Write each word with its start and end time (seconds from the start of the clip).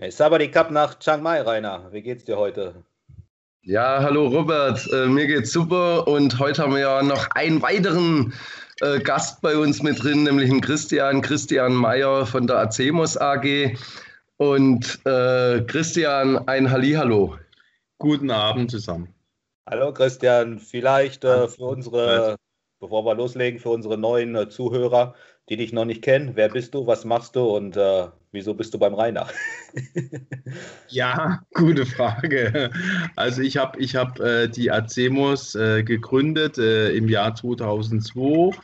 Hey, 0.00 0.12
Sabadi 0.12 0.48
Cup 0.48 0.70
nach 0.70 0.96
Chiang 1.00 1.24
Mai, 1.24 1.40
Rainer. 1.40 1.88
Wie 1.90 2.02
geht's 2.02 2.24
dir 2.24 2.38
heute? 2.38 2.84
Ja, 3.62 4.00
hallo 4.00 4.28
Robert. 4.28 4.86
Äh, 4.92 5.06
mir 5.06 5.26
geht's 5.26 5.50
super 5.50 6.06
und 6.06 6.38
heute 6.38 6.62
haben 6.62 6.74
wir 6.74 6.82
ja 6.82 7.02
noch 7.02 7.28
einen 7.32 7.60
weiteren 7.62 8.32
äh, 8.80 9.00
Gast 9.00 9.42
bei 9.42 9.56
uns 9.56 9.82
mit 9.82 10.00
drin, 10.00 10.22
nämlich 10.22 10.52
einen 10.52 10.60
Christian, 10.60 11.20
Christian 11.20 11.74
Meyer 11.74 12.26
von 12.26 12.46
der 12.46 12.58
Acemos 12.58 13.16
AG. 13.16 13.76
Und 14.36 15.04
äh, 15.04 15.62
Christian, 15.62 16.46
ein 16.46 16.70
Hallihallo. 16.70 17.36
Guten 17.98 18.30
Abend 18.30 18.70
zusammen. 18.70 19.12
Hallo 19.68 19.92
Christian, 19.92 20.60
vielleicht 20.60 21.24
äh, 21.24 21.48
für 21.48 21.64
unsere, 21.64 22.36
bevor 22.78 23.04
wir 23.04 23.16
loslegen, 23.16 23.58
für 23.58 23.70
unsere 23.70 23.98
neuen 23.98 24.36
äh, 24.36 24.48
Zuhörer, 24.48 25.16
die 25.48 25.56
dich 25.56 25.72
noch 25.72 25.86
nicht 25.86 26.02
kennen, 26.02 26.36
wer 26.36 26.50
bist 26.50 26.74
du, 26.74 26.86
was 26.86 27.04
machst 27.04 27.34
du 27.34 27.56
und 27.56 27.76
äh, 27.76 28.06
wieso 28.32 28.54
bist 28.54 28.74
du 28.74 28.78
beim 28.78 28.94
Rainer? 28.94 29.28
ja, 30.88 31.42
gute 31.54 31.86
Frage. 31.86 32.70
Also 33.16 33.42
ich 33.42 33.56
habe 33.56 33.78
ich 33.80 33.96
hab, 33.96 34.20
äh, 34.20 34.48
die 34.48 34.70
Acemos 34.70 35.54
äh, 35.54 35.82
gegründet 35.82 36.58
äh, 36.58 36.90
im 36.90 37.08
Jahr 37.08 37.34
2002 37.34 38.56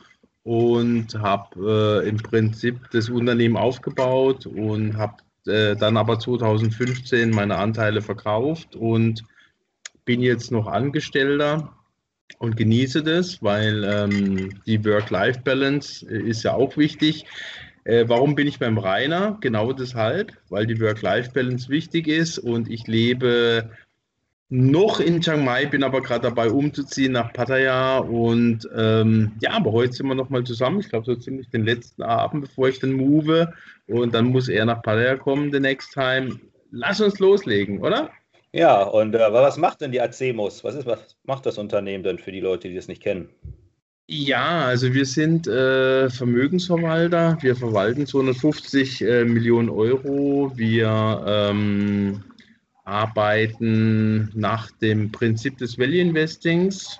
und 0.43 1.15
habe 1.15 2.03
im 2.05 2.17
Prinzip 2.17 2.91
das 2.91 3.09
Unternehmen 3.09 3.57
aufgebaut 3.57 4.45
und 4.45 4.95
habe 4.95 5.15
äh, 5.47 5.75
dann 5.75 5.97
aber 5.97 6.19
2015 6.19 7.29
meine 7.29 7.57
Anteile 7.57 8.01
verkauft 8.01 8.75
und 8.75 9.23
bin 10.03 10.21
jetzt 10.21 10.51
noch 10.51 10.67
Angestellter 10.67 11.73
und 12.39 12.57
genieße 12.57 13.03
das, 13.03 13.43
weil 13.43 13.83
ähm, 13.83 14.61
die 14.65 14.83
Work-Life-Balance 14.83 16.05
ist 16.07 16.43
ja 16.43 16.53
auch 16.53 16.77
wichtig. 16.77 17.25
Äh, 17.85 18.09
warum 18.09 18.35
bin 18.35 18.47
ich 18.47 18.59
beim 18.59 18.77
Rainer? 18.77 19.37
Genau 19.41 19.71
deshalb, 19.71 20.33
weil 20.49 20.65
die 20.65 20.79
Work-Life-Balance 20.81 21.69
wichtig 21.69 22.07
ist 22.07 22.39
und 22.39 22.69
ich 22.69 22.87
lebe 22.87 23.69
noch 24.49 24.99
in 24.99 25.21
Chiang 25.21 25.43
Mai, 25.43 25.65
bin 25.67 25.83
aber 25.83 26.01
gerade 26.01 26.23
dabei 26.23 26.49
umzuziehen 26.49 27.13
nach 27.13 27.31
Pattaya 27.33 27.99
und 27.99 28.67
ähm, 28.75 29.33
ja, 29.39 29.51
aber 29.51 29.71
heute 29.71 29.93
sind 29.93 30.07
wir 30.07 30.15
nochmal 30.15 30.43
zusammen. 30.43 30.79
Ich 30.79 30.89
glaube, 30.89 31.05
so 31.05 31.15
ziemlich 31.15 31.49
den 31.49 31.63
letzten 31.63 32.01
Abend, 32.01 32.41
bevor 32.41 32.69
ich 32.69 32.79
dann 32.79 32.91
move 32.91 33.53
und 33.87 34.13
dann 34.13 34.25
muss 34.25 34.49
er 34.49 34.65
nach 34.65 34.81
Pattaya 34.81 35.15
kommen, 35.15 35.51
the 35.51 35.59
next 35.59 35.93
time. 35.93 36.39
Lass 36.71 37.01
uns 37.01 37.19
loslegen, 37.19 37.79
oder? 37.81 38.09
Ja, 38.51 38.83
und 38.83 39.13
äh, 39.13 39.19
was 39.19 39.57
macht 39.57 39.81
denn 39.81 39.91
die 39.91 40.01
Acemos? 40.01 40.63
Was, 40.63 40.85
was 40.85 41.17
macht 41.23 41.45
das 41.45 41.57
Unternehmen 41.59 42.03
denn 42.03 42.17
für 42.17 42.31
die 42.31 42.39
Leute, 42.39 42.67
die 42.67 42.75
das 42.75 42.87
nicht 42.87 43.03
kennen? 43.03 43.29
Ja, 44.07 44.65
also 44.65 44.93
wir 44.93 45.05
sind 45.05 45.47
äh, 45.47 46.09
Vermögensverwalter. 46.11 47.37
Wir 47.41 47.55
verwalten 47.55 48.05
250 48.05 49.01
äh, 49.01 49.25
Millionen 49.25 49.69
Euro. 49.69 50.51
Wir 50.55 51.23
ähm, 51.27 52.23
arbeiten 52.83 54.29
nach 54.35 54.69
dem 54.69 55.11
Prinzip 55.11 55.57
des 55.57 55.79
Value 55.79 56.01
Investings. 56.01 56.99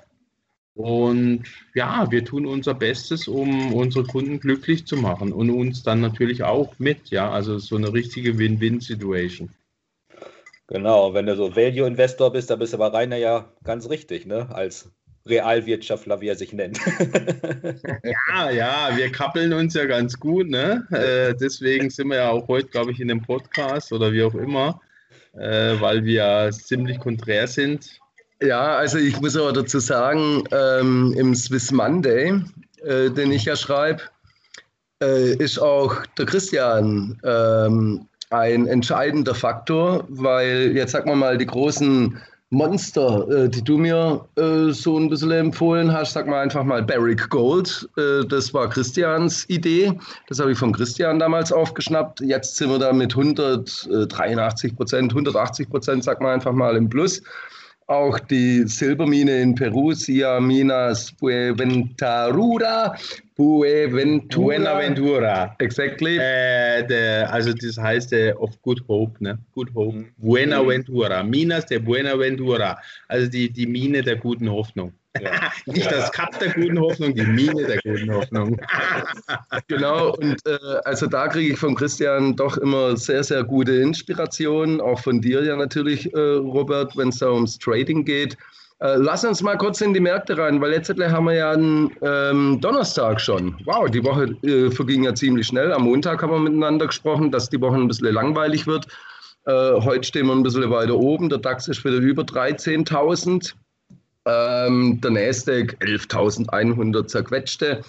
Und 0.73 1.43
ja, 1.75 2.09
wir 2.09 2.25
tun 2.25 2.47
unser 2.47 2.73
Bestes, 2.73 3.27
um 3.27 3.71
unsere 3.73 4.05
Kunden 4.05 4.39
glücklich 4.39 4.87
zu 4.87 4.97
machen 4.97 5.31
und 5.31 5.51
uns 5.51 5.83
dann 5.83 6.01
natürlich 6.01 6.43
auch 6.43 6.79
mit. 6.79 7.11
Ja, 7.11 7.29
also 7.29 7.59
so 7.59 7.75
eine 7.75 7.93
richtige 7.93 8.39
Win-Win-Situation. 8.39 9.49
Genau, 10.67 11.13
wenn 11.13 11.27
du 11.27 11.35
so 11.35 11.55
Value-Investor 11.55 12.31
bist, 12.31 12.49
dann 12.49 12.57
bist 12.57 12.73
du 12.73 12.77
aber 12.77 12.97
Rainer 12.97 13.17
ja 13.17 13.53
ganz 13.63 13.87
richtig, 13.89 14.25
ne? 14.25 14.49
Als 14.49 14.91
Realwirtschaftler, 15.27 16.21
wie 16.21 16.27
er 16.27 16.35
sich 16.35 16.53
nennt. 16.53 16.77
ja, 18.03 18.49
ja, 18.51 18.89
wir 18.95 19.11
kappeln 19.11 19.53
uns 19.53 19.73
ja 19.73 19.85
ganz 19.85 20.19
gut, 20.19 20.49
ne? 20.49 20.85
Äh, 20.91 21.33
deswegen 21.35 21.89
sind 21.89 22.09
wir 22.09 22.17
ja 22.17 22.29
auch 22.29 22.47
heute, 22.47 22.67
glaube 22.67 22.91
ich, 22.91 22.99
in 22.99 23.07
dem 23.07 23.21
Podcast 23.21 23.91
oder 23.91 24.11
wie 24.13 24.23
auch 24.23 24.35
immer 24.35 24.79
äh, 25.37 25.79
weil 25.79 26.03
wir 26.03 26.49
ziemlich 26.51 26.99
konträr 26.99 27.47
sind. 27.47 27.99
Ja, 28.41 28.77
also 28.77 28.97
ich 28.97 29.19
muss 29.21 29.37
aber 29.37 29.53
dazu 29.53 29.79
sagen, 29.79 30.43
ähm, 30.51 31.13
im 31.17 31.35
Swiss 31.35 31.71
Monday, 31.71 32.41
äh, 32.83 33.09
den 33.09 33.31
ich 33.31 33.45
ja 33.45 33.55
schreibe, 33.55 34.03
äh, 35.01 35.35
ist 35.35 35.57
auch 35.59 36.05
der 36.17 36.25
Christian 36.25 37.19
ähm, 37.23 38.07
ein 38.29 38.67
entscheidender 38.67 39.35
Faktor, 39.35 40.05
weil 40.09 40.75
jetzt 40.75 40.91
sagen 40.91 41.09
wir 41.09 41.15
mal 41.15 41.37
die 41.37 41.45
großen 41.45 42.19
Monster, 42.55 43.27
äh, 43.29 43.49
die 43.49 43.61
du 43.61 43.77
mir 43.77 44.25
äh, 44.37 44.71
so 44.71 44.97
ein 44.97 45.09
bisschen 45.09 45.31
empfohlen 45.31 45.91
hast, 45.91 46.13
sag 46.13 46.25
mal 46.25 46.41
einfach 46.41 46.63
mal 46.63 46.81
Barrick 46.81 47.29
Gold. 47.29 47.87
Äh, 47.97 48.25
das 48.27 48.53
war 48.53 48.69
Christians 48.69 49.45
Idee. 49.49 49.91
Das 50.29 50.39
habe 50.39 50.53
ich 50.53 50.57
von 50.57 50.71
Christian 50.71 51.19
damals 51.19 51.51
aufgeschnappt. 51.51 52.21
Jetzt 52.21 52.55
sind 52.55 52.69
wir 52.69 52.79
da 52.79 52.93
mit 52.93 53.11
183 53.11 54.75
Prozent, 54.75 55.11
180 55.11 55.69
Prozent, 55.69 56.03
sag 56.05 56.21
mal 56.21 56.33
einfach 56.33 56.53
mal 56.53 56.77
im 56.77 56.89
Plus. 56.89 57.21
Auch 57.87 58.17
die 58.17 58.63
Silbermine 58.65 59.41
in 59.41 59.53
Peru, 59.53 59.93
Sia 59.93 60.39
Minas 60.39 61.11
Buenaventura, 61.11 62.95
Buenaventura. 63.35 65.55
Exactly. 65.59 66.17
Äh, 66.17 66.87
der, 66.87 67.31
also 67.31 67.53
das 67.53 67.77
heißt 67.77 68.13
äh, 68.13 68.33
of 68.33 68.59
Good 68.61 68.81
Hope, 68.87 69.23
ne? 69.23 69.37
Good 69.53 69.73
Hope. 69.73 69.97
Mhm. 69.97 70.07
Buenaventura. 70.17 71.23
Minas 71.23 71.65
de 71.65 71.79
Buenaventura. 71.79 72.79
Also 73.09 73.29
die, 73.29 73.51
die 73.51 73.67
Mine 73.67 74.01
der 74.01 74.15
guten 74.15 74.49
Hoffnung. 74.49 74.93
Ja. 75.21 75.51
Nicht 75.65 75.91
das 75.91 76.11
Kap 76.11 76.37
der 76.39 76.53
guten 76.53 76.79
Hoffnung, 76.79 77.13
die 77.13 77.25
Mine 77.25 77.65
der 77.65 77.79
guten 77.83 78.13
Hoffnung. 78.13 78.59
genau, 79.67 80.15
und 80.15 80.39
äh, 80.45 80.57
also 80.85 81.07
da 81.07 81.27
kriege 81.27 81.53
ich 81.53 81.59
von 81.59 81.75
Christian 81.75 82.35
doch 82.35 82.57
immer 82.57 82.97
sehr, 82.97 83.23
sehr 83.23 83.43
gute 83.43 83.75
Inspirationen, 83.75 84.81
auch 84.81 84.99
von 84.99 85.21
dir 85.21 85.43
ja 85.43 85.55
natürlich, 85.55 86.13
äh, 86.13 86.19
Robert, 86.19 86.95
wenn 86.97 87.09
es 87.09 87.19
da 87.19 87.31
ums 87.31 87.59
Trading 87.59 88.05
geht. 88.05 88.37
Äh, 88.79 88.95
lass 88.97 89.23
uns 89.23 89.41
mal 89.41 89.57
kurz 89.57 89.79
in 89.79 89.93
die 89.93 90.01
Märkte 90.01 90.37
rein, 90.37 90.59
weil 90.59 90.71
letztlich 90.71 91.09
haben 91.09 91.25
wir 91.25 91.33
ja 91.33 91.51
einen 91.51 91.91
ähm, 92.01 92.59
Donnerstag 92.59 93.21
schon. 93.21 93.55
Wow, 93.65 93.89
die 93.89 94.03
Woche 94.03 94.35
äh, 94.43 94.69
verging 94.69 95.03
ja 95.03 95.15
ziemlich 95.15 95.47
schnell. 95.47 95.71
Am 95.71 95.83
Montag 95.83 96.21
haben 96.21 96.31
wir 96.31 96.39
miteinander 96.39 96.87
gesprochen, 96.87 97.31
dass 97.31 97.49
die 97.49 97.61
Woche 97.61 97.75
ein 97.75 97.87
bisschen 97.87 98.13
langweilig 98.13 98.67
wird. 98.67 98.87
Äh, 99.45 99.79
heute 99.79 100.03
stehen 100.03 100.27
wir 100.27 100.33
ein 100.33 100.43
bisschen 100.43 100.69
weiter 100.69 100.95
oben. 100.95 101.29
Der 101.29 101.37
DAX 101.37 101.67
ist 101.67 101.85
wieder 101.85 101.97
über 101.97 102.23
13.000. 102.23 103.53
Ähm, 104.25 104.99
der 105.01 105.11
Nasdaq 105.11 105.77
11.100 105.79 107.07
zerquetschte. 107.07 107.81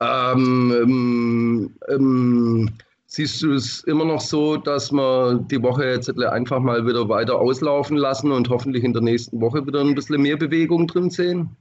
Ähm, 0.00 0.74
ähm, 0.82 1.74
ähm, 1.88 2.70
siehst 3.08 3.42
du 3.42 3.54
es 3.54 3.82
immer 3.84 4.04
noch 4.04 4.20
so, 4.20 4.56
dass 4.56 4.92
wir 4.92 5.40
die 5.50 5.62
Woche 5.62 5.86
jetzt 5.86 6.10
einfach 6.22 6.60
mal 6.60 6.86
wieder 6.86 7.08
weiter 7.08 7.38
auslaufen 7.38 7.96
lassen 7.96 8.30
und 8.30 8.48
hoffentlich 8.50 8.84
in 8.84 8.92
der 8.92 9.02
nächsten 9.02 9.40
Woche 9.40 9.66
wieder 9.66 9.80
ein 9.80 9.94
bisschen 9.94 10.22
mehr 10.22 10.36
Bewegung 10.36 10.86
drin 10.86 11.10
sehen? 11.10 11.56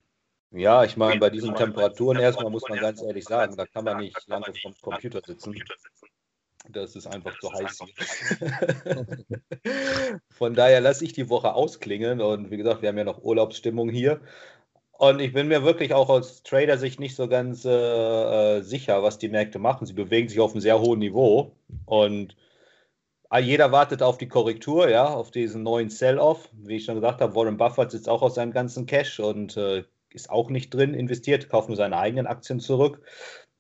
Ja, 0.52 0.84
ich 0.84 0.96
meine, 0.96 1.20
bei 1.20 1.30
diesen 1.30 1.56
Temperaturen 1.56 2.20
erstmal 2.20 2.52
muss 2.52 2.68
man 2.70 2.80
ganz 2.80 3.02
ehrlich 3.02 3.26
sagen, 3.26 3.56
da 3.56 3.66
kann 3.66 3.86
man 3.86 3.98
nicht 3.98 4.28
lange 4.28 4.54
vom 4.62 4.74
Computer 4.82 5.22
sitzen. 5.26 5.56
Das 6.70 6.96
ist 6.96 7.08
einfach 7.08 7.38
zu 7.40 7.52
heiß. 7.54 7.80
Von 10.32 10.54
daher 10.54 10.82
lasse 10.82 11.06
ich 11.06 11.14
die 11.14 11.30
Woche 11.30 11.54
ausklingen 11.54 12.20
und 12.20 12.52
wie 12.52 12.58
gesagt, 12.58 12.82
wir 12.82 12.90
haben 12.90 12.98
ja 12.98 13.06
noch 13.06 13.24
Urlaubsstimmung 13.24 13.90
hier. 13.90 14.20
Und 14.98 15.20
ich 15.20 15.34
bin 15.34 15.48
mir 15.48 15.64
wirklich 15.64 15.94
auch 15.94 16.10
aus 16.10 16.42
Trader-Sicht 16.44 17.00
nicht 17.00 17.16
so 17.16 17.28
ganz 17.28 17.66
äh, 17.66 18.62
sicher, 18.62 19.04
was 19.04 19.20
die 19.20 19.30
Märkte 19.30 19.60
machen. 19.60 19.86
Sie 19.86 19.94
bewegen 19.94 20.28
sich 20.28 20.40
auf 20.40 20.52
einem 20.52 20.62
sehr 20.62 20.80
hohen 20.80 21.00
Niveau 21.00 21.52
und 21.86 22.36
jeder 23.42 23.74
wartet 23.74 24.02
auf 24.02 24.18
die 24.18 24.30
Korrektur, 24.30 24.90
ja, 24.90 25.06
auf 25.06 25.32
diesen 25.32 25.62
neuen 25.62 25.90
Sell-Off. 25.90 26.50
Wie 26.54 26.78
ich 26.78 26.86
schon 26.86 26.96
gesagt 26.96 27.20
habe, 27.20 27.36
Warren 27.36 27.58
Buffett 27.58 27.92
sitzt 27.92 28.08
auch 28.08 28.22
aus 28.22 28.36
seinem 28.36 28.54
ganzen 28.54 28.86
Cash 28.86 29.20
und 29.20 29.58
äh, 29.58 29.84
ist 30.14 30.30
auch 30.30 30.50
nicht 30.50 30.74
drin 30.74 30.94
investiert, 30.94 31.50
kauft 31.50 31.68
nur 31.68 31.76
seine 31.76 31.98
eigenen 31.98 32.26
Aktien 32.26 32.62
zurück 32.62 33.02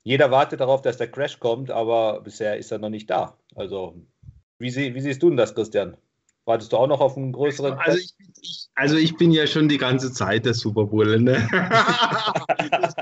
jeder 0.07 0.31
wartet 0.31 0.61
darauf, 0.61 0.81
dass 0.81 0.95
der 0.95 1.11
Crash 1.11 1.37
kommt, 1.37 1.69
aber 1.69 2.21
bisher 2.21 2.55
ist 2.55 2.71
er 2.71 2.79
noch 2.79 2.87
nicht 2.87 3.09
da. 3.09 3.37
Also, 3.55 3.93
wie, 4.57 4.69
sie, 4.69 4.95
wie 4.95 5.01
siehst 5.01 5.21
du 5.21 5.27
denn 5.27 5.35
das, 5.35 5.53
Christian? 5.53 5.97
Wartest 6.47 6.71
du 6.71 6.77
auch 6.77 6.87
noch 6.87 7.01
auf 7.01 7.17
einen 7.17 7.33
größeren? 7.33 7.73
Also 7.73 7.97
ich, 7.97 8.13
ich, 8.41 8.69
also 8.75 8.95
ich 8.95 9.17
bin 9.17 9.31
ja 9.31 9.45
schon 9.45 9.67
die 9.67 9.77
ganze 9.77 10.13
Zeit 10.13 10.45
der 10.45 10.53
Super 10.53 10.85
Bowl. 10.85 11.19
Ne? 11.19 11.45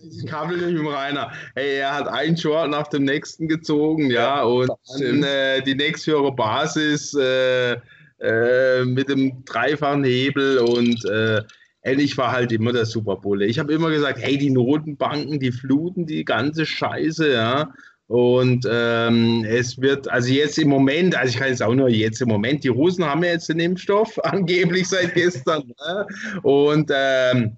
ich 0.00 0.26
kabel 0.26 0.58
nicht 0.58 0.82
mit 0.82 0.92
Rainer. 0.92 1.32
Hey, 1.54 1.78
er 1.78 1.94
hat 1.94 2.08
einen 2.08 2.36
Short 2.36 2.70
nach 2.70 2.88
dem 2.88 3.04
nächsten 3.04 3.48
gezogen, 3.48 4.10
ja, 4.10 4.36
ja 4.36 4.42
und 4.42 4.70
dann, 4.98 5.22
äh, 5.22 5.62
die 5.62 5.74
nächsthöhere 5.74 6.30
Basis 6.32 7.14
äh, 7.14 7.78
äh, 8.18 8.84
mit 8.84 9.08
dem 9.08 9.46
dreifachen 9.46 10.04
Hebel 10.04 10.58
und 10.58 11.02
äh, 11.06 11.42
ich 11.82 12.18
war 12.18 12.32
halt 12.32 12.52
immer 12.52 12.74
der 12.74 12.84
Superbulle. 12.84 13.46
Ich 13.46 13.58
habe 13.58 13.72
immer 13.72 13.88
gesagt, 13.88 14.18
hey, 14.20 14.36
die 14.36 14.50
Notenbanken, 14.50 15.40
die 15.40 15.52
fluten 15.52 16.04
die 16.04 16.26
ganze 16.26 16.66
Scheiße, 16.66 17.32
ja. 17.32 17.72
Und 18.10 18.66
ähm, 18.68 19.46
es 19.48 19.80
wird, 19.80 20.10
also 20.10 20.32
jetzt 20.32 20.58
im 20.58 20.68
Moment, 20.68 21.16
also 21.16 21.32
ich 21.32 21.36
kann 21.36 21.50
jetzt 21.50 21.62
auch 21.62 21.76
nur 21.76 21.88
jetzt 21.88 22.20
im 22.20 22.26
Moment, 22.26 22.64
die 22.64 22.68
Russen 22.68 23.04
haben 23.04 23.22
ja 23.22 23.30
jetzt 23.30 23.48
den 23.48 23.60
Impfstoff, 23.60 24.18
angeblich 24.24 24.88
seit 24.88 25.14
gestern. 25.14 25.62
ne? 25.78 26.06
Und 26.42 26.90
ähm, 26.92 27.56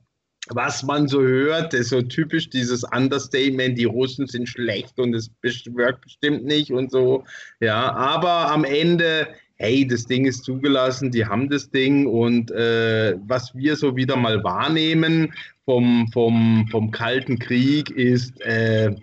was 0.50 0.82
man 0.82 1.08
so 1.08 1.22
hört, 1.22 1.72
ist 1.72 1.88
so 1.88 2.02
typisch 2.02 2.50
dieses 2.50 2.84
Understatement, 2.84 3.78
die 3.78 3.86
Russen 3.86 4.26
sind 4.26 4.46
schlecht 4.46 4.98
und 4.98 5.14
es 5.14 5.30
wirkt 5.40 6.02
bestimmt 6.02 6.44
nicht 6.44 6.70
und 6.70 6.90
so. 6.90 7.24
Ja, 7.60 7.90
aber 7.94 8.50
am 8.50 8.64
Ende, 8.64 9.28
hey, 9.54 9.86
das 9.86 10.04
Ding 10.04 10.26
ist 10.26 10.44
zugelassen, 10.44 11.10
die 11.10 11.24
haben 11.24 11.48
das 11.48 11.70
Ding 11.70 12.06
und 12.06 12.50
äh, 12.50 13.16
was 13.26 13.54
wir 13.54 13.74
so 13.76 13.96
wieder 13.96 14.16
mal 14.16 14.44
wahrnehmen 14.44 15.32
vom, 15.64 16.08
vom, 16.12 16.68
vom 16.70 16.90
Kalten 16.90 17.38
Krieg 17.38 17.88
ist, 17.88 18.38
äh, 18.42 18.94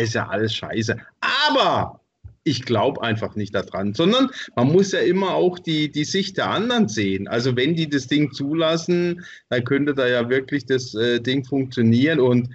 ist 0.00 0.14
ja 0.14 0.28
alles 0.28 0.54
scheiße. 0.54 0.96
Aber 1.20 2.00
ich 2.44 2.64
glaube 2.64 3.02
einfach 3.02 3.36
nicht 3.36 3.54
daran, 3.54 3.94
sondern 3.94 4.30
man 4.54 4.70
muss 4.70 4.92
ja 4.92 5.00
immer 5.00 5.34
auch 5.34 5.58
die, 5.58 5.90
die 5.90 6.04
Sicht 6.04 6.36
der 6.36 6.50
anderen 6.50 6.88
sehen. 6.88 7.26
Also 7.26 7.56
wenn 7.56 7.74
die 7.74 7.88
das 7.88 8.06
Ding 8.06 8.32
zulassen, 8.32 9.24
dann 9.48 9.64
könnte 9.64 9.94
da 9.94 10.06
ja 10.06 10.28
wirklich 10.28 10.66
das 10.66 10.94
äh, 10.94 11.20
Ding 11.20 11.44
funktionieren 11.44 12.20
und 12.20 12.50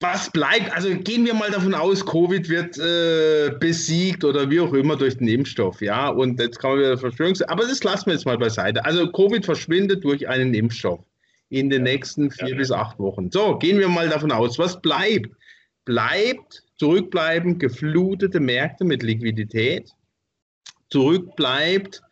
was 0.00 0.30
bleibt, 0.30 0.72
also 0.72 0.90
gehen 0.90 1.26
wir 1.26 1.34
mal 1.34 1.50
davon 1.50 1.74
aus, 1.74 2.06
Covid 2.06 2.48
wird 2.48 2.78
äh, 2.78 3.52
besiegt 3.58 4.24
oder 4.24 4.48
wie 4.48 4.60
auch 4.60 4.72
immer 4.72 4.94
durch 4.94 5.16
den 5.18 5.26
Impfstoff, 5.26 5.80
ja, 5.80 6.08
und 6.08 6.38
jetzt 6.38 6.60
kann 6.60 6.70
man 6.70 6.78
wieder 6.78 6.98
Verschwörungs... 6.98 7.42
Aber 7.42 7.64
das 7.64 7.82
lassen 7.82 8.06
wir 8.06 8.12
jetzt 8.12 8.24
mal 8.24 8.38
beiseite. 8.38 8.84
Also 8.84 9.10
Covid 9.10 9.44
verschwindet 9.44 10.04
durch 10.04 10.28
einen 10.28 10.54
Impfstoff 10.54 11.00
in 11.50 11.68
den 11.68 11.82
nächsten 11.82 12.30
vier 12.30 12.50
ja. 12.50 12.56
bis 12.56 12.70
acht 12.70 12.96
Wochen. 13.00 13.30
So, 13.32 13.56
gehen 13.58 13.78
wir 13.78 13.88
mal 13.88 14.08
davon 14.08 14.30
aus, 14.30 14.56
was 14.56 14.80
bleibt? 14.80 15.30
Bleibt 15.88 16.64
zurückbleiben 16.76 17.58
geflutete 17.58 18.40
Märkte 18.40 18.84
mit 18.84 19.02
Liquidität, 19.02 19.90
zurückbleibt 20.90 22.02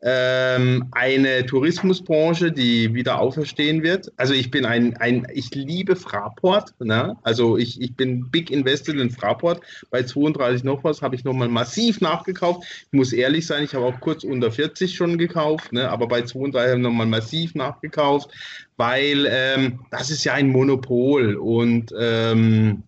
ähm, 0.00 0.86
eine 0.92 1.44
Tourismusbranche, 1.44 2.52
die 2.52 2.94
wieder 2.94 3.20
auferstehen 3.20 3.82
wird. 3.82 4.10
Also 4.16 4.32
ich 4.32 4.50
bin 4.50 4.64
ein, 4.64 4.96
ein 4.96 5.26
ich 5.34 5.54
liebe 5.54 5.94
Fraport, 5.94 6.72
ne? 6.80 7.18
also 7.22 7.58
ich, 7.58 7.78
ich 7.82 7.96
bin 7.96 8.30
big 8.30 8.50
invested 8.50 8.96
in 8.96 9.10
Fraport. 9.10 9.60
Bei 9.90 10.02
32 10.02 10.64
noch 10.64 10.82
was 10.82 11.02
habe 11.02 11.14
ich 11.14 11.24
nochmal 11.24 11.48
massiv 11.48 12.00
nachgekauft. 12.00 12.62
Ich 12.86 12.96
muss 12.96 13.12
ehrlich 13.12 13.46
sein, 13.46 13.62
ich 13.62 13.74
habe 13.74 13.84
auch 13.84 14.00
kurz 14.00 14.24
unter 14.24 14.50
40 14.50 14.94
schon 14.94 15.18
gekauft, 15.18 15.70
ne? 15.74 15.90
aber 15.90 16.08
bei 16.08 16.22
32 16.22 16.70
habe 16.70 16.78
ich 16.78 16.82
nochmal 16.82 17.06
massiv 17.06 17.54
nachgekauft, 17.54 18.30
weil 18.78 19.28
ähm, 19.30 19.80
das 19.90 20.08
ist 20.08 20.24
ja 20.24 20.32
ein 20.32 20.48
Monopol 20.48 21.34
und 21.34 21.92
ähm, 21.98 22.84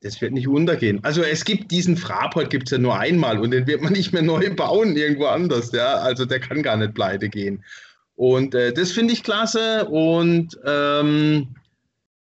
das 0.00 0.20
wird 0.20 0.32
nicht 0.32 0.48
untergehen. 0.48 1.00
Also 1.02 1.22
es 1.22 1.44
gibt 1.44 1.70
diesen 1.70 1.96
Fraport 1.96 2.50
gibt 2.50 2.68
es 2.68 2.70
ja 2.72 2.78
nur 2.78 2.98
einmal 2.98 3.38
und 3.40 3.50
den 3.50 3.66
wird 3.66 3.82
man 3.82 3.92
nicht 3.92 4.12
mehr 4.12 4.22
neu 4.22 4.54
bauen 4.54 4.96
irgendwo 4.96 5.26
anders. 5.26 5.72
Ja? 5.72 5.94
Also 5.94 6.24
der 6.24 6.40
kann 6.40 6.62
gar 6.62 6.76
nicht 6.76 6.94
pleite 6.94 7.28
gehen. 7.28 7.64
Und 8.14 8.54
äh, 8.54 8.72
das 8.72 8.92
finde 8.92 9.12
ich 9.12 9.22
klasse. 9.22 9.86
Und 9.86 10.58
ähm, 10.64 11.54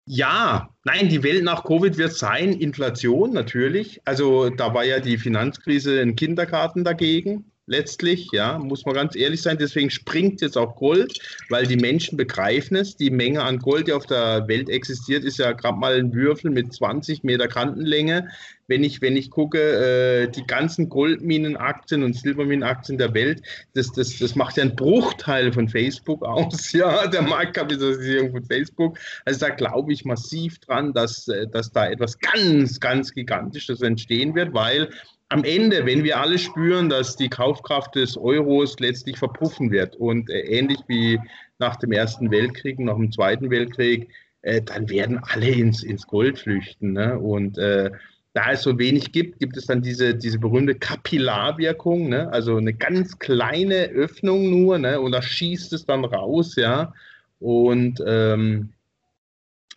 ja, 0.07 0.69
nein, 0.85 1.09
die 1.09 1.23
Welt 1.23 1.45
nach 1.45 1.65
Covid 1.65 1.97
wird 1.97 2.13
sein, 2.13 2.53
Inflation 2.53 3.33
natürlich. 3.33 4.01
Also 4.05 4.51
da 4.51 4.75
war 4.75 4.85
ja 4.85 5.01
die 5.01 5.17
Finanzkrise 5.17 6.01
ein 6.01 6.17
Kindergarten 6.17 6.85
dagegen 6.85 7.51
letztlich, 7.67 8.29
ja, 8.33 8.59
muss 8.59 8.85
man 8.85 8.95
ganz 8.95 9.17
ehrlich 9.17 9.43
sein. 9.43 9.59
Deswegen 9.59 9.91
springt 9.91 10.41
jetzt 10.41 10.59
auch 10.59 10.77
Gold, 10.77 11.19
weil 11.49 11.67
die 11.67 11.77
Menschen 11.77 12.17
begreifen 12.17 12.77
es. 12.77 12.97
Die 12.97 13.11
Menge 13.11 13.43
an 13.43 13.59
Gold, 13.59 13.89
die 13.89 13.93
auf 13.93 14.07
der 14.07 14.47
Welt 14.49 14.69
existiert, 14.69 15.25
ist 15.25 15.39
ja 15.39 15.53
gerade 15.53 15.79
mal 15.79 15.95
ein 15.95 16.13
Würfel 16.13 16.51
mit 16.51 16.73
20 16.73 17.25
Meter 17.25 17.49
Kantenlänge. 17.49 18.29
Wenn 18.67 18.83
ich, 18.83 19.03
wenn 19.03 19.15
ich 19.15 19.31
gucke, 19.31 19.59
äh, 19.59 20.29
die 20.31 20.47
ganzen 20.47 20.89
Goldminenaktien 20.89 22.03
und 22.03 22.15
Silberminenaktien 22.15 22.97
der 22.97 23.13
Welt, 23.13 23.43
das, 23.75 23.93
das, 23.93 24.19
das 24.19 24.37
macht 24.37 24.57
ja 24.57 24.63
einen 24.63 24.75
Bruchteil 24.75 25.53
von 25.53 25.69
Facebook 25.69 26.23
aus, 26.23 26.73
ja, 26.73 27.07
der 27.07 27.23
Marktkapitalisierung 27.23 28.31
von 28.31 28.45
Facebook. 28.45 28.99
Also 29.27 29.41
da 29.41 29.51
glaube 29.51 29.93
ich 29.93 30.07
massiv 30.07 30.59
dran, 30.61 30.95
dass, 30.95 31.29
äh, 31.29 31.47
dass 31.47 31.73
da 31.73 31.91
etwas 31.91 32.19
ganz, 32.19 32.81
ganz 32.81 33.13
Gigantisches 33.13 33.83
entstehen 33.83 34.35
wird, 34.35 34.55
weil 34.55 34.89
am 35.29 35.45
Ende, 35.45 35.87
wenn 35.87 36.05
wir 36.05 36.21
alle 36.21 36.39
spüren, 36.39 36.89
dass 36.89 37.17
die 37.17 37.29
Kaufkraft 37.29 37.95
des 37.95 38.17
Euros 38.17 38.79
letztlich 38.79 39.19
verpuffen 39.19 39.71
wird 39.71 39.97
und 39.97 40.31
äh, 40.31 40.41
ähnlich 40.41 40.79
wie 40.87 41.19
nach 41.59 41.77
dem 41.77 41.93
Ersten 41.93 42.31
Weltkrieg, 42.31 42.79
nach 42.79 42.97
dem 42.97 43.11
Zweiten 43.11 43.51
Weltkrieg, 43.51 44.09
äh, 44.43 44.61
dann 44.63 44.89
werden 44.89 45.19
alle 45.23 45.49
ins, 45.49 45.83
ins 45.83 46.07
Gold 46.07 46.39
flüchten. 46.39 46.93
Ne? 46.93 47.19
Und 47.19 47.59
äh, 47.59 47.91
da 48.35 48.53
es 48.53 48.63
so 48.63 48.79
wenig 48.79 49.13
gibt, 49.13 49.39
gibt 49.39 49.57
es 49.57 49.67
dann 49.67 49.81
diese, 49.81 50.15
diese 50.15 50.39
berühmte 50.39 50.75
Kapillarwirkung, 50.75 52.09
ne? 52.09 52.31
also 52.33 52.57
eine 52.57 52.75
ganz 52.75 53.19
kleine 53.19 53.87
Öffnung 53.87 54.51
nur, 54.51 54.79
ne? 54.79 55.01
und 55.01 55.13
da 55.13 55.23
schießt 55.23 55.73
es 55.73 55.87
dann 55.87 56.05
raus, 56.05 56.57
ja. 56.57 56.93
Und 57.39 58.03
ähm, 58.07 58.71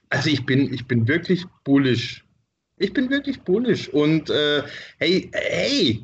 also 0.10 0.30
ich 0.30 0.46
bin, 0.46 0.74
ich 0.74 0.86
bin 0.88 1.08
wirklich 1.08 1.46
bullish 1.64 2.27
ich 2.80 2.94
bin 2.94 3.10
wirklich 3.10 3.42
bullisch 3.42 3.90
und 3.90 4.30
äh, 4.30 4.64
hey, 5.00 5.30
hey, 5.34 6.04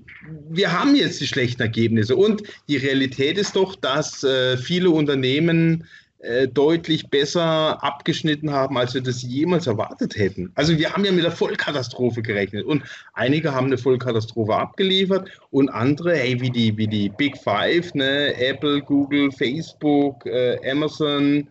wir 0.50 0.72
haben 0.72 0.96
jetzt 0.96 1.22
die 1.22 1.28
schlechten 1.28 1.62
Ergebnisse 1.62 2.16
und 2.16 2.44
die 2.68 2.78
Realität 2.78 3.38
ist 3.38 3.56
doch, 3.56 3.75
dass 3.75 4.24
äh, 4.24 4.58
viele 4.58 4.90
Unternehmen 4.90 5.86
äh, 6.20 6.48
deutlich 6.48 7.10
besser 7.10 7.84
abgeschnitten 7.84 8.52
haben, 8.52 8.78
als 8.78 8.94
wir 8.94 9.02
das 9.02 9.22
jemals 9.22 9.68
erwartet 9.68 10.16
hätten. 10.16 10.52
Also 10.56 10.78
wir 10.78 10.92
haben 10.92 11.04
ja 11.06 11.12
mit 11.12 11.25
der 11.25 11.31
Vollkatastrophe 11.31 12.22
gerechnet 12.22 12.66
und 12.66 12.81
einige 13.14 13.54
haben 13.54 13.68
eine 13.68 13.78
Vollkatastrophe 13.78 14.56
abgeliefert 14.56 15.30
und 15.52 15.70
andere, 15.70 16.16
hey, 16.16 16.40
wie 16.40 16.50
die, 16.50 16.78
wie 16.78 16.88
die 16.88 17.10
Big 17.10 17.38
Five, 17.38 17.94
ne, 17.94 18.34
Apple, 18.36 18.81
Google, 18.81 19.31
Facebook, 19.31 20.25
äh, 20.25 20.58
Amazon, 20.70 21.48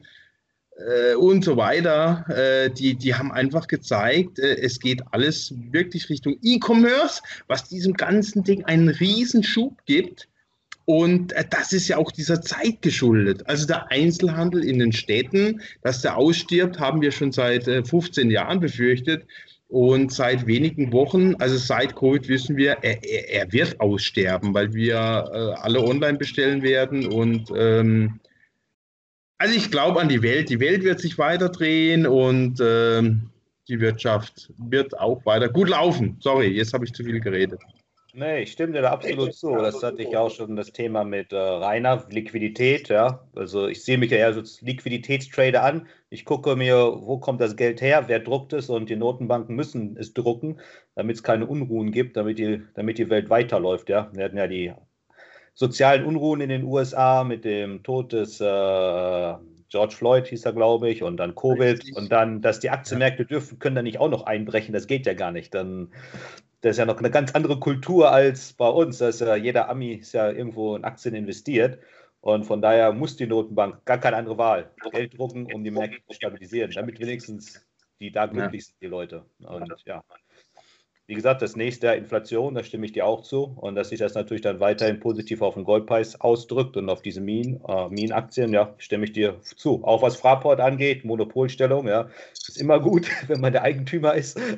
äh, 0.78 1.14
und 1.14 1.44
so 1.44 1.56
weiter, 1.56 2.24
äh, 2.28 2.70
die, 2.70 2.94
die 2.94 3.14
haben 3.14 3.32
einfach 3.32 3.66
gezeigt, 3.66 4.38
äh, 4.38 4.56
es 4.60 4.80
geht 4.80 5.02
alles 5.10 5.54
wirklich 5.70 6.08
Richtung 6.08 6.36
E-Commerce, 6.42 7.22
was 7.46 7.69
diesem 7.69 7.94
ganzen 7.94 8.42
Ding 8.42 8.64
einen 8.64 8.88
Riesenschub 8.88 9.84
gibt. 9.84 10.28
Und 10.84 11.32
äh, 11.32 11.44
das 11.48 11.72
ist 11.72 11.88
ja 11.88 11.98
auch 11.98 12.10
dieser 12.10 12.40
Zeit 12.42 12.82
geschuldet. 12.82 13.46
Also 13.46 13.66
der 13.66 13.90
Einzelhandel 13.90 14.64
in 14.64 14.78
den 14.78 14.92
Städten, 14.92 15.60
dass 15.82 16.02
der 16.02 16.16
ausstirbt, 16.16 16.80
haben 16.80 17.00
wir 17.02 17.12
schon 17.12 17.32
seit 17.32 17.64
15 17.64 18.30
äh, 18.30 18.32
Jahren 18.32 18.60
befürchtet. 18.60 19.26
Und 19.69 20.12
seit 20.12 20.46
wenigen 20.46 20.92
Wochen, 20.92 21.34
also 21.36 21.56
seit 21.56 21.96
Covid, 21.96 22.28
wissen 22.28 22.56
wir, 22.56 22.76
er, 22.82 23.02
er, 23.02 23.30
er 23.30 23.52
wird 23.52 23.80
aussterben, 23.80 24.52
weil 24.52 24.74
wir 24.74 24.96
äh, 24.96 25.60
alle 25.62 25.82
online 25.82 26.19
bestellen 26.19 26.62
werden 26.62 27.06
und 27.06 27.50
ähm, 27.56 28.20
also 29.42 29.56
ich 29.56 29.72
glaube 29.72 30.00
an 30.00 30.08
die 30.08 30.22
Welt. 30.22 30.48
Die 30.50 30.60
Welt 30.60 30.84
wird 30.84 31.00
sich 31.00 31.18
weiter 31.18 31.48
drehen 31.48 32.06
und 32.06 32.60
äh, 32.60 33.02
die 33.68 33.80
Wirtschaft 33.80 34.52
wird 34.56 34.96
auch 34.96 35.26
weiter 35.26 35.48
gut 35.48 35.68
laufen. 35.68 36.16
Sorry, 36.20 36.46
jetzt 36.46 36.72
habe 36.72 36.84
ich 36.84 36.92
zu 36.92 37.02
viel 37.02 37.18
geredet. 37.18 37.60
Nee, 38.14 38.42
ich 38.42 38.52
stimme 38.52 38.74
dir 38.74 38.82
da 38.82 38.92
absolut 38.92 39.34
zu. 39.34 39.56
Das 39.56 39.82
hatte 39.82 40.02
ich 40.02 40.16
auch 40.16 40.30
schon 40.30 40.54
das 40.54 40.70
Thema 40.70 41.02
mit 41.02 41.32
äh, 41.32 41.36
reiner 41.36 42.06
Liquidität. 42.10 42.88
Ja, 42.88 43.26
also 43.34 43.67
ich 43.67 43.82
sehe 43.82 43.98
mich 43.98 44.12
ja 44.12 44.19
eher 44.19 44.26
als 44.26 44.60
Liquiditätstrader 44.60 45.64
an. 45.64 45.88
Ich 46.08 46.24
gucke 46.24 46.55
mir, 46.55 46.76
wo 47.00 47.19
kommt 47.19 47.40
das 47.40 47.56
Geld 47.56 47.81
her, 47.81 48.05
wer 48.06 48.20
druckt 48.20 48.52
es 48.52 48.70
und 48.70 48.90
die 48.90 48.96
Notenbanken 48.96 49.56
müssen 49.56 49.96
es 49.96 50.14
drucken, 50.14 50.60
damit 50.94 51.17
es 51.17 51.22
keine 51.24 51.46
Unruhen 51.46 51.90
gibt, 51.90 52.17
damit 52.17 52.38
die, 52.38 52.62
damit 52.74 52.98
die 52.98 53.10
Welt 53.10 53.28
weiterläuft. 53.28 53.88
Ja, 53.88 54.08
wir 54.12 54.24
hatten 54.24 54.36
ja 54.36 54.46
die 54.46 54.72
sozialen 55.54 56.04
Unruhen 56.04 56.40
in 56.40 56.48
den 56.48 56.64
USA 56.64 57.24
mit 57.24 57.44
dem 57.44 57.82
Tod 57.82 58.12
des 58.12 58.40
äh, 58.40 59.34
George 59.72 59.94
Floyd 59.96 60.26
hieß 60.26 60.44
er, 60.44 60.52
glaube 60.52 60.90
ich, 60.90 61.02
und 61.02 61.16
dann 61.16 61.34
Covid 61.34 61.78
Richtig. 61.78 61.96
und 61.96 62.12
dann, 62.12 62.42
dass 62.42 62.60
die 62.60 62.70
Aktienmärkte 62.70 63.24
dürfen, 63.24 63.58
können 63.58 63.76
da 63.76 63.82
nicht 63.82 63.98
auch 63.98 64.10
noch 64.10 64.24
einbrechen, 64.24 64.74
das 64.74 64.86
geht 64.86 65.06
ja 65.06 65.14
gar 65.14 65.32
nicht. 65.32 65.54
Dann, 65.54 65.90
das 66.60 66.72
ist 66.72 66.78
ja 66.78 66.84
noch 66.84 66.98
eine 66.98 67.10
ganz 67.10 67.34
andere 67.34 67.58
Kultur 67.58 68.12
als 68.12 68.52
bei 68.52 68.68
uns. 68.68 68.98
Da 68.98 69.08
ist 69.08 69.20
ja 69.20 69.34
jeder 69.34 69.70
Ami 69.70 69.94
ist 69.94 70.12
ja 70.12 70.30
irgendwo 70.30 70.76
in 70.76 70.84
Aktien 70.84 71.14
investiert. 71.14 71.78
Und 72.20 72.44
von 72.44 72.62
daher 72.62 72.92
muss 72.92 73.16
die 73.16 73.26
Notenbank 73.26 73.84
gar 73.84 73.98
keine 73.98 74.16
andere 74.16 74.38
Wahl. 74.38 74.70
Geld 74.92 75.18
drucken, 75.18 75.52
um 75.52 75.64
die 75.64 75.72
Märkte 75.72 75.98
zu 76.06 76.14
stabilisieren, 76.14 76.70
damit 76.70 77.00
wenigstens 77.00 77.66
die 77.98 78.12
da 78.12 78.26
glücklich 78.26 78.66
sind, 78.66 78.76
die 78.82 78.88
Leute. 78.88 79.24
Und 79.40 79.72
ja. 79.86 80.04
Wie 81.12 81.16
gesagt, 81.16 81.42
das 81.42 81.56
nächste 81.56 81.88
Jahr 81.88 81.96
Inflation, 81.96 82.54
da 82.54 82.64
stimme 82.64 82.86
ich 82.86 82.92
dir 82.92 83.04
auch 83.04 83.20
zu. 83.20 83.42
Und 83.56 83.74
dass 83.74 83.90
sich 83.90 83.98
das 83.98 84.14
natürlich 84.14 84.40
dann 84.40 84.60
weiterhin 84.60 84.98
positiv 84.98 85.42
auf 85.42 85.52
den 85.52 85.64
Goldpreis 85.64 86.19
ausdrückt 86.19 86.78
und 86.78 86.88
auf 86.88 87.02
diese 87.02 87.20
Minen, 87.20 87.60
äh, 87.69 87.90
Minenaktien, 87.90 88.54
ja, 88.54 88.72
stimme 88.78 89.04
ich 89.04 89.12
dir 89.12 89.38
zu. 89.42 89.84
Auch 89.84 90.00
was 90.00 90.16
Fraport 90.16 90.58
angeht, 90.58 91.04
Monopolstellung, 91.04 91.86
ja, 91.86 92.08
ist 92.32 92.58
immer 92.58 92.81
gut, 92.81 93.08
wenn 93.28 93.42
man 93.42 93.52
der 93.52 93.60
Eigentümer 93.60 94.14
ist. 94.14 94.40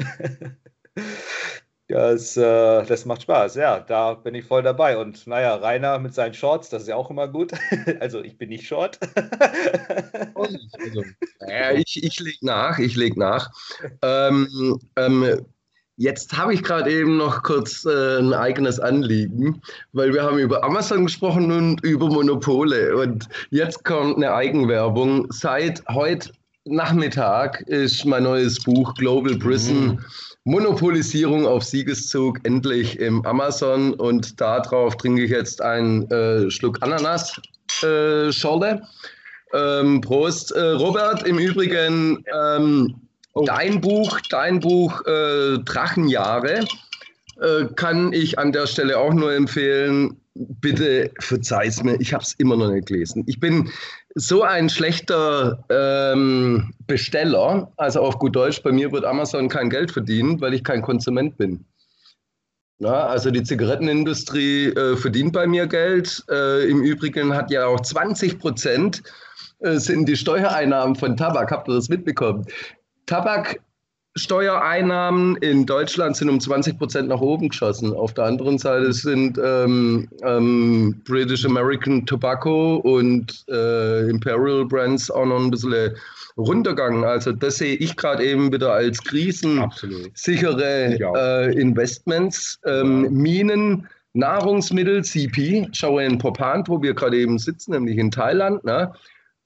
Das, 1.87 2.35
äh, 2.39 2.87
das 2.87 3.05
macht 3.05 3.23
Spaß, 3.23 3.57
ja, 3.57 3.79
da 3.79 4.15
bin 4.15 4.35
ich 4.35 4.47
voll 4.47 4.63
dabei. 4.63 4.97
Und 4.97 5.27
naja, 5.27 5.55
Rainer 5.55 5.99
mit 5.99 6.15
seinen 6.15 6.33
Shorts, 6.33 6.71
das 6.71 6.83
ist 6.83 6.89
ja 6.89 6.97
auch 6.97 7.11
immer 7.11 7.29
gut. 7.29 7.53
Also 8.01 8.23
ich 8.23 8.39
bin 8.39 8.49
nicht 8.49 8.67
Short. 8.67 8.99
also, 10.35 11.05
ja, 11.47 11.73
ich 11.73 12.03
ich 12.03 12.19
lege 12.21 12.39
nach, 12.41 12.79
ich 12.79 12.97
lege 12.97 13.21
nach. 13.21 13.51
Ähm, 14.01 14.81
ähm, 14.97 15.45
Jetzt 15.97 16.37
habe 16.37 16.55
ich 16.55 16.63
gerade 16.65 16.91
eben 16.91 17.17
noch 17.17 17.45
kurz 17.45 17.85
äh, 17.85 18.19
ein 18.19 18.33
eigenes 18.33 18.81
Anliegen, 18.81 19.63
weil 19.93 20.13
wir 20.13 20.25
haben 20.25 20.39
über 20.39 20.65
Amazon 20.65 21.05
gesprochen 21.05 21.53
und 21.53 21.85
über 21.85 22.09
Monopole. 22.09 22.97
Und 22.97 23.29
jetzt 23.51 23.85
kommt 23.85 24.17
eine 24.17 24.35
Eigenwerbung. 24.35 25.31
Seit 25.31 25.85
heute 25.89 26.33
Nachmittag 26.65 27.61
ist 27.69 28.05
mein 28.07 28.25
neues 28.25 28.61
Buch 28.65 28.93
Global 28.95 29.37
Prison. 29.37 29.87
Mhm. 29.87 29.99
Monopolisierung 30.45 31.47
auf 31.47 31.63
Siegeszug 31.63 32.39
endlich 32.43 32.99
im 32.99 33.25
Amazon 33.25 33.95
und 33.95 34.41
darauf 34.41 34.97
trinke 34.97 35.25
ich 35.25 35.31
jetzt 35.31 35.63
einen 35.63 36.11
äh, 36.11 36.51
Schluck 36.51 36.83
Ananas 36.83 37.41
äh. 37.83 38.31
Ähm, 39.53 40.01
Prost, 40.01 40.51
äh, 40.53 40.61
Robert. 40.61 41.27
Im 41.27 41.39
Übrigen 41.39 42.25
ähm, 42.35 43.04
oh. 43.35 43.45
dein 43.45 43.81
Buch, 43.81 44.21
dein 44.31 44.61
Buch 44.61 45.05
äh, 45.07 45.59
Drachenjahre 45.59 46.65
äh, 47.41 47.65
kann 47.77 48.13
ich 48.13 48.39
an 48.39 48.53
der 48.53 48.67
Stelle 48.67 48.99
auch 48.99 49.13
nur 49.13 49.33
empfehlen. 49.33 50.21
Bitte 50.35 51.13
verzeih's 51.21 51.83
mir, 51.83 52.01
ich 52.01 52.13
habe 52.13 52.25
es 52.25 52.35
immer 52.35 52.57
noch 52.57 52.71
nicht 52.71 52.89
gelesen. 52.89 53.23
Ich 53.27 53.39
bin 53.39 53.71
so 54.17 54.43
ein 54.43 54.69
schlechter 54.69 55.65
ähm, 55.69 56.75
Besteller, 56.87 57.73
also 57.77 58.01
auf 58.01 58.19
gut 58.19 58.35
Deutsch, 58.35 58.63
bei 58.63 58.73
mir 58.73 58.91
wird 58.91 59.05
Amazon 59.05 59.49
kein 59.49 59.71
Geld 59.71 59.93
verdienen, 59.93 60.41
weil 60.41 60.55
ich 60.55 60.65
kein 60.65 60.83
Konsument 60.83 61.37
bin. 61.37 61.65
Ja, 62.79 63.07
also 63.07 63.31
die 63.31 63.43
Zigarettenindustrie 63.43 64.67
äh, 64.67 64.97
verdient 64.97 65.33
bei 65.33 65.47
mir 65.47 65.67
Geld. 65.67 66.25
Äh, 66.29 66.69
Im 66.69 66.83
Übrigen 66.83 67.33
hat 67.33 67.51
ja 67.51 67.67
auch 67.67 67.81
20 67.81 68.39
Prozent 68.41 69.03
äh, 69.61 69.77
sind 69.77 70.09
die 70.09 70.17
Steuereinnahmen 70.17 70.97
von 70.97 71.17
Tabak. 71.17 71.53
Habt 71.53 71.69
ihr 71.69 71.75
das 71.75 71.89
mitbekommen? 71.89 72.45
Tabak 73.07 73.61
Steuereinnahmen 74.17 75.37
in 75.39 75.67
Deutschland 75.67 76.17
sind 76.17 76.29
um 76.29 76.39
20 76.39 76.79
Prozent 76.79 77.09
nach 77.09 77.21
oben 77.21 77.49
geschossen. 77.49 77.93
Auf 77.93 78.15
der 78.15 78.27
anderen 78.27 78.59
Seite 78.59 78.93
sind 78.93 79.39
ähm, 79.43 80.09
ähm, 80.23 81.03
British 81.05 81.45
American 81.45 82.07
Tobacco 82.07 82.77
und 82.77 83.45
äh, 83.49 84.09
Imperial 84.09 84.65
Brands 84.67 85.11
auch 85.11 85.27
noch 85.27 85.41
ein 85.41 85.51
bisschen 85.51 85.97
runtergegangen. 86.37 87.03
Also 87.03 87.33
das 87.33 87.59
sehe 87.59 87.75
ich 87.75 87.97
gerade 87.97 88.25
eben 88.25 88.53
wieder 88.53 88.73
als 88.73 89.03
krisensichere 89.03 90.97
äh, 91.17 91.61
Investments. 91.61 92.61
Ähm, 92.67 93.13
Minen, 93.13 93.89
Nahrungsmittel, 94.13 95.03
CP, 95.03 95.69
schaue 95.73 96.05
in 96.05 96.19
Popant, 96.19 96.69
wo 96.69 96.81
wir 96.81 96.95
gerade 96.95 97.19
eben 97.19 97.39
sitzen, 97.39 97.73
nämlich 97.73 97.99
in 97.99 98.13
Thailand. 98.13 98.63
Ne? 98.63 98.93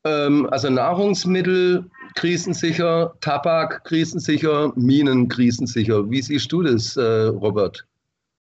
Ähm, 0.09 0.49
also 0.51 0.71
Nahrungsmittel, 0.71 1.85
krisensicher, 2.15 3.15
Tabak 3.21 3.85
krisensicher, 3.85 4.73
Minen 4.77 5.29
krisensicher. 5.29 6.09
Wie 6.11 6.23
siehst 6.23 6.51
du 6.53 6.63
das, 6.63 6.97
äh, 6.97 7.27
Robert? 7.27 7.87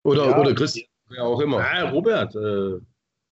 Oder, 0.02 0.26
ja, 0.26 0.38
oder 0.38 0.54
Chris, 0.54 0.78
wer 1.08 1.24
auch 1.24 1.40
immer. 1.40 1.58
Ja, 1.58 1.90
Robert. 1.90 2.34
Äh, 2.34 2.80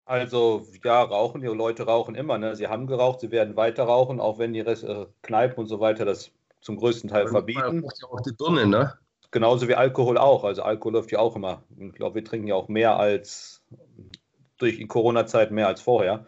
also, 0.04 0.66
ja, 0.84 1.02
rauchen, 1.02 1.40
die 1.40 1.46
Leute 1.48 1.84
rauchen 1.84 2.14
immer. 2.14 2.38
Ne? 2.38 2.54
Sie 2.54 2.68
haben 2.68 2.86
geraucht, 2.86 3.20
sie 3.20 3.30
werden 3.30 3.56
weiter 3.56 3.84
rauchen, 3.84 4.20
auch 4.20 4.38
wenn 4.38 4.52
die 4.52 4.60
Rest, 4.60 4.84
äh, 4.84 5.06
Kneipen 5.22 5.58
und 5.58 5.66
so 5.66 5.80
weiter 5.80 6.04
das 6.04 6.30
zum 6.60 6.76
größten 6.76 7.10
Teil 7.10 7.28
verbieten. 7.28 7.82
Ja 7.84 8.08
auch 8.08 8.20
die 8.20 8.32
Birne, 8.32 8.66
ne? 8.66 8.92
Genauso 9.30 9.68
wie 9.68 9.74
Alkohol 9.74 10.18
auch. 10.18 10.44
Also 10.44 10.62
Alkohol 10.62 10.94
läuft 10.94 11.12
ja 11.12 11.18
auch 11.18 11.36
immer. 11.36 11.62
Ich 11.78 11.92
glaube, 11.92 12.16
wir 12.16 12.24
trinken 12.24 12.48
ja 12.48 12.54
auch 12.54 12.68
mehr 12.68 12.98
als 12.98 13.62
durch 14.58 14.78
die 14.78 14.86
Corona-Zeit 14.86 15.50
mehr 15.50 15.66
als 15.66 15.80
vorher. 15.80 16.24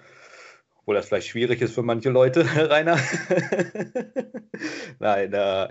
Obwohl 0.88 0.96
das 0.96 1.08
vielleicht 1.08 1.28
schwierig 1.28 1.60
ist 1.60 1.74
für 1.74 1.82
manche 1.82 2.08
Leute, 2.08 2.46
Rainer. 2.70 2.96
Nein, 4.98 5.34
äh, 5.34 5.68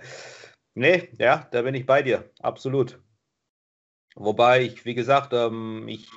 nee, 0.76 1.10
ja, 1.18 1.48
da 1.50 1.64
bin 1.64 1.74
ich 1.74 1.88
bei 1.88 2.04
dir, 2.04 2.30
absolut. 2.40 3.02
Wobei 4.16 4.62
ich, 4.62 4.86
wie 4.86 4.94
gesagt, 4.94 5.34
ähm, 5.34 5.88
ich, 5.88 6.08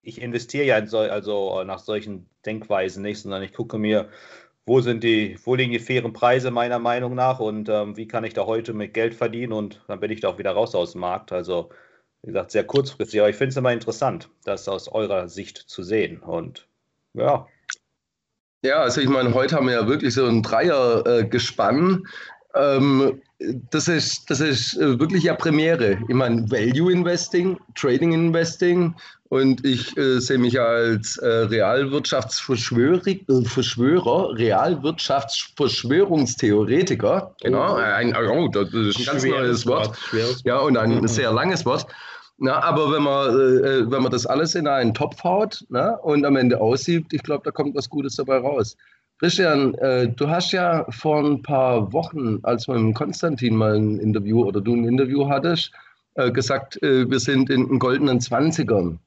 ich 0.00 0.22
investiere 0.22 0.64
ja 0.64 0.78
in 0.78 0.86
so, 0.86 0.96
also 0.96 1.62
nach 1.64 1.78
solchen 1.78 2.30
Denkweisen 2.46 3.02
nicht, 3.02 3.20
sondern 3.20 3.42
ich 3.42 3.52
gucke 3.52 3.76
mir, 3.76 4.08
wo 4.64 4.80
sind 4.80 5.04
die, 5.04 5.38
wo 5.44 5.54
liegen 5.54 5.72
die 5.72 5.78
fairen 5.78 6.14
Preise 6.14 6.50
meiner 6.50 6.78
Meinung 6.78 7.14
nach 7.14 7.38
und 7.38 7.68
ähm, 7.68 7.98
wie 7.98 8.08
kann 8.08 8.24
ich 8.24 8.32
da 8.32 8.46
heute 8.46 8.72
mit 8.72 8.94
Geld 8.94 9.14
verdienen 9.14 9.52
und 9.52 9.84
dann 9.88 10.00
bin 10.00 10.10
ich 10.10 10.20
da 10.20 10.30
auch 10.30 10.38
wieder 10.38 10.52
raus 10.52 10.74
aus 10.74 10.92
dem 10.92 11.02
Markt. 11.02 11.32
Also, 11.32 11.68
wie 12.22 12.28
gesagt, 12.28 12.52
sehr 12.52 12.64
kurzfristig, 12.64 13.20
aber 13.20 13.28
ich 13.28 13.36
finde 13.36 13.50
es 13.50 13.58
immer 13.58 13.74
interessant, 13.74 14.30
das 14.44 14.68
aus 14.68 14.88
eurer 14.88 15.28
Sicht 15.28 15.58
zu 15.58 15.82
sehen. 15.82 16.22
Und 16.22 16.66
ja, 17.12 17.46
ja, 18.62 18.76
also 18.76 19.00
ich 19.00 19.08
meine, 19.08 19.34
heute 19.34 19.56
haben 19.56 19.66
wir 19.66 19.74
ja 19.74 19.88
wirklich 19.88 20.14
so 20.14 20.26
ein 20.26 20.42
Dreier 20.42 21.04
äh. 21.06 22.04
Ähm, 22.54 23.20
das 23.70 23.88
ist, 23.88 24.28
das 24.28 24.40
ist 24.40 24.76
äh, 24.76 24.98
wirklich 24.98 25.22
ja 25.24 25.34
Premiere. 25.34 25.96
Ich 26.08 26.14
meine, 26.14 26.50
Value 26.50 26.92
Investing, 26.92 27.58
Trading 27.74 28.12
Investing 28.12 28.94
und 29.30 29.64
ich 29.64 29.96
äh, 29.96 30.18
sehe 30.18 30.36
mich 30.38 30.60
als 30.60 31.16
äh, 31.18 31.26
Realwirtschaftsverschwörer, 31.26 33.00
äh, 33.06 34.34
Realwirtschaftsverschwörungstheoretiker. 34.34 37.34
Genau, 37.40 37.74
oh. 37.74 37.76
ein, 37.76 38.14
oh, 38.16 38.48
das 38.48 38.74
ist 38.74 38.98
ein 38.98 39.04
ganz 39.06 39.24
neues 39.24 39.66
Wort. 39.66 39.96
Ja, 40.44 40.58
und 40.58 40.76
ein 40.76 41.08
sehr 41.08 41.32
langes 41.32 41.64
Wort. 41.64 41.86
Na, 42.42 42.62
aber 42.62 42.90
wenn 42.90 43.02
man, 43.02 43.28
äh, 43.28 43.90
wenn 43.90 44.02
man 44.02 44.10
das 44.10 44.24
alles 44.24 44.54
in 44.54 44.66
einen 44.66 44.94
Topf 44.94 45.22
haut 45.22 45.66
na, 45.68 45.96
und 45.96 46.24
am 46.24 46.36
Ende 46.36 46.58
aussieht, 46.58 47.12
ich 47.12 47.22
glaube, 47.22 47.42
da 47.44 47.50
kommt 47.50 47.74
was 47.76 47.90
Gutes 47.90 48.16
dabei 48.16 48.38
raus. 48.38 48.78
Christian, 49.18 49.74
äh, 49.74 50.08
du 50.08 50.26
hast 50.26 50.50
ja 50.52 50.86
vor 50.88 51.22
ein 51.22 51.42
paar 51.42 51.92
Wochen, 51.92 52.38
als 52.42 52.66
wir 52.66 52.78
mit 52.78 52.94
Konstantin 52.94 53.54
mal 53.54 53.74
ein 53.76 53.98
Interview 53.98 54.42
oder 54.46 54.62
du 54.62 54.74
ein 54.74 54.86
Interview 54.86 55.28
hattest, 55.28 55.70
äh, 56.14 56.30
gesagt, 56.30 56.82
äh, 56.82 57.10
wir 57.10 57.20
sind 57.20 57.50
in, 57.50 57.68
in 57.68 57.78
goldenen 57.78 58.22
Zwanzigern. 58.22 58.98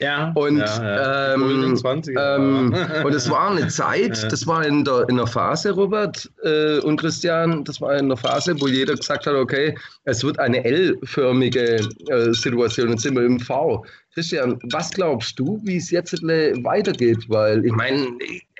Ja. 0.00 0.32
Und, 0.34 0.58
ja, 0.58 0.82
ja. 0.82 1.34
Ähm, 1.34 1.76
20, 1.76 2.16
ähm, 2.18 2.74
und 3.04 3.14
es 3.14 3.28
war 3.30 3.50
eine 3.50 3.68
Zeit, 3.68 4.32
das 4.32 4.46
war 4.46 4.64
in 4.64 4.82
der, 4.84 5.06
in 5.08 5.16
der 5.16 5.26
Phase, 5.26 5.72
Robert 5.72 6.30
äh, 6.42 6.78
und 6.78 6.98
Christian, 6.98 7.64
das 7.64 7.80
war 7.80 7.96
in 7.96 8.08
der 8.08 8.16
Phase, 8.16 8.58
wo 8.60 8.66
jeder 8.66 8.94
gesagt 8.94 9.26
hat, 9.26 9.34
okay, 9.34 9.76
es 10.04 10.24
wird 10.24 10.38
eine 10.38 10.64
L-förmige 10.64 11.80
äh, 12.08 12.32
Situation, 12.32 12.90
jetzt 12.90 13.02
sind 13.02 13.14
wir 13.14 13.24
im 13.24 13.38
V. 13.38 13.84
Christian, 14.14 14.58
was 14.72 14.90
glaubst 14.90 15.38
du, 15.38 15.60
wie 15.64 15.76
es 15.76 15.90
jetzt 15.90 16.14
weitergeht? 16.22 17.28
Weil 17.28 17.64
ich 17.64 17.72
meine, 17.72 18.08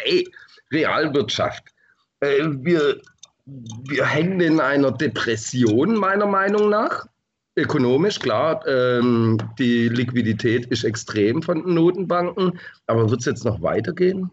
ey, 0.04 0.28
Realwirtschaft, 0.70 1.64
äh, 2.20 2.44
wir, 2.44 3.00
wir 3.46 4.06
hängen 4.06 4.40
in 4.40 4.60
einer 4.60 4.92
Depression, 4.92 5.96
meiner 5.96 6.26
Meinung 6.26 6.68
nach. 6.68 7.06
Ökonomisch, 7.56 8.20
klar, 8.20 8.66
ähm, 8.66 9.36
die 9.58 9.88
Liquidität 9.88 10.66
ist 10.66 10.84
extrem 10.84 11.42
von 11.42 11.64
den 11.64 11.74
Notenbanken, 11.74 12.58
aber 12.86 13.10
wird 13.10 13.20
es 13.20 13.26
jetzt 13.26 13.44
noch 13.44 13.60
weitergehen? 13.60 14.30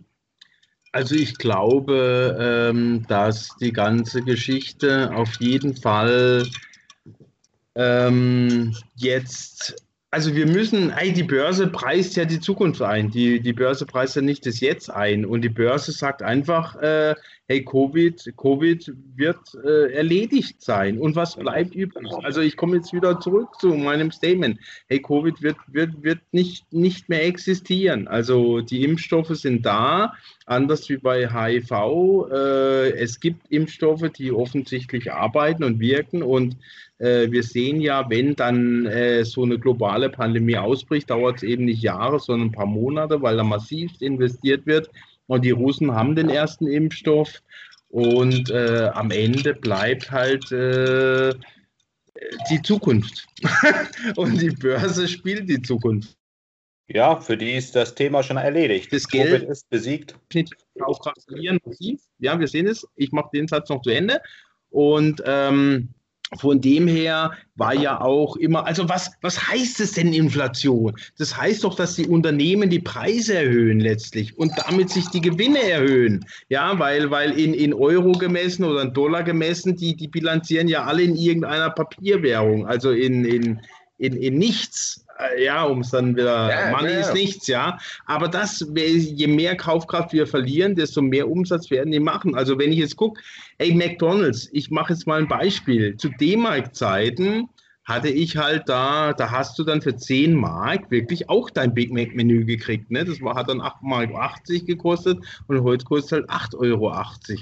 Also 0.91 1.15
ich 1.15 1.37
glaube, 1.37 2.37
ähm, 2.39 3.05
dass 3.07 3.55
die 3.59 3.73
ganze 3.73 4.21
Geschichte 4.21 5.11
auf 5.13 5.35
jeden 5.39 5.75
Fall 5.75 6.47
ähm, 7.75 8.75
jetzt, 8.95 9.75
also 10.09 10.33
wir 10.33 10.47
müssen, 10.47 10.91
ey, 10.91 11.13
die 11.13 11.23
Börse 11.23 11.67
preist 11.67 12.15
ja 12.15 12.25
die 12.25 12.39
Zukunft 12.39 12.81
ein. 12.81 13.11
Die, 13.11 13.39
die 13.39 13.53
Börse 13.53 13.85
preist 13.85 14.15
ja 14.15 14.21
nicht 14.21 14.45
das 14.45 14.59
Jetzt 14.59 14.89
ein. 14.89 15.25
Und 15.25 15.41
die 15.41 15.49
Börse 15.49 15.91
sagt 15.91 16.23
einfach, 16.23 16.75
äh, 16.77 17.15
hey, 17.49 17.63
Covid, 17.63 18.33
Covid 18.35 18.93
wird 19.15 19.39
äh, 19.63 19.93
erledigt 19.93 20.61
sein. 20.61 20.99
Und 20.99 21.15
was 21.15 21.37
bleibt 21.37 21.75
übrig? 21.75 22.11
Also 22.23 22.41
ich 22.41 22.57
komme 22.57 22.75
jetzt 22.75 22.91
wieder 22.91 23.21
zurück 23.21 23.49
zu 23.59 23.69
meinem 23.69 24.11
Statement. 24.11 24.59
Hey, 24.89 25.01
Covid 25.01 25.41
wird, 25.41 25.55
wird, 25.67 26.03
wird 26.03 26.19
nicht, 26.33 26.71
nicht 26.73 27.07
mehr 27.07 27.25
existieren. 27.25 28.09
Also 28.09 28.59
die 28.59 28.83
Impfstoffe 28.83 29.29
sind 29.29 29.65
da, 29.65 30.13
anders 30.45 30.89
wie 30.89 30.97
bei 30.97 31.29
HIV. 31.29 31.71
Äh, 32.31 32.89
es 32.97 33.21
gibt 33.21 33.49
Impfstoffe, 33.49 34.09
die 34.17 34.33
offensichtlich 34.33 35.13
arbeiten 35.13 35.63
und 35.63 35.79
wirken. 35.79 36.23
Und 36.23 36.57
äh, 36.97 37.31
wir 37.31 37.43
sehen 37.43 37.79
ja, 37.79 38.09
wenn 38.09 38.35
dann 38.35 38.85
äh, 38.87 39.23
so 39.23 39.43
eine 39.43 39.57
globale 39.57 40.09
Pandemie 40.09 40.57
ausbricht, 40.57 41.09
dauert 41.09 41.37
es 41.37 41.43
eben 41.43 41.63
nicht 41.63 41.81
Jahre, 41.81 42.19
sondern 42.19 42.49
ein 42.49 42.53
paar 42.53 42.65
Monate, 42.65 43.21
weil 43.21 43.37
da 43.37 43.43
massiv 43.45 43.91
investiert 44.01 44.65
wird 44.65 44.89
und 45.27 45.45
die 45.45 45.51
Russen 45.51 45.91
haben 45.91 46.15
den 46.15 46.29
ersten 46.29 46.67
Impfstoff. 46.67 47.41
Und 47.89 48.49
äh, 48.49 48.89
am 48.93 49.11
Ende 49.11 49.53
bleibt 49.53 50.11
halt 50.11 50.51
äh, 50.51 51.33
die 52.49 52.61
Zukunft. 52.61 53.25
und 54.15 54.41
die 54.41 54.49
Börse 54.49 55.07
spielt 55.07 55.49
die 55.49 55.61
Zukunft. 55.61 56.17
Ja, 56.89 57.19
für 57.19 57.37
die 57.37 57.51
ist 57.51 57.75
das 57.75 57.95
Thema 57.95 58.23
schon 58.23 58.37
erledigt. 58.37 58.91
Das 58.93 59.07
Geld 59.07 59.31
Covid 59.31 59.49
ist 59.49 59.69
besiegt. 59.69 60.15
Auch 60.81 61.01
massiv. 61.65 62.01
Ja, 62.19 62.39
wir 62.39 62.47
sehen 62.47 62.67
es. 62.67 62.87
Ich 62.95 63.11
mache 63.11 63.29
den 63.33 63.47
Satz 63.47 63.69
noch 63.69 63.81
zu 63.81 63.89
Ende. 63.89 64.21
Und 64.69 65.21
ähm, 65.25 65.89
von 66.39 66.59
dem 66.59 66.87
her 66.87 67.31
war 67.55 67.73
ja 67.73 68.01
auch 68.01 68.35
immer, 68.35 68.65
also 68.65 68.89
was, 68.89 69.11
was 69.21 69.47
heißt 69.47 69.79
es 69.79 69.93
denn 69.93 70.13
Inflation? 70.13 70.93
Das 71.17 71.37
heißt 71.37 71.63
doch, 71.63 71.75
dass 71.75 71.95
die 71.95 72.07
Unternehmen 72.07 72.69
die 72.69 72.79
Preise 72.79 73.35
erhöhen 73.35 73.79
letztlich 73.79 74.37
und 74.37 74.51
damit 74.67 74.89
sich 74.89 75.07
die 75.07 75.21
Gewinne 75.21 75.61
erhöhen. 75.61 76.25
Ja, 76.49 76.77
weil, 76.77 77.09
weil 77.11 77.39
in, 77.39 77.53
in 77.53 77.73
Euro 77.73 78.11
gemessen 78.11 78.65
oder 78.65 78.81
in 78.81 78.93
Dollar 78.93 79.23
gemessen, 79.23 79.75
die, 79.75 79.95
die 79.95 80.07
bilanzieren 80.07 80.67
ja 80.67 80.83
alle 80.83 81.03
in 81.03 81.15
irgendeiner 81.15 81.69
Papierwährung, 81.69 82.67
also 82.67 82.91
in, 82.91 83.23
in, 83.23 83.61
in, 83.97 84.17
in 84.17 84.37
nichts. 84.37 85.05
Äh, 85.19 85.43
ja, 85.43 85.63
um 85.63 85.81
es 85.81 85.91
dann 85.91 86.15
wieder, 86.15 86.49
ja, 86.49 86.71
Money 86.71 86.93
ja. 86.93 86.99
ist 86.99 87.13
nichts, 87.13 87.47
ja. 87.47 87.77
Aber 88.05 88.27
das, 88.27 88.65
je 88.75 89.27
mehr 89.27 89.55
Kaufkraft 89.55 90.13
wir 90.13 90.27
verlieren, 90.27 90.75
desto 90.75 91.01
mehr 91.01 91.29
Umsatz 91.29 91.69
werden 91.71 91.91
die 91.91 91.99
machen. 91.99 92.35
Also 92.35 92.57
wenn 92.59 92.71
ich 92.71 92.79
jetzt 92.79 92.95
gucke, 92.95 93.21
ey, 93.57 93.73
McDonalds, 93.73 94.49
ich 94.51 94.69
mache 94.69 94.93
jetzt 94.93 95.07
mal 95.07 95.19
ein 95.19 95.27
Beispiel. 95.27 95.97
Zu 95.97 96.09
D-Mark-Zeiten 96.09 97.49
hatte 97.87 98.09
ich 98.09 98.35
halt 98.35 98.67
da, 98.67 99.13
da 99.13 99.31
hast 99.31 99.57
du 99.57 99.63
dann 99.63 99.81
für 99.81 99.95
10 99.95 100.33
Mark 100.33 100.91
wirklich 100.91 101.29
auch 101.29 101.49
dein 101.49 101.73
Big 101.73 101.91
Mac 101.93 102.13
Menü 102.13 102.43
gekriegt. 102.43 102.91
Ne? 102.91 103.05
Das 103.05 103.21
war, 103.21 103.35
hat 103.35 103.49
dann 103.49 103.61
8,80 103.61 104.11
Mark 104.11 104.43
gekostet 104.45 105.19
und 105.47 105.63
heute 105.63 105.85
kostet 105.85 106.29
halt 106.29 106.53
8,80 106.53 106.57
Euro. 106.59 106.89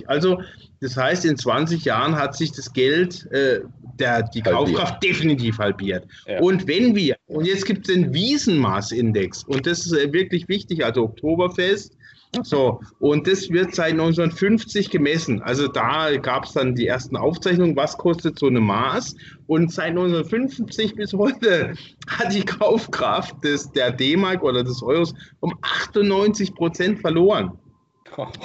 Also 0.06 0.40
das 0.82 0.96
heißt, 0.96 1.26
in 1.26 1.36
20 1.36 1.84
Jahren 1.84 2.16
hat 2.16 2.36
sich 2.38 2.52
das 2.52 2.72
Geld, 2.72 3.26
äh, 3.32 3.62
der, 4.00 4.22
die 4.22 4.42
Kaufkraft 4.42 5.02
definitiv 5.02 5.58
halbiert. 5.58 6.06
Ja. 6.28 6.40
Und 6.40 6.68
wenn 6.68 6.96
wir, 6.96 7.16
und 7.26 7.46
jetzt 7.46 7.66
gibt 7.66 7.88
es 7.88 7.96
den 7.96 8.14
Wiesenmaßindex 8.14 9.46
und 9.46 9.66
das 9.66 9.88
ist 9.88 9.94
äh, 9.94 10.14
wirklich 10.14 10.48
wichtig, 10.48 10.86
also 10.86 11.06
Oktoberfest, 11.06 11.98
so, 12.44 12.82
und 13.00 13.28
das 13.28 13.50
wird 13.50 13.76
seit 13.76 13.92
1950 13.92 14.90
gemessen. 14.90 15.42
Also 15.42 15.68
da 15.68 16.16
gab 16.18 16.46
es 16.46 16.54
dann 16.54 16.76
die 16.76 16.88
ersten 16.88 17.16
Aufzeichnungen, 17.16 17.76
was 17.76 17.98
kostet 17.98 18.38
so 18.40 18.48
eine 18.48 18.62
Maß. 18.62 19.16
Und 19.48 19.72
seit 19.72 19.90
1950 19.90 20.96
bis 20.96 21.14
heute 21.14 21.76
hat 22.08 22.34
die 22.34 22.44
Kaufkraft 22.44 23.44
des, 23.44 23.72
der 23.72 23.92
D-Mark 23.92 24.44
oder 24.44 24.64
des 24.64 24.82
Euros 24.82 25.14
um 25.40 25.58
98 25.62 26.56
Prozent 26.56 27.00
verloren. 27.00 27.52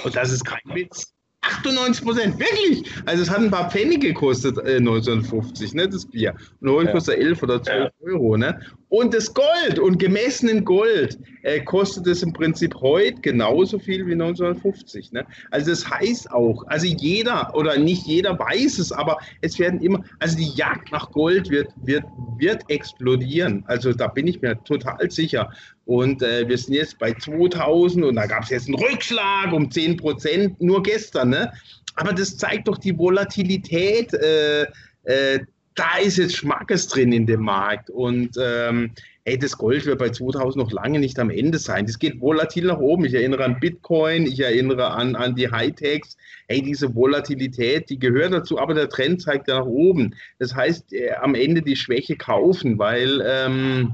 Und 0.03 0.15
das 0.15 0.31
ist 0.31 0.43
kein 0.43 0.61
Witz. 0.65 1.13
98 1.41 2.05
Prozent, 2.05 2.39
wirklich. 2.39 2.83
Also 3.05 3.23
es 3.23 3.29
hat 3.29 3.39
ein 3.39 3.49
paar 3.49 3.69
Pfennig 3.71 4.01
gekostet 4.01 4.57
äh, 4.59 4.77
1950, 4.77 5.73
ne, 5.73 5.89
das 5.89 6.05
Bier. 6.05 6.35
Und 6.61 6.69
heute 6.69 6.87
ja. 6.87 6.93
kostet 6.93 7.17
11 7.17 7.43
oder 7.43 7.63
12 7.63 7.77
ja. 7.77 7.91
Euro. 8.11 8.37
Ne? 8.37 8.59
Und 8.89 9.13
das 9.13 9.33
Gold 9.33 9.79
und 9.79 9.97
gemessen 9.97 10.49
in 10.49 10.65
Gold 10.65 11.17
äh, 11.43 11.61
kostet 11.61 12.05
es 12.07 12.21
im 12.21 12.33
Prinzip 12.33 12.75
heute 12.75 13.21
genauso 13.21 13.79
viel 13.79 14.05
wie 14.05 14.11
1950. 14.11 15.13
Ne? 15.13 15.25
Also 15.49 15.71
das 15.71 15.89
heißt 15.89 16.31
auch, 16.31 16.63
also 16.67 16.85
jeder 16.85 17.55
oder 17.55 17.79
nicht 17.79 18.05
jeder 18.05 18.37
weiß 18.37 18.77
es, 18.77 18.91
aber 18.91 19.17
es 19.41 19.57
werden 19.57 19.81
immer, 19.81 20.03
also 20.19 20.37
die 20.37 20.51
Jagd 20.55 20.91
nach 20.91 21.09
Gold 21.11 21.49
wird, 21.49 21.69
wird, 21.83 22.03
wird 22.37 22.63
explodieren. 22.69 23.63
Also 23.65 23.93
da 23.93 24.07
bin 24.07 24.27
ich 24.27 24.41
mir 24.41 24.61
total 24.63 25.09
sicher. 25.09 25.49
Und 25.91 26.23
äh, 26.23 26.47
wir 26.47 26.57
sind 26.57 26.75
jetzt 26.75 26.97
bei 26.99 27.11
2000 27.11 28.05
und 28.05 28.15
da 28.15 28.25
gab 28.25 28.43
es 28.43 28.49
jetzt 28.49 28.67
einen 28.69 28.75
Rückschlag 28.75 29.51
um 29.51 29.69
10 29.69 29.97
Prozent, 29.97 30.61
nur 30.61 30.81
gestern. 30.81 31.31
Ne? 31.31 31.51
Aber 31.95 32.13
das 32.13 32.37
zeigt 32.37 32.69
doch 32.69 32.77
die 32.77 32.97
Volatilität. 32.97 34.13
Äh, 34.13 34.67
äh, 35.03 35.39
da 35.75 35.97
ist 36.01 36.17
jetzt 36.17 36.37
Schmackes 36.37 36.87
drin 36.87 37.11
in 37.11 37.25
dem 37.25 37.41
Markt. 37.41 37.89
Und 37.89 38.37
ähm, 38.41 38.91
ey, 39.25 39.37
das 39.37 39.57
Gold 39.57 39.85
wird 39.85 39.99
bei 39.99 40.11
2000 40.11 40.63
noch 40.63 40.71
lange 40.71 40.97
nicht 40.97 41.19
am 41.19 41.29
Ende 41.29 41.59
sein. 41.59 41.85
Das 41.85 41.99
geht 41.99 42.21
volatil 42.21 42.67
nach 42.67 42.79
oben. 42.79 43.03
Ich 43.03 43.13
erinnere 43.13 43.43
an 43.43 43.59
Bitcoin, 43.59 44.25
ich 44.27 44.39
erinnere 44.39 44.91
an, 44.91 45.17
an 45.17 45.35
die 45.35 45.51
Hightechs. 45.51 46.15
Ey, 46.47 46.61
diese 46.61 46.95
Volatilität, 46.95 47.89
die 47.89 47.99
gehört 47.99 48.31
dazu, 48.31 48.59
aber 48.59 48.75
der 48.75 48.87
Trend 48.87 49.21
zeigt 49.21 49.49
ja 49.49 49.59
nach 49.59 49.65
oben. 49.65 50.15
Das 50.39 50.55
heißt, 50.55 50.93
äh, 50.93 51.15
am 51.15 51.35
Ende 51.35 51.61
die 51.61 51.75
Schwäche 51.75 52.15
kaufen, 52.15 52.79
weil 52.79 53.21
ähm, 53.27 53.93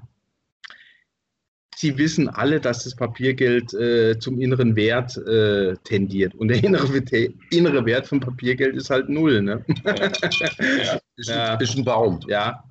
Sie 1.80 1.96
wissen 1.96 2.28
alle, 2.28 2.60
dass 2.60 2.86
das 2.86 2.96
Papiergeld 2.96 3.72
äh, 3.76 4.18
zum 4.18 4.42
inneren 4.42 4.76
Wert 4.76 5.16
äh, 5.16 5.76
tendiert. 5.84 6.34
Und 6.34 6.48
der 6.48 6.64
innere, 6.64 6.88
innere, 7.52 7.86
Wert 7.86 8.08
vom 8.08 8.20
Papiergeld 8.20 8.76
ist 8.76 8.90
halt 8.90 9.10
null. 9.10 9.44
Ne? 9.44 9.64
Ja. 9.86 9.94
Ist, 11.18 11.30
ja. 11.30 11.54
Ein, 11.54 11.62
ist 11.62 11.76
ein 11.76 11.84
Baum. 11.84 12.20
Ja. 12.28 12.64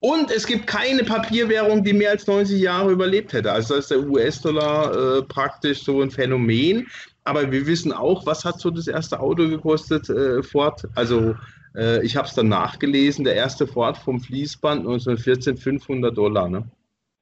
Und 0.00 0.30
es 0.30 0.46
gibt 0.46 0.66
keine 0.66 1.04
Papierwährung, 1.04 1.84
die 1.84 1.92
mehr 1.92 2.10
als 2.10 2.26
90 2.26 2.60
Jahre 2.60 2.92
überlebt 2.92 3.32
hätte. 3.34 3.52
Also 3.52 3.74
ist 3.74 3.90
der 3.90 4.00
US-Dollar 4.00 5.18
äh, 5.18 5.22
praktisch 5.22 5.82
so 5.82 6.00
ein 6.00 6.10
Phänomen. 6.10 6.86
Aber 7.24 7.50
wir 7.52 7.66
wissen 7.66 7.92
auch, 7.92 8.24
was 8.24 8.44
hat 8.44 8.60
so 8.60 8.70
das 8.70 8.88
erste 8.88 9.20
Auto 9.20 9.48
gekostet, 9.48 10.08
äh, 10.08 10.42
Ford? 10.42 10.86
Also 10.94 11.34
äh, 11.74 12.04
ich 12.04 12.16
habe 12.16 12.26
es 12.26 12.34
dann 12.34 12.48
nachgelesen, 12.48 13.24
der 13.24 13.34
erste 13.36 13.66
Ford 13.66 13.98
vom 13.98 14.20
Fließband 14.20 14.80
1914 14.80 15.58
500 15.58 16.16
Dollar. 16.16 16.48
Ne? 16.48 16.64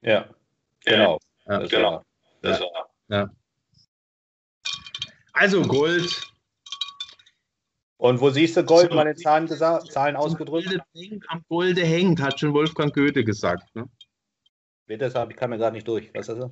Ja, 0.01 0.25
genau. 0.85 1.19
Ja, 1.49 1.65
genau. 1.65 2.05
Das 2.41 2.61
ja. 3.09 3.29
Also 5.33 5.63
Gold. 5.63 6.21
Und 7.97 8.21
wo 8.21 8.29
siehst 8.29 8.55
du 8.55 8.63
Gold, 8.63 8.93
meine 8.93 9.15
Zahlen, 9.15 9.47
Zahlen 9.47 10.15
ausgedrückt? 10.15 10.67
Golde 10.67 10.83
hängt, 10.95 11.25
am 11.29 11.43
Golde 11.49 11.81
hängt, 11.81 12.21
hat 12.21 12.39
schon 12.39 12.53
Wolfgang 12.53 12.93
Goethe 12.93 13.23
gesagt. 13.25 13.75
Ne? 13.75 13.89
Bitte, 14.85 15.07
ich 15.07 15.35
kann 15.35 15.49
mir 15.49 15.57
gerade 15.57 15.75
nicht 15.75 15.87
durch. 15.87 16.09
Was 16.13 16.29
ist 16.29 16.39
das? 16.39 16.51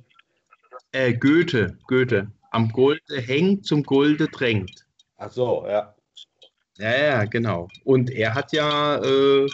Äh, 0.92 1.14
Goethe, 1.14 1.78
Goethe. 1.86 2.30
Am 2.50 2.70
Golde 2.70 3.20
hängt, 3.20 3.64
zum 3.66 3.82
Golde 3.84 4.26
drängt. 4.26 4.86
Ach 5.16 5.30
so, 5.30 5.64
ja. 5.66 5.94
Ja, 6.76 6.96
ja, 6.96 7.24
genau. 7.24 7.68
Und 7.84 8.10
er 8.10 8.34
hat 8.34 8.52
ja 8.52 8.96
äh, 9.02 9.48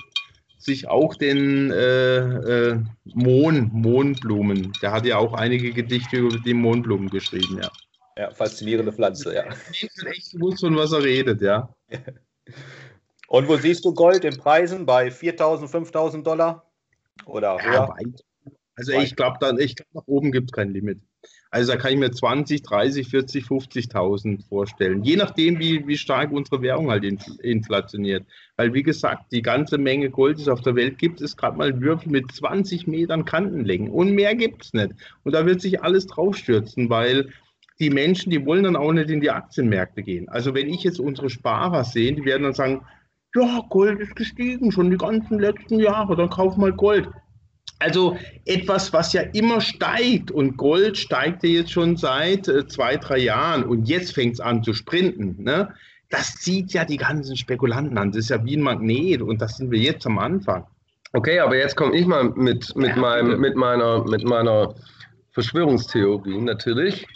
sich 0.65 0.89
auch 0.89 1.15
den 1.15 1.71
äh, 1.71 2.17
äh, 2.17 2.81
Mohn, 3.05 3.71
Mohnblumen. 3.73 4.73
Der 4.83 4.93
hat 4.93 5.05
ja 5.07 5.19
auch 5.19 5.35
einige 5.35 5.73
Gedichte 5.73 6.17
über 6.17 6.39
die 6.39 6.55
Mohnblumen 6.55 7.09
geschrieben, 7.09 7.61
ja. 7.63 7.71
Ja, 8.17 8.31
faszinierende 8.31 8.93
Pflanze, 8.93 9.35
ja. 9.35 9.45
Ich 9.73 9.89
echt 10.07 10.33
gewusst, 10.33 10.61
von 10.61 10.77
was 10.77 10.93
er 10.93 11.03
redet, 11.03 11.41
ja. 11.43 11.75
Und 13.29 13.49
wo 13.49 13.57
siehst 13.57 13.85
du 13.85 13.93
Gold 13.93 14.25
in 14.25 14.37
Preisen? 14.37 14.87
Bei 14.87 15.09
4.000, 15.09 15.69
5.000 15.69 16.23
Dollar? 16.23 16.71
Oder 17.27 17.59
höher? 17.61 17.73
Ja, 17.73 17.89
weit. 17.89 18.25
Also 18.77 18.93
weit. 18.93 19.05
ich 19.05 19.17
glaube, 19.17 19.39
glaub, 19.41 19.59
nach 19.93 20.07
oben 20.07 20.31
gibt 20.31 20.51
es 20.51 20.53
kein 20.53 20.71
Limit. 20.71 21.01
Also 21.55 21.71
da 21.71 21.79
kann 21.79 21.93
ich 21.93 21.99
mir 22.01 22.11
20, 22.11 22.63
30, 22.63 23.07
40, 23.07 23.45
50.000 23.45 24.45
vorstellen. 24.49 25.05
Je 25.05 25.15
nachdem, 25.15 25.61
wie, 25.61 25.87
wie 25.87 25.97
stark 25.97 26.33
unsere 26.33 26.63
Währung 26.63 26.91
halt 26.91 27.05
inflationiert. 27.05 28.27
Weil, 28.57 28.75
wie 28.75 28.83
gesagt, 28.83 29.31
die 29.31 29.41
ganze 29.41 29.79
Menge 29.79 30.11
Gold, 30.11 30.39
die 30.39 30.43
es 30.43 30.49
auf 30.49 30.63
der 30.63 30.75
Welt 30.75 30.99
gibt, 30.99 31.21
ist 31.21 31.37
gerade 31.37 31.57
mal 31.57 31.69
ein 31.69 31.81
Würfel 31.81 32.11
mit 32.11 32.33
20 32.33 32.89
Metern 32.89 33.25
Kantenlängen. 33.25 33.89
Und 33.89 34.17
mehr 34.17 34.35
gibt 34.35 34.65
es 34.65 34.73
nicht. 34.73 34.95
Und 35.23 35.33
da 35.33 35.47
wird 35.47 35.61
sich 35.61 35.81
alles 35.81 36.09
draufstürzen, 36.09 36.91
weil 36.91 37.29
die 37.79 37.91
Menschen, 37.91 38.31
die 38.31 38.45
wollen 38.45 38.65
dann 38.65 38.75
auch 38.75 38.93
nicht 38.93 39.11
in 39.11 39.21
die 39.21 39.31
Aktienmärkte 39.31 40.03
gehen. 40.03 40.29
Also 40.29 40.55
wenn 40.55 40.69
ich 40.69 40.83
jetzt 40.83 40.99
unsere 40.99 41.31
Sparer 41.31 41.85
sehe, 41.85 42.15
die 42.15 42.25
werden 42.25 42.43
dann 42.43 42.55
sagen, 42.55 42.85
ja, 43.33 43.61
Gold 43.71 44.01
ist 44.01 44.17
gestiegen, 44.17 44.73
schon 44.73 44.91
die 44.91 44.97
ganzen 44.97 45.39
letzten 45.39 45.79
Jahre, 45.79 46.17
dann 46.17 46.31
kauf 46.31 46.57
mal 46.57 46.73
Gold. 46.73 47.09
Also 47.79 48.17
etwas, 48.45 48.93
was 48.93 49.13
ja 49.13 49.23
immer 49.33 49.61
steigt 49.61 50.31
und 50.31 50.57
Gold 50.57 50.97
steigt 50.97 51.43
ja 51.43 51.51
jetzt 51.51 51.73
schon 51.73 51.97
seit 51.97 52.47
äh, 52.49 52.67
zwei, 52.67 52.97
drei 52.97 53.19
Jahren 53.19 53.65
und 53.65 53.89
jetzt 53.89 54.15
fängt 54.15 54.35
es 54.35 54.41
an 54.41 54.63
zu 54.63 54.73
sprinten. 54.73 55.43
Ne? 55.43 55.75
Das 56.11 56.37
zieht 56.37 56.73
ja 56.73 56.85
die 56.85 56.97
ganzen 56.97 57.37
Spekulanten 57.37 57.99
an. 57.99 58.13
Das 58.13 58.21
ist 58.21 58.31
ja 58.31 58.45
wie 58.45 58.57
ein 58.57 58.63
Magnet 58.63 59.23
und 59.23 59.43
das 59.43 59.57
sind 59.57 59.71
wir 59.71 59.79
jetzt 59.79 60.07
am 60.07 60.19
Anfang. 60.19 60.67
Okay, 61.13 61.39
aber 61.41 61.57
jetzt 61.57 61.77
komme 61.77 61.97
ich 61.97 62.07
mal 62.07 62.25
mit, 62.25 62.75
mit, 62.77 62.91
ja, 62.91 62.97
meinem, 62.97 63.41
mit, 63.41 63.57
meiner, 63.57 64.05
mit 64.05 64.25
meiner 64.25 64.75
Verschwörungstheorie 65.31 66.41
natürlich. 66.41 67.07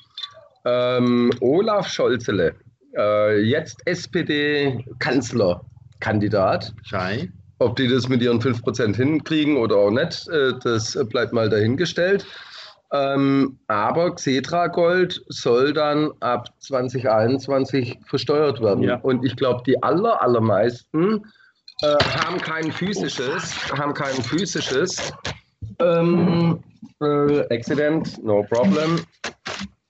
Ähm, 0.65 1.31
Olaf 1.41 1.89
Scholzele, 1.89 2.55
äh, 2.97 3.41
jetzt 3.41 3.81
SPD-Kanzlerkandidat. 3.87 6.75
Schei. 6.83 7.31
Ob 7.61 7.77
die 7.77 7.89
das 7.89 8.09
mit 8.09 8.23
ihren 8.23 8.41
5% 8.41 8.97
hinkriegen 8.97 9.57
oder 9.57 9.77
auch 9.77 9.91
nicht, 9.91 10.29
äh, 10.29 10.53
das 10.63 10.99
bleibt 11.09 11.33
mal 11.33 11.49
dahingestellt. 11.49 12.25
Ähm, 12.91 13.59
aber 13.67 14.15
Xetra 14.15 14.69
Gold 14.69 15.23
soll 15.29 15.75
dann 15.75 16.11
ab 16.21 16.49
2021 16.61 17.99
versteuert 18.07 18.63
werden. 18.63 18.83
Ja. 18.83 18.97
Und 19.03 19.25
ich 19.25 19.37
glaube, 19.37 19.63
die 19.67 19.83
aller, 19.83 20.23
allermeisten 20.23 21.23
äh, 21.83 21.97
haben 22.23 22.41
kein 22.41 22.73
physisches, 22.73 23.55
haben 23.73 23.93
kein 23.93 24.15
physisches 24.15 25.13
ähm, 25.81 26.61
äh, 27.01 27.55
Accident, 27.55 28.23
no 28.25 28.43
problem, 28.45 29.01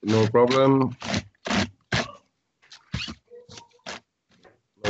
no 0.02 0.26
problem. 0.32 0.94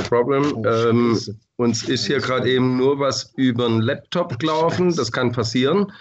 Problem. 0.09 0.53
Oh, 0.55 0.65
ähm, 0.67 1.19
uns 1.57 1.89
ist 1.89 2.07
hier 2.07 2.19
gerade 2.19 2.51
eben 2.51 2.77
nur 2.77 2.99
was 2.99 3.33
über 3.37 3.67
einen 3.67 3.83
Laptop 3.83 4.39
gelaufen. 4.39 4.95
Das 4.95 5.13
kann 5.13 5.33
passieren. 5.33 5.93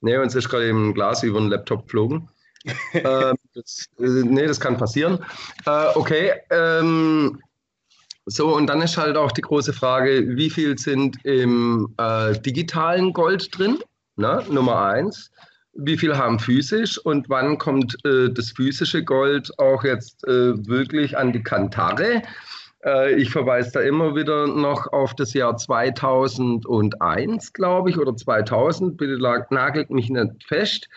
Nee, 0.00 0.16
uns 0.16 0.34
ist 0.34 0.48
gerade 0.48 0.68
eben 0.68 0.88
ein 0.88 0.94
Glas 0.94 1.22
über 1.22 1.38
einen 1.38 1.48
Laptop 1.48 1.84
geflogen. 1.84 2.28
äh, 2.92 3.34
das, 3.54 3.86
nee, 3.98 4.46
das 4.46 4.60
kann 4.60 4.76
passieren. 4.76 5.18
Äh, 5.66 5.86
okay. 5.94 6.32
Ähm, 6.50 7.40
so, 8.26 8.54
und 8.54 8.68
dann 8.68 8.82
ist 8.82 8.96
halt 8.96 9.16
auch 9.16 9.32
die 9.32 9.40
große 9.40 9.72
Frage, 9.72 10.36
wie 10.36 10.50
viel 10.50 10.78
sind 10.78 11.16
im 11.24 11.92
äh, 11.98 12.38
digitalen 12.38 13.12
Gold 13.12 13.56
drin? 13.56 13.78
Na, 14.16 14.42
Nummer 14.48 14.82
eins. 14.82 15.30
Wie 15.74 15.96
viel 15.96 16.16
haben 16.16 16.38
physisch 16.38 16.98
und 16.98 17.28
wann 17.30 17.58
kommt 17.58 17.96
äh, 18.04 18.28
das 18.30 18.50
physische 18.50 19.02
Gold 19.02 19.50
auch 19.58 19.82
jetzt 19.84 20.22
äh, 20.24 20.54
wirklich 20.68 21.16
an 21.16 21.32
die 21.32 21.42
Kantare? 21.42 22.22
Äh, 22.84 23.14
ich 23.14 23.30
verweise 23.30 23.72
da 23.72 23.80
immer 23.80 24.14
wieder 24.14 24.46
noch 24.46 24.92
auf 24.92 25.14
das 25.14 25.32
Jahr 25.34 25.56
2001, 25.56 27.52
glaube 27.52 27.90
ich, 27.90 27.98
oder 27.98 28.16
2000, 28.16 28.96
bitte 28.96 29.18
nagelt 29.50 29.90
mich 29.90 30.10
nicht 30.10 30.44
fest, 30.46 30.88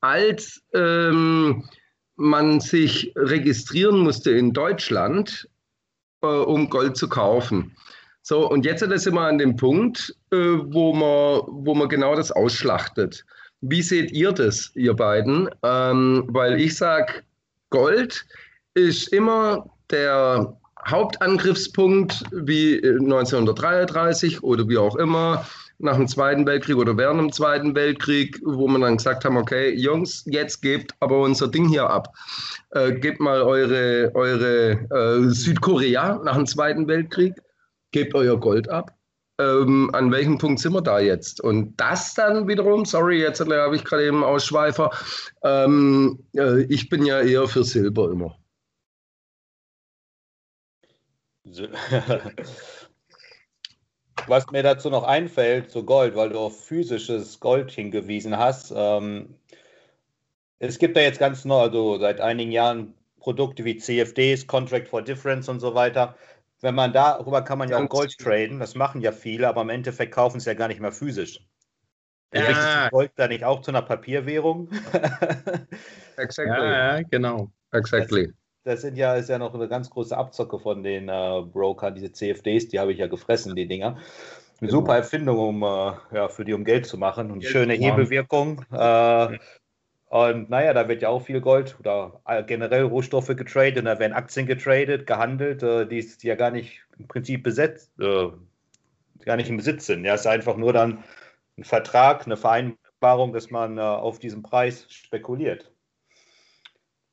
als 0.00 0.62
ähm, 0.74 1.68
man 2.16 2.60
sich 2.60 3.12
registrieren 3.16 4.00
musste 4.00 4.30
in 4.32 4.52
Deutschland, 4.52 5.48
äh, 6.22 6.26
um 6.26 6.68
Gold 6.68 6.96
zu 6.96 7.08
kaufen. 7.08 7.76
So, 8.22 8.48
und 8.48 8.66
jetzt 8.66 8.80
sind 8.80 9.14
wir 9.14 9.20
an 9.20 9.38
dem 9.38 9.56
Punkt, 9.56 10.14
äh, 10.30 10.36
wo, 10.36 10.92
man, 10.92 11.64
wo 11.64 11.74
man 11.74 11.88
genau 11.88 12.14
das 12.14 12.30
ausschlachtet. 12.30 13.24
Wie 13.62 13.82
seht 13.82 14.12
ihr 14.12 14.32
das, 14.32 14.70
ihr 14.74 14.94
beiden? 14.94 15.48
Ähm, 15.62 16.24
weil 16.28 16.60
ich 16.60 16.76
sage, 16.76 17.24
Gold 17.70 18.26
ist 18.74 19.12
immer 19.12 19.70
der 19.90 20.59
Hauptangriffspunkt 20.86 22.24
wie 22.32 22.76
1933 22.76 24.42
oder 24.42 24.68
wie 24.68 24.78
auch 24.78 24.96
immer 24.96 25.46
nach 25.80 25.96
dem 25.96 26.08
Zweiten 26.08 26.46
Weltkrieg 26.46 26.76
oder 26.76 26.96
während 26.96 27.20
dem 27.20 27.32
Zweiten 27.32 27.74
Weltkrieg, 27.74 28.40
wo 28.44 28.68
man 28.68 28.82
dann 28.82 28.96
gesagt 28.98 29.24
haben, 29.24 29.36
okay, 29.36 29.74
Jungs, 29.74 30.24
jetzt 30.26 30.60
gebt 30.60 30.94
aber 31.00 31.20
unser 31.20 31.48
Ding 31.48 31.68
hier 31.68 31.88
ab. 31.88 32.14
Äh, 32.70 32.92
gebt 32.92 33.20
mal 33.20 33.42
eure, 33.42 34.10
eure 34.14 34.72
äh, 34.90 35.28
Südkorea 35.30 36.20
nach 36.24 36.36
dem 36.36 36.46
Zweiten 36.46 36.86
Weltkrieg, 36.86 37.34
gebt 37.92 38.14
euer 38.14 38.38
Gold 38.38 38.68
ab. 38.68 38.94
Ähm, 39.40 39.90
an 39.94 40.12
welchem 40.12 40.36
Punkt 40.36 40.60
sind 40.60 40.74
wir 40.74 40.82
da 40.82 41.00
jetzt? 41.00 41.40
Und 41.40 41.74
das 41.80 42.14
dann 42.14 42.46
wiederum, 42.46 42.84
sorry, 42.84 43.20
jetzt 43.20 43.40
habe 43.40 43.74
ich 43.74 43.84
gerade 43.84 44.06
eben 44.06 44.22
Ausschweifer, 44.22 44.90
ähm, 45.42 46.18
äh, 46.36 46.62
ich 46.64 46.90
bin 46.90 47.06
ja 47.06 47.20
eher 47.20 47.48
für 47.48 47.64
Silber 47.64 48.10
immer. 48.10 48.36
Was 54.26 54.50
mir 54.50 54.62
dazu 54.62 54.90
noch 54.90 55.04
einfällt 55.04 55.70
zu 55.70 55.84
Gold, 55.84 56.14
weil 56.14 56.30
du 56.30 56.38
auf 56.38 56.64
physisches 56.64 57.40
Gold 57.40 57.70
hingewiesen 57.70 58.36
hast. 58.36 58.72
Ähm, 58.74 59.34
es 60.58 60.78
gibt 60.78 60.96
da 60.96 61.00
jetzt 61.00 61.18
ganz 61.18 61.44
neu, 61.44 61.60
also 61.60 61.98
seit 61.98 62.20
einigen 62.20 62.52
Jahren 62.52 62.94
Produkte 63.18 63.64
wie 63.64 63.78
CFDs, 63.78 64.46
Contract 64.46 64.88
for 64.88 65.02
Difference 65.02 65.48
und 65.48 65.60
so 65.60 65.74
weiter. 65.74 66.16
Wenn 66.60 66.74
man 66.74 66.92
darüber 66.92 67.42
kann 67.42 67.58
man 67.58 67.70
ja 67.70 67.82
auch 67.82 67.88
Gold 67.88 68.18
traden, 68.18 68.60
das 68.60 68.74
machen 68.74 69.00
ja 69.00 69.12
viele, 69.12 69.48
aber 69.48 69.62
im 69.62 69.70
Endeffekt 69.70 70.12
kaufen 70.14 70.36
es 70.36 70.44
ja 70.44 70.54
gar 70.54 70.68
nicht 70.68 70.80
mehr 70.80 70.92
physisch. 70.92 71.40
Ja. 72.32 72.88
Gold 72.90 73.12
da 73.16 73.26
nicht 73.26 73.44
auch 73.44 73.62
zu 73.62 73.70
einer 73.70 73.82
Papierwährung? 73.82 74.68
exactly. 76.16 76.70
Ja, 76.70 77.02
genau. 77.02 77.50
Exactly 77.72 78.32
das 78.64 78.82
sind 78.82 78.96
ja, 78.96 79.14
ist 79.14 79.28
ja 79.28 79.38
noch 79.38 79.54
eine 79.54 79.68
ganz 79.68 79.90
große 79.90 80.16
Abzocke 80.16 80.58
von 80.58 80.82
den 80.82 81.08
äh, 81.08 81.42
Brokern, 81.42 81.94
diese 81.94 82.12
CFDs, 82.12 82.68
die 82.68 82.78
habe 82.78 82.92
ich 82.92 82.98
ja 82.98 83.06
gefressen, 83.06 83.56
die 83.56 83.66
Dinger. 83.66 83.96
Eine 84.60 84.68
genau. 84.68 84.72
super 84.72 84.96
Erfindung, 84.96 85.38
um 85.38 85.62
äh, 85.62 86.16
ja, 86.16 86.28
für 86.28 86.44
die 86.44 86.52
um 86.52 86.64
Geld 86.64 86.86
zu 86.86 86.98
machen 86.98 87.30
und 87.30 87.40
Geld 87.40 87.52
schöne 87.52 87.74
Hebewirkung. 87.74 88.64
Äh, 88.70 89.38
und 90.10 90.50
naja, 90.50 90.74
da 90.74 90.88
wird 90.88 91.02
ja 91.02 91.08
auch 91.08 91.22
viel 91.22 91.40
Gold 91.40 91.76
oder 91.78 92.20
äh, 92.26 92.42
generell 92.42 92.82
Rohstoffe 92.82 93.28
getradet 93.28 93.78
und 93.78 93.84
da 93.84 93.98
werden 93.98 94.12
Aktien 94.12 94.46
getradet, 94.46 95.06
gehandelt, 95.06 95.62
äh, 95.62 95.86
die, 95.86 96.04
die 96.20 96.26
ja 96.26 96.34
gar 96.34 96.50
nicht 96.50 96.80
im 96.98 97.08
Prinzip 97.08 97.42
besetzt, 97.42 97.92
äh, 98.00 98.28
gar 99.24 99.36
nicht 99.36 99.48
im 99.48 99.56
Besitz 99.56 99.86
sind. 99.86 100.04
Ja, 100.04 100.14
es 100.14 100.22
ist 100.22 100.26
einfach 100.26 100.56
nur 100.56 100.72
dann 100.72 101.04
ein 101.56 101.64
Vertrag, 101.64 102.26
eine 102.26 102.36
Vereinbarung, 102.36 103.32
dass 103.32 103.50
man 103.50 103.78
auf 103.78 104.18
diesen 104.18 104.42
Preis 104.42 104.86
spekuliert 104.88 105.70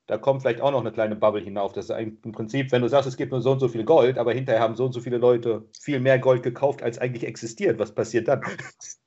da 0.08 0.18
kommt 0.18 0.42
vielleicht 0.42 0.62
auch 0.62 0.72
noch 0.72 0.80
eine 0.80 0.94
kleine 0.94 1.18
Bubble 1.18 1.42
hinauf. 1.42 1.74
Das 1.74 1.90
ist 1.90 1.98
im 1.98 2.32
Prinzip, 2.32 2.72
wenn 2.72 2.82
du 2.82 2.88
sagst, 2.88 3.10
es 3.10 3.18
gibt 3.18 3.32
nur 3.34 3.42
so 3.42 3.52
und 3.52 3.60
so 3.60 3.68
viel 3.68 3.84
Gold, 3.84 4.18
aber 4.18 4.32
hinterher 4.32 4.62
haben 4.62 4.76
so 4.76 4.86
und 4.86 4.94
so 4.94 5.02
viele 5.02 5.18
Leute 5.18 5.66
viel 5.82 6.00
mehr 6.00 6.18
Gold 6.18 6.44
gekauft, 6.44 6.82
als 6.82 6.98
eigentlich 6.98 7.26
existiert. 7.26 7.78
Was 7.78 7.94
passiert 7.94 8.30
dann? 8.30 8.42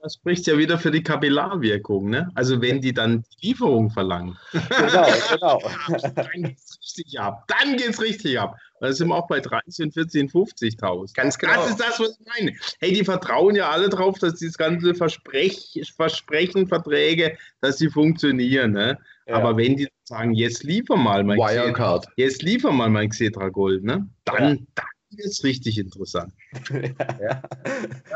Das 0.02 0.14
spricht 0.14 0.46
ja 0.46 0.58
wieder 0.58 0.78
für 0.78 0.90
die 0.90 1.02
Kapillarwirkung, 1.02 2.10
ne? 2.10 2.30
Also 2.34 2.60
wenn 2.60 2.82
die 2.82 2.92
dann 2.92 3.22
die 3.22 3.48
Lieferung 3.48 3.90
verlangen. 3.90 4.36
Genau, 4.52 5.06
genau. 5.30 5.62
dann 6.14 6.42
geht's 6.42 6.78
richtig 6.78 7.18
ab. 7.18 7.44
Dann 7.48 7.76
geht's 7.76 8.00
richtig 8.00 8.38
ab. 8.38 8.56
Da 8.80 8.92
sind 8.92 9.08
wir 9.08 9.16
auch 9.16 9.26
bei 9.26 9.40
13, 9.40 9.92
14, 9.92 10.30
50.000. 10.30 11.14
Ganz 11.14 11.38
genau. 11.38 11.54
Das 11.54 11.70
ist 11.70 11.80
das, 11.80 12.00
was 12.00 12.18
ich 12.18 12.26
meine. 12.26 12.56
Hey, 12.80 12.92
die 12.92 13.04
vertrauen 13.04 13.54
ja 13.54 13.70
alle 13.70 13.90
drauf, 13.90 14.18
dass 14.18 14.34
dieses 14.34 14.56
ganze 14.56 14.94
Versprech 14.94 15.82
Versprechen, 15.94 16.66
Verträge, 16.66 17.36
dass 17.60 17.76
sie 17.76 17.90
funktionieren. 17.90 18.72
Ne? 18.72 18.98
Ja. 19.30 19.36
Aber 19.36 19.56
wenn 19.56 19.76
die 19.76 19.88
sagen, 20.02 20.34
jetzt 20.34 20.64
liefer 20.64 20.96
mal 20.96 21.22
mein 21.22 21.38
Wirecard. 21.38 22.02
Xetra, 22.02 22.12
jetzt 22.16 22.42
liefer 22.42 22.72
mal 22.72 22.90
mein 22.90 23.10
Xetra 23.10 23.48
Gold, 23.48 23.84
ne? 23.84 24.08
dann, 24.24 24.42
ja. 24.42 24.64
dann 24.74 24.86
wird 25.10 25.28
es 25.28 25.44
richtig 25.44 25.78
interessant. 25.78 26.32
ja. 26.72 27.42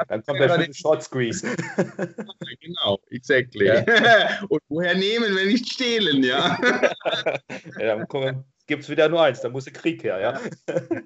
Dann 0.09 0.25
kommt 0.25 0.41
der 0.41 0.73
Short 0.73 1.05
Squeeze. 1.05 1.47
genau, 2.61 2.99
exactly. 3.11 3.71
Und 4.49 4.61
woher 4.69 4.97
nehmen, 4.97 5.37
wenn 5.37 5.49
nicht 5.49 5.73
stehlen, 5.73 6.25
ja? 6.25 6.59
ja, 7.79 8.05
dann 8.05 8.45
gibt 8.67 8.83
es 8.83 8.89
wieder 8.89 9.09
nur 9.09 9.23
eins, 9.23 9.41
da 9.41 9.49
muss 9.51 9.65
der 9.65 9.73
Krieg 9.73 10.03
her, 10.03 10.19
ja. 10.19 10.41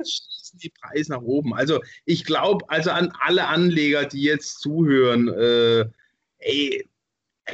Schießen 0.03 0.59
die 0.59 0.71
Preise 0.81 1.13
nach 1.13 1.23
oben. 1.23 1.53
Also 1.53 1.81
ich 2.07 2.25
glaube, 2.25 2.65
also 2.69 2.93
an 2.93 3.13
alle 3.21 3.47
Anleger, 3.47 4.07
die 4.07 4.23
jetzt 4.23 4.61
zuhören, 4.61 5.29
äh, 5.29 5.85
ey, 6.39 6.89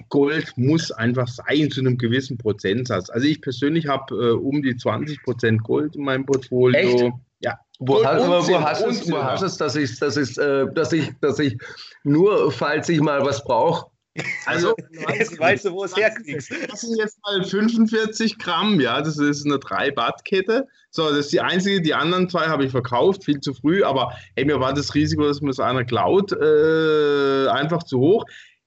Gold 0.08 0.52
muss 0.56 0.90
einfach 0.92 1.28
sein 1.28 1.70
zu 1.70 1.80
einem 1.80 1.98
gewissen 1.98 2.38
Prozentsatz. 2.38 3.10
Also 3.10 3.26
ich 3.26 3.40
persönlich 3.40 3.86
habe 3.86 4.14
äh, 4.14 4.30
um 4.32 4.62
die 4.62 4.76
20 4.76 5.22
Prozent 5.22 5.62
Gold 5.62 5.96
in 5.96 6.04
meinem 6.04 6.26
Portfolio. 6.26 6.78
Echt? 6.78 7.12
Ja. 7.40 7.58
Wo, 7.78 8.04
hast, 8.04 8.26
wo, 8.26 8.60
hast 8.60 8.82
es, 8.82 9.10
wo 9.10 9.22
hast 9.22 9.42
es, 9.42 9.56
dass 9.56 9.76
ich, 9.76 9.98
dass 9.98 10.16
ich, 10.16 10.38
äh, 10.38 10.66
dass 10.72 10.92
ich, 10.92 11.12
dass 11.20 11.38
ich 11.38 11.58
nur, 12.04 12.50
falls 12.52 12.88
ich 12.88 13.00
mal 13.00 13.24
was 13.24 13.42
brauche, 13.44 13.90
also, 14.46 14.74
jetzt 15.18 15.38
weißt 15.38 15.64
du, 15.64 15.72
wo 15.72 15.84
es 15.84 15.96
herkriegst. 15.96 16.52
Das 16.70 16.82
sind 16.82 16.96
jetzt 16.98 17.18
mal 17.24 17.42
45 17.44 18.38
Gramm, 18.38 18.80
ja, 18.80 19.02
das 19.02 19.18
ist 19.18 19.44
eine 19.44 19.56
3-Bad-Kette. 19.56 20.68
So, 20.90 21.08
das 21.10 21.18
ist 21.26 21.32
die 21.32 21.40
einzige, 21.40 21.82
die 21.82 21.94
anderen 21.94 22.28
zwei 22.28 22.46
habe 22.46 22.64
ich 22.64 22.70
verkauft, 22.70 23.24
viel 23.24 23.40
zu 23.40 23.52
früh, 23.52 23.82
aber 23.82 24.12
ey, 24.36 24.44
mir 24.44 24.60
war 24.60 24.72
das 24.72 24.94
Risiko, 24.94 25.24
dass 25.24 25.40
mir 25.40 25.52
so 25.52 25.64
einer 25.64 25.84
klaut, 25.84 26.30
äh, 26.32 27.48
einfach 27.48 27.82
zu 27.82 27.98
hoch 27.98 28.24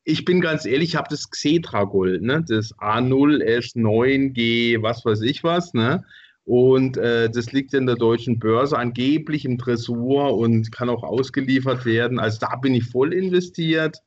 ich 0.08 0.24
bin 0.24 0.40
ganz 0.40 0.66
ehrlich, 0.66 0.90
ich 0.90 0.96
habe 0.96 1.10
das 1.10 1.30
Xetra 1.30 1.84
Gold, 1.84 2.22
ne? 2.22 2.42
das 2.48 2.74
A0, 2.78 3.44
S9, 3.44 4.30
G, 4.30 4.82
was 4.82 5.04
weiß 5.04 5.22
ich 5.22 5.44
was. 5.44 5.74
Ne? 5.74 6.06
Und 6.46 6.96
äh, 6.96 7.30
das 7.30 7.52
liegt 7.52 7.74
in 7.74 7.86
der 7.86 7.98
deutschen 7.98 8.40
Börse 8.40 8.78
angeblich 8.78 9.44
im 9.44 9.58
Tresor 9.58 10.38
und 10.38 10.72
kann 10.72 10.88
auch 10.88 11.04
ausgeliefert 11.04 11.86
werden. 11.86 12.20
Also 12.20 12.40
da 12.40 12.56
bin 12.56 12.74
ich 12.74 12.86
voll 12.86 13.12
investiert. 13.12 13.98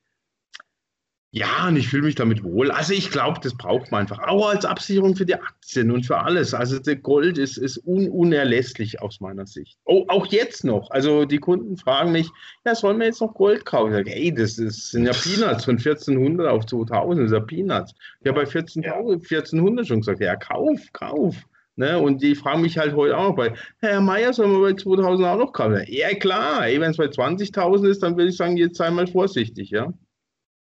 Ja, 1.32 1.68
und 1.68 1.76
ich 1.76 1.88
fühle 1.88 2.02
mich 2.02 2.16
damit 2.16 2.42
wohl. 2.42 2.72
Also 2.72 2.92
ich 2.92 3.08
glaube, 3.12 3.38
das 3.40 3.54
braucht 3.54 3.92
man 3.92 4.00
einfach. 4.00 4.18
Auch 4.18 4.48
als 4.48 4.64
Absicherung 4.64 5.14
für 5.14 5.24
die 5.24 5.36
Aktien 5.36 5.92
und 5.92 6.04
für 6.04 6.18
alles. 6.18 6.54
Also 6.54 6.80
der 6.80 6.96
Gold 6.96 7.38
ist, 7.38 7.56
ist 7.56 7.80
un 7.86 8.08
unerlässlich 8.08 9.00
aus 9.00 9.20
meiner 9.20 9.46
Sicht. 9.46 9.78
Oh, 9.84 10.04
auch 10.08 10.26
jetzt 10.26 10.64
noch. 10.64 10.90
Also 10.90 11.24
die 11.24 11.38
Kunden 11.38 11.76
fragen 11.76 12.10
mich, 12.10 12.28
ja, 12.64 12.74
sollen 12.74 12.98
wir 12.98 13.06
jetzt 13.06 13.20
noch 13.20 13.32
Gold 13.34 13.64
kaufen? 13.64 13.90
Ich 13.90 13.96
sage, 13.98 14.12
ey, 14.12 14.34
das, 14.34 14.58
ist, 14.58 14.90
sind 14.90 15.06
ja 15.06 15.12
Peanuts 15.12 15.64
von 15.64 15.76
1400 15.76 16.48
auf 16.48 16.66
2000, 16.66 17.20
das 17.20 17.26
ist 17.26 17.38
ja 17.38 17.40
Peanuts. 17.44 17.94
Ich 18.22 18.28
habe 18.28 18.40
bei 18.40 18.46
14, 18.46 18.82
ja. 18.82 18.94
1400 18.94 19.86
schon 19.86 20.00
gesagt, 20.00 20.20
ja, 20.20 20.34
kauf, 20.34 20.80
kauf. 20.92 21.36
Ne? 21.76 21.96
Und 21.96 22.22
die 22.22 22.34
fragen 22.34 22.62
mich 22.62 22.76
halt 22.76 22.96
heute 22.96 23.16
auch 23.16 23.36
bei, 23.36 23.54
Herr 23.78 24.00
Meier, 24.00 24.32
sollen 24.32 24.50
wir 24.50 24.62
bei 24.62 24.74
2000 24.74 25.28
auch 25.28 25.38
noch 25.38 25.52
kaufen? 25.52 25.84
Ja, 25.86 26.12
klar. 26.14 26.62
Wenn 26.62 26.90
es 26.90 26.96
bei 26.96 27.06
20.000 27.06 27.88
ist, 27.88 28.02
dann 28.02 28.16
würde 28.16 28.30
ich 28.30 28.36
sagen, 28.36 28.56
jetzt 28.56 28.78
sei 28.78 28.90
mal 28.90 29.06
vorsichtig, 29.06 29.70
ja. 29.70 29.92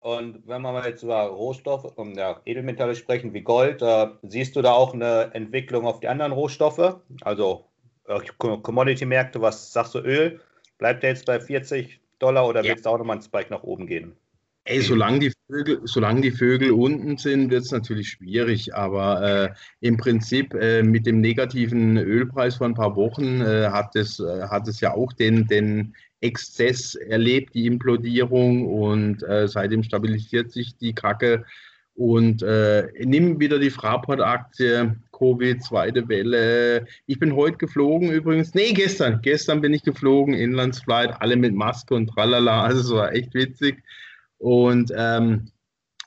Und 0.01 0.47
wenn 0.47 0.63
wir 0.63 0.71
mal 0.71 0.87
jetzt 0.87 1.03
über 1.03 1.21
Rohstoffe, 1.27 1.93
um 1.95 2.13
ja, 2.15 2.41
Edelmetalle 2.45 2.95
sprechen, 2.95 3.33
wie 3.33 3.41
Gold, 3.41 3.83
äh, 3.83 4.07
siehst 4.23 4.55
du 4.55 4.63
da 4.63 4.73
auch 4.73 4.95
eine 4.95 5.29
Entwicklung 5.33 5.85
auf 5.85 5.99
die 5.99 6.07
anderen 6.07 6.31
Rohstoffe? 6.31 6.95
Also 7.21 7.65
äh, 8.07 8.19
Commodity-Märkte, 8.39 9.41
was 9.41 9.71
sagst 9.71 9.93
du, 9.93 9.99
Öl? 9.99 10.41
Bleibt 10.79 11.03
der 11.03 11.11
jetzt 11.11 11.27
bei 11.27 11.39
40 11.39 11.99
Dollar 12.17 12.47
oder 12.47 12.63
ja. 12.63 12.69
wird 12.69 12.79
es 12.79 12.87
auch 12.87 12.97
nochmal 12.97 13.17
ein 13.17 13.21
Spike 13.21 13.51
nach 13.51 13.61
oben 13.61 13.85
gehen? 13.85 14.17
Ey, 14.63 14.79
solange 14.81 15.19
die 15.19 15.33
Vögel, 15.49 15.81
solange 15.85 16.21
die 16.21 16.31
Vögel 16.31 16.71
unten 16.71 17.17
sind, 17.17 17.49
wird 17.49 17.63
es 17.63 17.71
natürlich 17.71 18.09
schwierig. 18.09 18.75
Aber 18.75 19.23
äh, 19.23 19.49
im 19.79 19.97
Prinzip 19.97 20.53
äh, 20.53 20.83
mit 20.83 21.07
dem 21.07 21.19
negativen 21.19 21.97
Ölpreis 21.97 22.57
vor 22.57 22.67
ein 22.67 22.75
paar 22.75 22.95
Wochen 22.95 23.41
äh, 23.41 23.69
hat, 23.71 23.95
es, 23.95 24.19
äh, 24.19 24.43
hat 24.43 24.67
es 24.67 24.79
ja 24.79 24.93
auch 24.93 25.13
den, 25.13 25.47
den 25.47 25.95
Exzess 26.21 26.93
erlebt, 26.93 27.55
die 27.55 27.65
Implodierung 27.65 28.67
und 28.67 29.23
äh, 29.23 29.47
seitdem 29.47 29.81
stabilisiert 29.81 30.51
sich 30.51 30.77
die 30.77 30.93
Kacke. 30.93 31.43
Und 31.95 32.43
äh, 32.43 32.87
nimm 33.03 33.39
wieder 33.39 33.59
die 33.59 33.69
Fraport-Aktie, 33.71 34.95
Covid, 35.11 35.61
zweite 35.63 36.07
Welle. 36.07 36.85
Ich 37.07 37.19
bin 37.19 37.35
heute 37.35 37.57
geflogen 37.57 38.11
übrigens. 38.11 38.53
Nee, 38.53 38.73
gestern. 38.73 39.21
Gestern 39.21 39.61
bin 39.61 39.73
ich 39.73 39.83
geflogen, 39.83 40.33
Inlandsflight, 40.33 41.19
alle 41.19 41.35
mit 41.35 41.53
Maske 41.53 41.95
und 41.95 42.07
tralala. 42.07 42.63
Also 42.63 42.81
es 42.81 42.91
war 42.91 43.13
echt 43.13 43.33
witzig. 43.33 43.83
Und 44.41 44.91
ähm, 44.95 45.51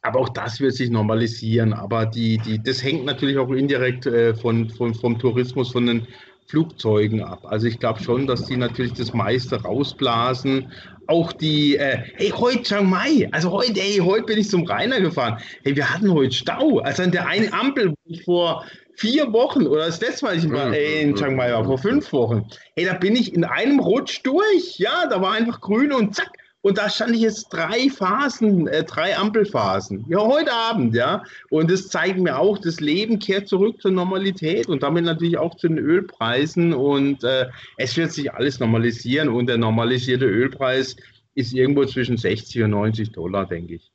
aber 0.02 0.20
auch 0.20 0.28
das 0.28 0.60
wird 0.60 0.74
sich 0.74 0.90
normalisieren. 0.90 1.72
Aber 1.72 2.04
die, 2.04 2.38
die, 2.38 2.62
das 2.62 2.82
hängt 2.82 3.06
natürlich 3.06 3.38
auch 3.38 3.50
indirekt 3.50 4.04
äh, 4.06 4.34
von, 4.34 4.68
von, 4.68 4.94
vom 4.94 5.18
Tourismus, 5.18 5.72
von 5.72 5.86
den 5.86 6.06
Flugzeugen 6.46 7.22
ab. 7.22 7.40
Also 7.44 7.68
ich 7.68 7.78
glaube 7.78 8.02
schon, 8.02 8.26
dass 8.26 8.44
die 8.44 8.56
natürlich 8.56 8.92
das 8.92 9.14
meiste 9.14 9.62
rausblasen. 9.62 10.70
Auch 11.06 11.32
die, 11.32 11.76
äh, 11.76 11.98
hey, 12.16 12.30
heute 12.30 12.62
Chiang 12.62 12.90
Mai, 12.90 13.28
also 13.32 13.50
heute, 13.50 13.80
hey, 13.80 13.98
heute 13.98 14.24
bin 14.24 14.38
ich 14.38 14.50
zum 14.50 14.64
Rainer 14.64 15.00
gefahren. 15.00 15.38
Hey, 15.62 15.74
wir 15.74 15.88
hatten 15.88 16.12
heute 16.12 16.34
Stau. 16.34 16.80
Also 16.80 17.02
an 17.02 17.12
der 17.12 17.26
einen 17.26 17.52
Ampel, 17.52 17.90
wo 17.90 17.96
ich 18.04 18.24
vor 18.24 18.64
vier 18.96 19.32
Wochen 19.32 19.66
oder 19.66 19.86
das 19.86 20.00
letzte 20.00 20.26
Mal, 20.26 20.36
ich 20.36 20.50
war 20.50 20.72
äh, 20.74 21.02
in 21.02 21.14
Chiang 21.14 21.36
Mai 21.36 21.50
war, 21.52 21.64
vor 21.64 21.78
fünf 21.78 22.12
Wochen. 22.12 22.46
Hey, 22.76 22.84
da 22.84 22.94
bin 22.94 23.16
ich 23.16 23.32
in 23.32 23.44
einem 23.44 23.80
Rutsch 23.80 24.20
durch. 24.22 24.78
Ja, 24.78 25.06
da 25.08 25.22
war 25.22 25.32
einfach 25.32 25.62
grün 25.62 25.92
und 25.92 26.14
zack, 26.14 26.30
und 26.64 26.78
da 26.78 26.88
stand 26.88 27.14
ich 27.14 27.20
jetzt 27.20 27.50
drei 27.50 27.90
Phasen, 27.90 28.66
äh, 28.68 28.84
drei 28.84 29.14
Ampelphasen. 29.18 30.06
Ja, 30.08 30.20
heute 30.20 30.50
Abend, 30.50 30.94
ja. 30.94 31.22
Und 31.50 31.70
das 31.70 31.88
zeigt 31.88 32.18
mir 32.18 32.38
auch, 32.38 32.56
das 32.56 32.80
Leben 32.80 33.18
kehrt 33.18 33.48
zurück 33.48 33.82
zur 33.82 33.90
Normalität 33.90 34.68
und 34.68 34.82
damit 34.82 35.04
natürlich 35.04 35.36
auch 35.36 35.56
zu 35.56 35.68
den 35.68 35.76
Ölpreisen. 35.76 36.72
Und 36.72 37.22
äh, 37.22 37.50
es 37.76 37.94
wird 37.98 38.12
sich 38.12 38.32
alles 38.32 38.60
normalisieren. 38.60 39.28
Und 39.28 39.48
der 39.48 39.58
normalisierte 39.58 40.24
Ölpreis 40.24 40.96
ist 41.34 41.52
irgendwo 41.52 41.84
zwischen 41.84 42.16
60 42.16 42.62
und 42.62 42.70
90 42.70 43.12
Dollar, 43.12 43.44
denke 43.44 43.74
ich. 43.74 43.92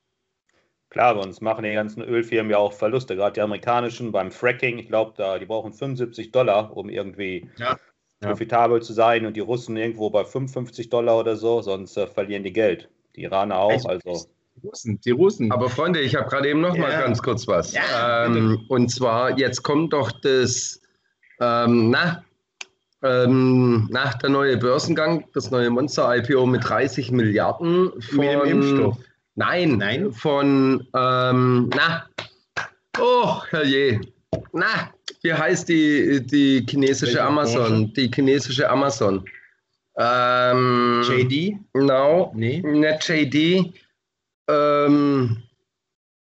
Klar, 0.91 1.19
sonst 1.19 1.41
machen 1.41 1.63
die 1.63 1.73
ganzen 1.73 2.03
Ölfirmen 2.03 2.51
ja 2.51 2.59
auch 2.59 2.73
Verluste, 2.73 3.15
gerade 3.15 3.33
die 3.33 3.41
amerikanischen 3.41 4.11
beim 4.11 4.29
Fracking. 4.29 4.77
Ich 4.77 4.89
glaube, 4.89 5.13
da 5.17 5.39
die 5.39 5.47
brauchen 5.47 5.73
75 5.73 6.31
Dollar, 6.31 6.77
um 6.77 6.87
irgendwie 6.87 7.49
ja 7.57 7.79
profitabel 8.21 8.81
zu 8.81 8.93
sein 8.93 9.25
und 9.25 9.35
die 9.35 9.41
Russen 9.41 9.77
irgendwo 9.77 10.09
bei 10.09 10.23
55 10.25 10.89
Dollar 10.89 11.17
oder 11.17 11.35
so, 11.35 11.61
sonst 11.61 11.97
äh, 11.97 12.07
verlieren 12.07 12.43
die 12.43 12.53
Geld. 12.53 12.89
Die 13.15 13.23
Iraner 13.23 13.59
auch, 13.59 13.85
also. 13.85 13.89
also. 13.89 14.29
Die 14.55 14.67
Russen, 14.67 15.01
die 15.01 15.11
Russen. 15.11 15.51
Aber 15.51 15.69
Freunde, 15.69 16.01
ich 16.01 16.15
habe 16.15 16.29
gerade 16.29 16.49
eben 16.49 16.61
noch 16.61 16.75
ja. 16.75 16.81
mal 16.81 16.91
ganz 16.91 17.21
kurz 17.21 17.47
was. 17.47 17.73
Ja, 17.73 18.25
ähm, 18.25 18.65
und 18.67 18.89
zwar, 18.89 19.37
jetzt 19.37 19.63
kommt 19.63 19.93
doch 19.93 20.11
das, 20.11 20.81
ähm, 21.39 21.91
na, 21.91 22.23
ähm, 23.01 23.87
nach 23.89 24.15
der 24.15 24.29
neue 24.29 24.57
Börsengang, 24.57 25.25
das 25.33 25.51
neue 25.51 25.69
Monster-IPO 25.69 26.45
mit 26.45 26.67
30 26.67 27.11
Milliarden 27.11 28.01
von, 28.01 28.17
mit 28.17 28.29
dem 28.29 28.41
Impfstoff. 28.41 28.97
Nein, 29.35 29.77
nein, 29.77 30.11
von, 30.11 30.85
ähm, 30.93 31.69
na, 31.73 32.05
oh, 32.99 33.41
herrje, 33.51 34.01
na, 34.53 34.91
wie 35.21 35.33
heißt 35.33 35.67
die, 35.69 36.25
die 36.25 36.65
chinesische 36.67 37.23
Amazon? 37.23 37.93
Die 37.93 38.09
chinesische 38.13 38.69
Amazon. 38.69 39.25
Ähm, 39.97 41.03
JD? 41.03 41.57
No, 41.73 42.31
nee. 42.35 42.61
nicht 42.61 43.07
JD. 43.07 43.73
Ähm, 44.47 45.37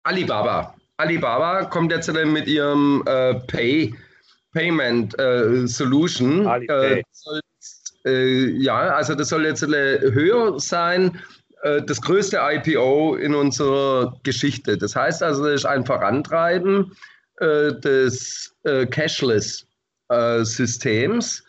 Alibaba. 0.04 0.74
Alibaba 0.96 1.64
kommt 1.64 1.92
jetzt 1.92 2.10
mit 2.12 2.46
ihrem 2.46 3.02
äh, 3.06 3.34
Pay, 3.34 3.94
Payment 4.52 5.18
äh, 5.18 5.66
Solution. 5.66 6.46
Äh, 6.46 7.02
äh, 8.06 8.50
ja, 8.62 8.76
also 8.94 9.14
das 9.14 9.28
soll 9.28 9.44
jetzt 9.44 9.66
höher 9.66 10.58
sein. 10.58 11.20
Äh, 11.62 11.82
das 11.82 12.00
größte 12.00 12.38
IPO 12.40 13.16
in 13.16 13.34
unserer 13.34 14.16
Geschichte. 14.22 14.78
Das 14.78 14.96
heißt 14.96 15.22
also, 15.22 15.44
das 15.44 15.54
ist 15.56 15.66
ein 15.66 15.84
Vorantreiben 15.84 16.92
äh, 17.40 17.72
des 17.80 18.54
äh, 18.64 18.86
Cashless-Systems, 18.86 21.42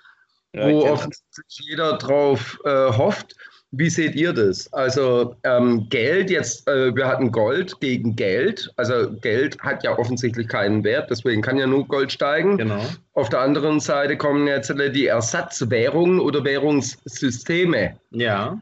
äh, 0.54 0.60
ja, 0.60 0.70
wo 0.70 0.86
offensichtlich 0.88 1.60
jeder 1.70 1.98
drauf 1.98 2.60
äh, 2.66 2.92
hofft. 2.92 3.36
Wie 3.72 3.90
seht 3.90 4.16
ihr 4.16 4.32
das? 4.32 4.72
Also 4.72 5.36
ähm, 5.44 5.90
Geld 5.90 6.30
jetzt, 6.30 6.66
äh, 6.70 6.96
wir 6.96 7.06
hatten 7.06 7.34
Gold 7.34 7.78
gegen 7.82 8.16
Geld. 8.16 8.72
Also 8.78 9.12
Geld 9.20 9.60
hat 9.60 9.84
ja 9.84 9.98
offensichtlich 9.98 10.48
keinen 10.48 10.86
Wert, 10.86 11.10
deswegen 11.10 11.42
kann 11.42 11.58
ja 11.58 11.68
nur 11.68 11.86
Gold 11.86 12.14
steigen. 12.14 12.58
Genau. 12.58 12.82
Auf 13.14 13.28
der 13.28 13.42
anderen 13.42 13.82
Seite 13.82 14.16
kommen 14.16 14.48
jetzt 14.48 14.74
die 14.96 15.08
Ersatzwährungen 15.08 16.22
oder 16.22 16.46
Währungssysteme. 16.46 18.00
Ja. 18.12 18.58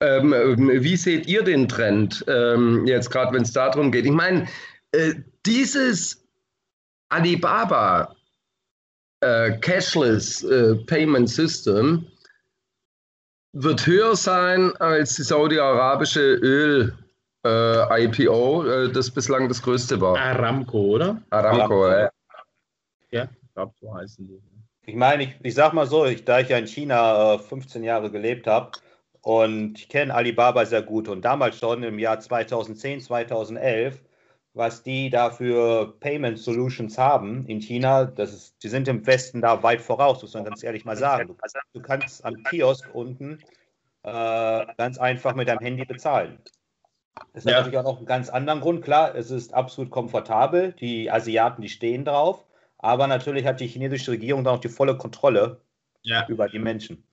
Ähm, 0.00 0.32
wie 0.32 0.96
seht 0.96 1.26
ihr 1.26 1.42
den 1.42 1.68
Trend 1.68 2.24
ähm, 2.28 2.86
jetzt 2.86 3.10
gerade, 3.10 3.34
wenn 3.34 3.42
es 3.42 3.52
darum 3.52 3.90
geht? 3.90 4.06
Ich 4.06 4.12
meine, 4.12 4.46
äh, 4.92 5.14
dieses 5.46 6.23
Alibaba 7.14 8.16
äh, 9.20 9.52
Cashless 9.58 10.42
äh, 10.42 10.74
Payment 10.86 11.30
System 11.30 12.06
wird 13.52 13.86
höher 13.86 14.16
sein 14.16 14.74
als 14.78 15.14
die 15.14 15.22
saudi-arabische 15.22 16.20
Öl 16.20 16.92
äh, 17.46 18.04
IPO, 18.04 18.64
äh, 18.64 18.92
das 18.92 19.10
bislang 19.12 19.48
das 19.48 19.62
größte 19.62 20.00
war. 20.00 20.18
Aramco, 20.18 20.78
oder? 20.78 21.22
Aramco, 21.30 21.88
ja. 21.88 22.10
Ja, 23.12 23.28
ich 23.42 23.54
glaube, 23.54 23.72
so 23.80 23.94
heißen 23.94 24.26
die. 24.26 24.42
Ich 24.86 24.96
meine, 24.96 25.22
ich, 25.22 25.36
ich 25.42 25.54
sag 25.54 25.72
mal 25.72 25.86
so, 25.86 26.04
ich, 26.06 26.24
da 26.24 26.40
ich 26.40 26.48
ja 26.48 26.58
in 26.58 26.66
China 26.66 27.38
15 27.38 27.82
äh, 27.82 27.86
Jahre 27.86 28.10
gelebt 28.10 28.48
habe 28.48 28.72
und 29.20 29.78
ich 29.78 29.88
kenne 29.88 30.12
Alibaba 30.12 30.66
sehr 30.66 30.82
gut 30.82 31.08
und 31.08 31.24
damals 31.24 31.58
schon 31.58 31.84
im 31.84 31.98
Jahr 32.00 32.18
2010, 32.18 33.02
2011 33.02 34.00
was 34.54 34.84
die 34.84 35.10
da 35.10 35.30
für 35.30 35.94
Payment 35.98 36.38
Solutions 36.38 36.96
haben 36.96 37.44
in 37.46 37.60
China, 37.60 38.04
das 38.04 38.32
ist, 38.32 38.62
die 38.62 38.68
sind 38.68 38.86
im 38.86 39.04
Westen 39.06 39.42
da 39.42 39.62
weit 39.62 39.80
voraus, 39.80 40.22
muss 40.22 40.34
man 40.34 40.44
ganz 40.44 40.62
ehrlich 40.62 40.84
mal 40.84 40.96
sagen. 40.96 41.28
Du, 41.28 41.36
du 41.72 41.82
kannst 41.82 42.24
am 42.24 42.42
Kiosk 42.44 42.88
unten 42.94 43.40
äh, 44.04 44.66
ganz 44.76 44.98
einfach 44.98 45.34
mit 45.34 45.48
deinem 45.48 45.58
Handy 45.58 45.84
bezahlen. 45.84 46.38
Das 47.32 47.44
hat 47.44 47.50
ja. 47.50 47.58
natürlich 47.58 47.78
auch 47.78 47.84
noch 47.84 47.98
einen 47.98 48.06
ganz 48.06 48.28
anderen 48.28 48.60
Grund. 48.60 48.82
Klar, 48.82 49.14
es 49.14 49.30
ist 49.30 49.52
absolut 49.54 49.90
komfortabel. 49.90 50.72
Die 50.72 51.10
Asiaten, 51.10 51.62
die 51.62 51.68
stehen 51.68 52.04
drauf. 52.04 52.44
Aber 52.78 53.06
natürlich 53.06 53.46
hat 53.46 53.60
die 53.60 53.66
chinesische 53.66 54.12
Regierung 54.12 54.44
da 54.44 54.52
auch 54.52 54.60
die 54.60 54.68
volle 54.68 54.96
Kontrolle 54.96 55.60
ja. 56.02 56.26
über 56.28 56.48
die 56.48 56.58
Menschen. 56.58 57.06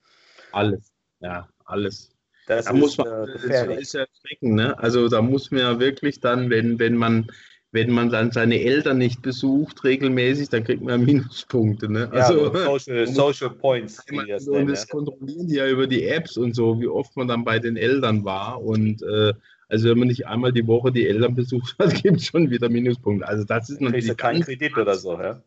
Alles, 0.51 0.91
ja, 1.19 1.47
alles. 1.65 2.10
Das 2.47 2.65
da 2.65 2.71
ist, 2.71 2.77
muss 2.77 2.97
man, 2.97 3.07
äh, 3.07 3.31
gefährlich. 3.31 3.77
Das 3.77 3.87
ist 3.87 3.93
ja 3.93 4.05
schrecken, 4.21 4.55
ne? 4.55 4.77
Also 4.79 5.07
da 5.07 5.21
muss 5.21 5.51
man 5.51 5.61
ja 5.61 5.79
wirklich 5.79 6.19
dann, 6.19 6.49
wenn, 6.49 6.79
wenn 6.79 6.95
man 6.95 7.27
wenn 7.71 7.89
man 7.89 8.09
dann 8.09 8.31
seine 8.31 8.59
Eltern 8.59 8.97
nicht 8.97 9.21
besucht 9.21 9.83
regelmäßig, 9.83 10.49
dann 10.49 10.65
kriegt 10.65 10.83
man 10.83 11.05
Minuspunkte. 11.05 11.89
Ne? 11.89 12.09
Ja, 12.13 12.27
also, 12.27 12.53
Social, 12.53 13.07
Social 13.13 13.49
Points. 13.49 14.03
und 14.47 14.67
das 14.67 14.87
kontrollieren 14.87 15.47
die 15.47 15.55
ja 15.55 15.67
über 15.67 15.87
die 15.87 16.05
Apps 16.05 16.37
und 16.37 16.53
so, 16.53 16.79
wie 16.81 16.87
oft 16.87 17.15
man 17.15 17.29
dann 17.29 17.45
bei 17.45 17.59
den 17.59 17.77
Eltern 17.77 18.25
war. 18.25 18.61
Und 18.61 19.01
äh, 19.03 19.33
also 19.69 19.89
wenn 19.89 19.99
man 19.99 20.09
nicht 20.09 20.27
einmal 20.27 20.51
die 20.51 20.67
Woche 20.67 20.91
die 20.91 21.07
Eltern 21.07 21.33
besucht 21.33 21.75
hat, 21.79 21.93
gibt 22.03 22.17
es 22.17 22.25
schon 22.25 22.49
wieder 22.49 22.67
Minuspunkte. 22.67 23.25
Also 23.25 23.45
das 23.45 23.69
ist 23.69 23.79
natürlich. 23.79 24.17
kein 24.17 24.41
Kredit 24.41 24.77
oder 24.77 24.95
so, 24.95 25.13
ja? 25.13 25.41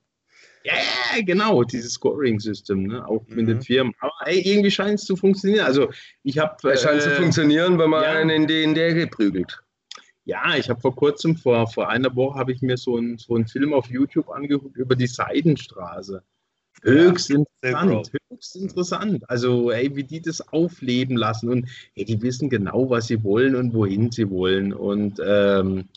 Ja, 0.64 0.72
genau, 1.20 1.62
dieses 1.62 1.92
Scoring-System, 1.94 2.84
ne? 2.84 3.06
auch 3.06 3.26
mhm. 3.28 3.36
mit 3.36 3.48
den 3.48 3.56
mhm. 3.58 3.62
Firmen. 3.62 3.94
Aber 4.00 4.12
ey, 4.24 4.40
irgendwie 4.40 4.70
scheint 4.70 4.98
es 4.98 5.04
zu 5.04 5.14
funktionieren. 5.14 5.66
Also 5.66 5.90
ich 6.22 6.38
habe. 6.38 6.70
Es 6.70 6.82
scheint 6.82 7.00
äh, 7.00 7.04
zu 7.04 7.10
funktionieren, 7.10 7.78
wenn 7.78 7.90
man 7.90 8.02
ja. 8.02 8.12
einen 8.12 8.30
in 8.30 8.46
die 8.46 8.62
in 8.62 8.74
der 8.74 8.94
geprügelt. 8.94 9.60
Ja, 10.24 10.56
ich 10.56 10.70
habe 10.70 10.80
vor 10.80 10.96
kurzem, 10.96 11.36
vor, 11.36 11.66
vor 11.66 11.90
einer 11.90 12.16
Woche, 12.16 12.38
habe 12.38 12.52
ich 12.52 12.62
mir 12.62 12.78
so, 12.78 12.96
ein, 12.96 13.18
so 13.18 13.34
einen 13.34 13.46
Film 13.46 13.74
auf 13.74 13.90
YouTube 13.90 14.30
angeguckt 14.30 14.76
über 14.76 14.96
die 14.96 15.06
Seidenstraße. 15.06 16.22
Höchst 16.82 17.28
ja, 17.28 17.36
interessant, 17.36 18.10
höchst 18.30 18.56
interessant. 18.56 19.22
Also, 19.28 19.70
ey, 19.70 19.94
wie 19.94 20.04
die 20.04 20.22
das 20.22 20.40
aufleben 20.48 21.16
lassen 21.16 21.50
und 21.50 21.68
ey, 21.94 22.06
die 22.06 22.22
wissen 22.22 22.48
genau, 22.48 22.88
was 22.88 23.06
sie 23.06 23.22
wollen 23.22 23.54
und 23.54 23.74
wohin 23.74 24.10
sie 24.10 24.30
wollen. 24.30 24.72
Und 24.72 25.20
ähm, 25.24 25.88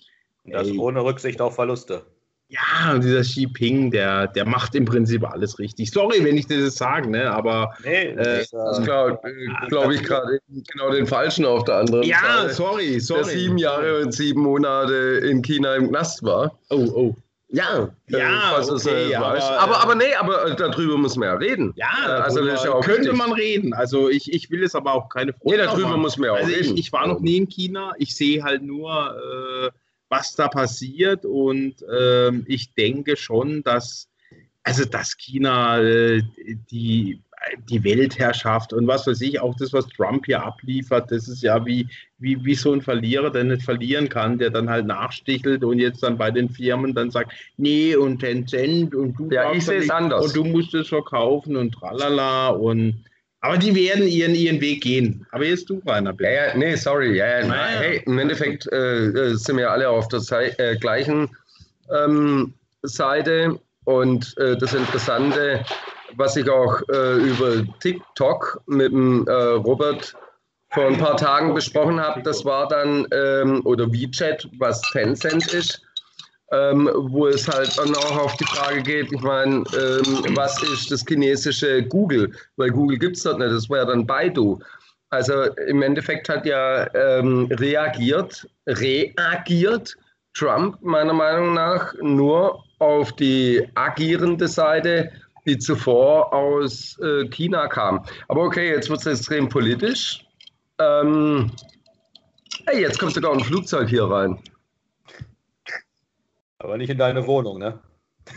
das 0.43 0.67
ey, 0.67 0.77
ohne 0.77 1.03
Rücksicht 1.03 1.39
auf 1.39 1.55
Verluste. 1.55 2.05
Ja, 2.49 2.93
und 2.93 3.03
dieser 3.03 3.21
Xi 3.21 3.45
Ping, 3.45 3.91
der, 3.91 4.27
der 4.27 4.45
macht 4.45 4.73
im 4.73 4.85
Prinzip 4.85 5.29
alles 5.29 5.59
richtig. 5.59 5.91
Sorry, 5.91 6.23
wenn 6.23 6.37
ich 6.37 6.47
das 6.47 6.75
sage, 6.75 7.09
ne? 7.09 7.29
aber. 7.29 7.73
Nee, 7.83 8.11
äh, 8.11 8.45
das 8.49 8.83
glaube 8.83 9.19
äh, 9.23 9.67
glaub 9.67 9.91
ich 9.91 10.01
gerade 10.01 10.39
genau 10.49 10.91
den 10.91 11.05
Falschen 11.05 11.43
auf 11.43 11.65
der 11.65 11.75
anderen 11.75 12.03
ja, 12.03 12.19
Seite. 12.19 12.47
Ja, 12.47 12.53
sorry, 12.53 12.99
sorry. 13.01 13.23
Der 13.23 13.33
sieben 13.33 13.57
Jahre 13.57 14.01
und 14.01 14.13
sieben 14.13 14.41
Monate 14.41 14.93
in 14.93 15.41
China 15.41 15.75
im 15.75 15.89
Knast 15.89 16.23
war. 16.23 16.57
Oh, 16.69 16.87
oh. 16.95 17.15
Ja, 17.49 17.89
ja, 18.07 18.57
äh, 18.59 18.61
okay, 18.61 18.75
ist, 18.75 19.15
aber, 19.15 19.59
aber, 19.59 19.81
aber, 19.81 19.95
nee, 19.95 20.13
aber 20.19 20.53
darüber 20.55 20.97
müssen 20.97 21.21
wir 21.21 21.27
ja 21.27 21.35
reden. 21.35 21.73
Ja, 21.77 21.87
also 22.21 22.45
das 22.45 22.65
ja 22.65 22.77
könnte 22.81 23.13
man 23.13 23.31
reden. 23.31 23.73
Also 23.73 24.09
ich, 24.09 24.33
ich 24.33 24.51
will 24.51 24.63
es 24.63 24.75
aber 24.75 24.93
auch 24.93 25.07
keine 25.07 25.31
Freude. 25.31 25.57
Nee, 25.57 25.63
darüber 25.63 25.95
muss 25.95 26.17
man 26.17 26.27
ja 26.27 26.33
auch 26.33 26.37
also 26.37 26.51
reden. 26.51 26.73
Ich, 26.73 26.87
ich 26.87 26.91
war 26.91 27.07
noch 27.07 27.21
nie 27.21 27.37
in 27.37 27.47
China. 27.47 27.93
Ich 27.99 28.15
sehe 28.15 28.43
halt 28.43 28.63
nur 28.63 29.15
äh, 29.15 29.69
was 30.09 30.35
da 30.35 30.47
passiert. 30.47 31.25
Und 31.25 31.75
ähm, 31.97 32.45
ich 32.47 32.73
denke 32.73 33.17
schon, 33.17 33.63
dass, 33.63 34.09
also 34.63 34.85
dass 34.85 35.17
China 35.17 35.79
äh, 35.81 36.21
die, 36.71 37.21
die 37.69 37.83
Weltherrschaft 37.83 38.73
und 38.73 38.87
was 38.87 39.07
weiß 39.07 39.21
ich, 39.21 39.39
auch 39.39 39.55
das, 39.55 39.73
was 39.73 39.87
Trump 39.87 40.25
hier 40.25 40.43
abliefert, 40.43 41.11
das 41.11 41.27
ist 41.27 41.43
ja 41.43 41.65
wie, 41.65 41.87
wie, 42.17 42.43
wie 42.43 42.55
so 42.55 42.73
ein 42.73 42.81
Verlierer, 42.81 43.29
der 43.29 43.43
nicht 43.43 43.63
verlieren 43.63 44.09
kann, 44.09 44.37
der 44.37 44.49
dann 44.49 44.69
halt 44.69 44.85
nachstichelt 44.85 45.63
und 45.63 45.79
jetzt 45.79 46.03
dann 46.03 46.17
bei 46.17 46.31
den 46.31 46.49
Firmen 46.49 46.93
dann 46.93 47.11
sagt, 47.11 47.33
nee, 47.57 47.95
und 47.95 48.19
Tencent 48.19 48.95
und 48.95 49.17
du, 49.17 49.29
ja, 49.31 49.53
ich 49.53 49.67
es 49.67 49.89
anders. 49.89 50.25
und 50.25 50.35
du 50.35 50.43
musst 50.43 50.73
es 50.73 50.87
verkaufen 50.87 51.55
und 51.55 51.73
tralala 51.73 52.49
und 52.49 53.03
aber 53.41 53.57
die 53.57 53.75
werden 53.75 54.07
ihren, 54.07 54.35
ihren 54.35 54.59
Weg 54.61 54.81
gehen. 54.81 55.25
Aber 55.31 55.45
jetzt 55.45 55.69
du, 55.69 55.81
Rainer, 55.85 56.13
bitte. 56.13 56.31
Ja, 56.31 56.47
ja, 56.47 56.57
nee, 56.57 56.75
sorry. 56.75 57.15
Ja, 57.15 57.39
ja, 57.41 57.53
hey, 57.79 58.01
im 58.05 58.17
Endeffekt 58.17 58.67
äh, 58.71 59.05
äh, 59.05 59.35
sind 59.35 59.57
wir 59.57 59.71
alle 59.71 59.89
auf 59.89 60.07
der 60.07 60.19
Ze 60.19 60.57
äh, 60.59 60.75
gleichen 60.77 61.29
ähm, 61.93 62.53
Seite. 62.83 63.59
Und 63.85 64.35
äh, 64.37 64.57
das 64.57 64.73
Interessante 64.73 65.63
was 66.15 66.35
ich 66.35 66.49
auch 66.49 66.81
äh, 66.89 67.15
über 67.17 67.65
TikTok 67.79 68.61
mit 68.67 68.91
dem 68.91 69.27
äh, 69.27 69.31
Robert 69.31 70.15
vor 70.71 70.87
ein 70.87 70.97
paar 70.97 71.15
Tagen 71.17 71.53
besprochen 71.53 71.99
habe, 71.99 72.21
das 72.23 72.43
war 72.43 72.67
dann, 72.67 73.07
ähm, 73.11 73.61
oder 73.65 73.91
WeChat, 73.91 74.49
was 74.59 74.81
Tencent 74.91 75.53
ist, 75.53 75.81
ähm, 76.51 76.89
wo 76.93 77.27
es 77.27 77.47
halt 77.47 77.77
dann 77.77 77.93
auch 77.95 78.17
auf 78.17 78.37
die 78.37 78.45
Frage 78.45 78.81
geht, 78.81 79.11
ich 79.11 79.21
meine, 79.21 79.63
ähm, 79.73 80.35
was 80.35 80.61
ist 80.63 80.91
das 80.91 81.03
chinesische 81.07 81.83
Google? 81.83 82.31
Weil 82.55 82.69
Google 82.69 82.97
gibt 82.97 83.17
es 83.17 83.23
dort 83.23 83.39
nicht, 83.39 83.51
das 83.51 83.69
wäre 83.69 83.87
dann 83.87 84.05
Baidu. 84.05 84.59
Also 85.09 85.43
im 85.67 85.81
Endeffekt 85.81 86.27
hat 86.29 86.45
ja 86.45 86.93
ähm, 86.93 87.47
reagiert, 87.51 88.47
reagiert 88.67 89.95
Trump 90.33 90.77
meiner 90.81 91.13
Meinung 91.13 91.53
nach 91.53 91.93
nur 92.01 92.63
auf 92.79 93.13
die 93.13 93.65
agierende 93.75 94.47
Seite, 94.47 95.11
die 95.45 95.57
zuvor 95.57 96.33
aus 96.33 96.99
äh, 96.99 97.27
China 97.29 97.67
kam. 97.67 98.03
Aber 98.27 98.43
okay, 98.43 98.69
jetzt 98.69 98.89
wird 98.89 98.99
es 98.99 99.19
extrem 99.19 99.47
politisch. 99.49 100.25
Ähm, 100.79 101.51
hey, 102.67 102.81
jetzt 102.81 102.99
kommt 102.99 103.13
sogar 103.13 103.33
ein 103.33 103.39
Flugzeug 103.39 103.89
hier 103.89 104.03
rein. 104.03 104.37
Aber 106.67 106.77
nicht 106.77 106.89
in 106.89 106.97
deine 106.97 107.25
Wohnung, 107.25 107.59
ne? 107.59 107.79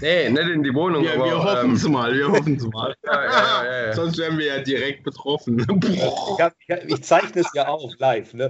Nee, 0.00 0.30
nicht 0.30 0.48
in 0.48 0.62
die 0.62 0.72
Wohnung. 0.72 1.02
Ja, 1.02 1.14
aber, 1.14 1.24
wir 1.24 1.42
hoffen 1.42 1.72
es 1.72 1.84
ähm, 1.84 1.90
mal, 1.90 2.14
wir 2.14 2.28
hoffen 2.28 2.54
es 2.54 2.64
mal. 2.68 2.94
ja, 3.04 3.24
ja, 3.24 3.64
ja, 3.64 3.86
ja. 3.86 3.92
Sonst 3.92 4.18
wären 4.18 4.38
wir 4.38 4.46
ja 4.46 4.58
direkt 4.62 5.02
betroffen. 5.02 5.58
Ich, 5.58 6.40
hab, 6.40 6.54
ich, 6.60 6.70
hab, 6.70 6.84
ich 6.88 7.02
zeichne 7.02 7.40
es 7.40 7.50
ja 7.54 7.66
auf 7.66 7.90
live, 7.98 8.32
ne? 8.34 8.48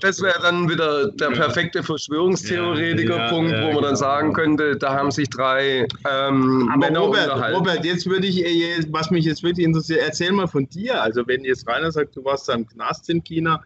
Das 0.00 0.22
wäre 0.22 0.40
dann 0.40 0.66
wieder 0.66 1.10
der 1.10 1.26
perfekte 1.26 1.82
Verschwörungstheoretiker-Punkt, 1.82 3.50
Ja, 3.50 3.58
ja, 3.58 3.62
ja, 3.64 3.68
wo 3.68 3.74
man 3.74 3.82
dann 3.82 3.94
genau. 3.94 4.00
sagen 4.00 4.32
könnte, 4.32 4.76
da 4.78 4.94
haben 4.94 5.10
sich 5.10 5.28
drei 5.28 5.86
ähm, 6.08 6.70
Aber 6.72 6.86
Männer 6.86 7.00
Robert, 7.00 7.24
unterhalten. 7.24 7.56
Robert, 7.58 7.84
jetzt 7.84 8.06
würde 8.06 8.28
ich, 8.28 8.42
äh, 8.46 8.82
was 8.88 9.10
mich 9.10 9.26
jetzt 9.26 9.42
wirklich 9.42 9.66
interessiert, 9.66 10.00
erzähl 10.02 10.32
mal 10.32 10.48
von 10.48 10.66
dir. 10.70 11.02
Also 11.02 11.26
wenn 11.26 11.44
jetzt 11.44 11.68
Rainer 11.68 11.92
sagt, 11.92 12.16
du 12.16 12.24
warst 12.24 12.48
da 12.48 12.54
im 12.54 12.66
Knast 12.66 13.10
in 13.10 13.22
China, 13.22 13.62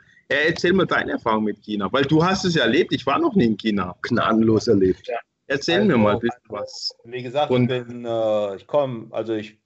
erzähl 0.47 0.73
mal 0.73 0.87
deine 0.87 1.12
Erfahrung 1.12 1.45
mit 1.45 1.61
China, 1.62 1.88
weil 1.92 2.05
du 2.05 2.25
hast 2.25 2.45
es 2.45 2.55
ja 2.55 2.62
erlebt. 2.62 2.92
Ich 2.92 3.07
war 3.07 3.18
noch 3.18 3.35
nie 3.35 3.47
in 3.47 3.57
China. 3.57 3.95
gnadenlos 4.03 4.68
erlebt. 4.68 5.09
Erzähl 5.47 5.77
Also, 5.81 5.88
mir 5.88 5.97
mal 5.99 6.14
ein 6.14 6.18
bisschen 6.21 6.40
was. 6.49 6.95
Wie 7.05 7.23
gesagt, 7.23 7.51
Und- 7.51 7.71
ich 7.71 7.87
bin, 7.87 8.05
äh, 8.05 8.57
ich 8.57 8.66
komme, 8.66 9.09
also 9.11 9.35
ich, 9.35 9.59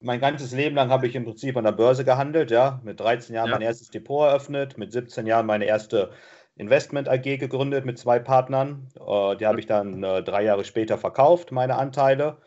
mein 0.00 0.20
ganzes 0.20 0.52
Leben 0.52 0.76
lang 0.76 0.90
habe 0.90 1.06
ich 1.06 1.14
im 1.14 1.24
Prinzip 1.24 1.56
an 1.56 1.64
der 1.64 1.72
Börse 1.72 2.04
gehandelt, 2.04 2.50
ja. 2.50 2.80
Mit 2.84 3.00
13 3.00 3.34
Jahren 3.34 3.48
Ja. 3.48 3.54
mein 3.56 3.62
erstes 3.62 3.90
Depot 3.90 4.26
eröffnet, 4.28 4.76
mit 4.78 4.92
17 4.92 5.26
Jahren 5.26 5.46
meine 5.46 5.66
erste 5.66 6.10
Investment 6.56 7.08
AG 7.08 7.36
gegründet 7.38 7.84
mit 7.86 7.98
zwei 7.98 8.18
Partnern. 8.18 8.88
Äh, 8.96 9.36
die 9.36 9.46
habe 9.46 9.60
ich 9.60 9.66
dann 9.66 10.02
äh, 10.02 10.22
drei 10.22 10.42
Jahre 10.44 10.64
später 10.64 10.98
verkauft, 10.98 11.52
meine 11.52 11.76
Anteile. 11.76 12.38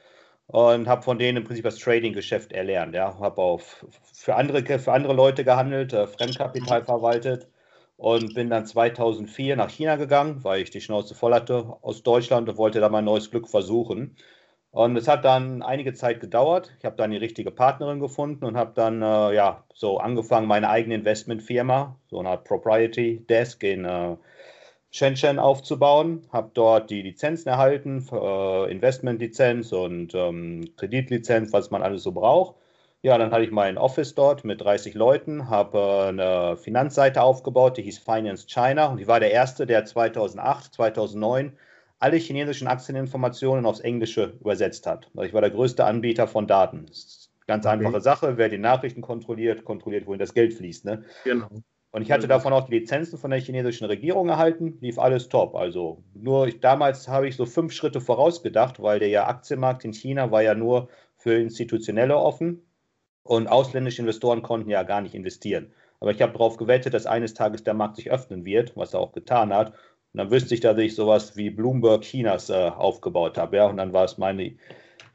Und 0.46 0.88
habe 0.88 1.02
von 1.04 1.18
denen 1.18 1.38
im 1.38 1.44
Prinzip 1.46 1.64
das 1.64 1.78
Trading-Geschäft 1.78 2.52
erlernt. 2.52 2.94
Ja. 2.94 3.18
Habe 3.20 3.42
auch 3.42 3.62
für 4.14 4.36
andere, 4.36 4.64
für 4.78 4.92
andere 4.92 5.14
Leute 5.14 5.44
gehandelt, 5.46 5.94
äh, 5.94 6.06
Fremdkapital 6.06 6.84
verwaltet 6.84 7.48
und 8.04 8.34
bin 8.34 8.50
dann 8.50 8.66
2004 8.66 9.56
nach 9.56 9.70
China 9.70 9.96
gegangen, 9.96 10.44
weil 10.44 10.62
ich 10.62 10.70
die 10.70 10.82
Schnauze 10.82 11.16
voll 11.16 11.34
hatte 11.34 11.78
aus 11.82 12.04
Deutschland 12.04 12.50
und 12.50 12.58
wollte 12.58 12.82
da 12.82 12.90
mein 12.90 13.06
neues 13.06 13.32
Glück 13.32 13.48
versuchen. 13.48 14.18
Und 14.72 14.98
es 14.98 15.08
hat 15.08 15.24
dann 15.24 15.62
einige 15.62 15.94
Zeit 15.94 16.20
gedauert. 16.20 16.74
Ich 16.80 16.86
habe 16.86 16.98
dann 16.98 17.12
die 17.12 17.18
richtige 17.18 17.50
Partnerin 17.50 18.02
gefunden 18.02 18.44
und 18.44 18.58
habe 18.58 18.74
dann 18.76 19.02
äh, 19.02 19.34
ja 19.34 19.64
so 19.74 20.00
angefangen, 20.00 20.48
meine 20.48 20.70
eigene 20.70 20.96
Investmentfirma, 20.96 21.98
so 22.10 22.20
eine 22.20 22.30
Art 22.32 22.44
Propriety 22.44 23.26
Desk 23.30 23.64
in 23.64 23.86
äh, 23.86 24.18
Shenzhen 24.92 25.40
aufzubauen. 25.40 26.28
Habe 26.34 26.52
dort 26.54 26.90
die 26.90 27.04
Lizenzen 27.04 27.48
erhalten, 27.48 28.06
äh, 28.12 28.70
Investmentlizenz 28.70 29.72
und 29.72 30.14
ähm, 30.14 30.74
Kreditlizenz, 30.76 31.54
was 31.54 31.72
man 31.72 31.82
alles 31.82 32.04
so 32.04 32.12
braucht. 32.12 32.56
Ja, 33.06 33.18
dann 33.18 33.32
hatte 33.32 33.44
ich 33.44 33.52
mein 33.52 33.78
Office 33.78 34.16
dort 34.16 34.46
mit 34.46 34.62
30 34.62 34.94
Leuten, 34.94 35.50
habe 35.50 36.06
eine 36.08 36.56
Finanzseite 36.56 37.22
aufgebaut, 37.22 37.76
die 37.76 37.82
hieß 37.82 37.98
Finance 37.98 38.48
China 38.48 38.86
und 38.86 38.98
ich 38.98 39.08
war 39.08 39.20
der 39.20 39.32
Erste, 39.32 39.66
der 39.66 39.84
2008, 39.84 40.74
2009 40.74 41.58
alle 42.00 42.16
chinesischen 42.16 42.70
Aktieninformationen 42.70 43.66
aufs 43.66 43.82
Englische 43.82 44.38
übersetzt 44.40 44.88
hat. 44.88 45.12
Also 45.16 45.28
ich 45.28 45.34
war 45.34 45.42
der 45.42 45.50
größte 45.50 45.84
Anbieter 45.84 46.28
von 46.28 46.48
Daten. 46.48 46.86
Ganz 47.46 47.66
Okay. 47.66 47.76
einfache 47.76 48.00
Sache. 48.00 48.38
Wer 48.38 48.48
die 48.48 48.58
Nachrichten 48.58 49.02
kontrolliert, 49.02 49.66
kontrolliert, 49.66 50.08
wohin 50.08 50.20
das 50.20 50.34
Geld 50.34 50.54
fließt. 50.54 50.86
Ne? 50.86 51.04
Genau. 51.26 51.50
Und 51.92 52.04
ich 52.04 52.12
hatte 52.12 52.30
davon 52.30 52.54
auch 52.54 52.68
die 52.70 52.80
Lizenzen 52.80 53.18
von 53.18 53.32
der 53.32 53.42
chinesischen 53.42 53.84
Regierung 53.86 54.30
erhalten, 54.30 54.78
lief 54.80 54.98
alles 54.98 55.28
top. 55.28 55.56
Also 55.56 56.02
nur 56.14 56.48
ich, 56.48 56.62
damals 56.62 57.10
habe 57.10 57.28
ich 57.28 57.36
so 57.36 57.46
fünf 57.46 57.74
Schritte 57.74 58.00
vorausgedacht, 58.00 58.82
weil 58.82 59.00
der 59.00 59.10
ja 59.10 59.28
Aktienmarkt 59.28 59.84
in 59.84 59.92
China 59.92 60.32
war 60.32 60.42
ja 60.42 60.56
nur 60.56 60.88
für 61.18 61.34
Institutionelle 61.34 62.18
offen 62.18 62.66
und 63.24 63.48
ausländische 63.48 64.02
Investoren 64.02 64.42
konnten 64.42 64.70
ja 64.70 64.84
gar 64.84 65.02
nicht 65.02 65.16
investieren. 65.16 65.72
Aber 66.00 66.12
ich 66.12 66.22
habe 66.22 66.34
darauf 66.34 66.58
gewettet, 66.58 66.94
dass 66.94 67.06
eines 67.06 67.34
Tages 67.34 67.64
der 67.64 67.74
Markt 67.74 67.96
sich 67.96 68.12
öffnen 68.12 68.46
wird, 68.46 68.76
was 68.76 68.94
er 68.94 69.00
auch 69.00 69.14
getan 69.14 69.54
hat. 69.54 69.70
Und 69.70 70.18
dann 70.18 70.32
wüsste 70.32 70.54
ich, 70.54 70.60
dass 70.60 70.78
ich 70.78 70.96
sowas 70.96 71.38
wie 71.38 71.50
Bloomberg 71.50 72.02
Chinas 72.02 72.50
äh, 72.50 72.54
aufgebaut 72.54 73.38
habe. 73.38 73.58
Ja? 73.58 73.68
Und 73.68 73.78
dann 73.78 73.94
war 73.94 74.04
es 74.04 74.18
meine 74.18 74.54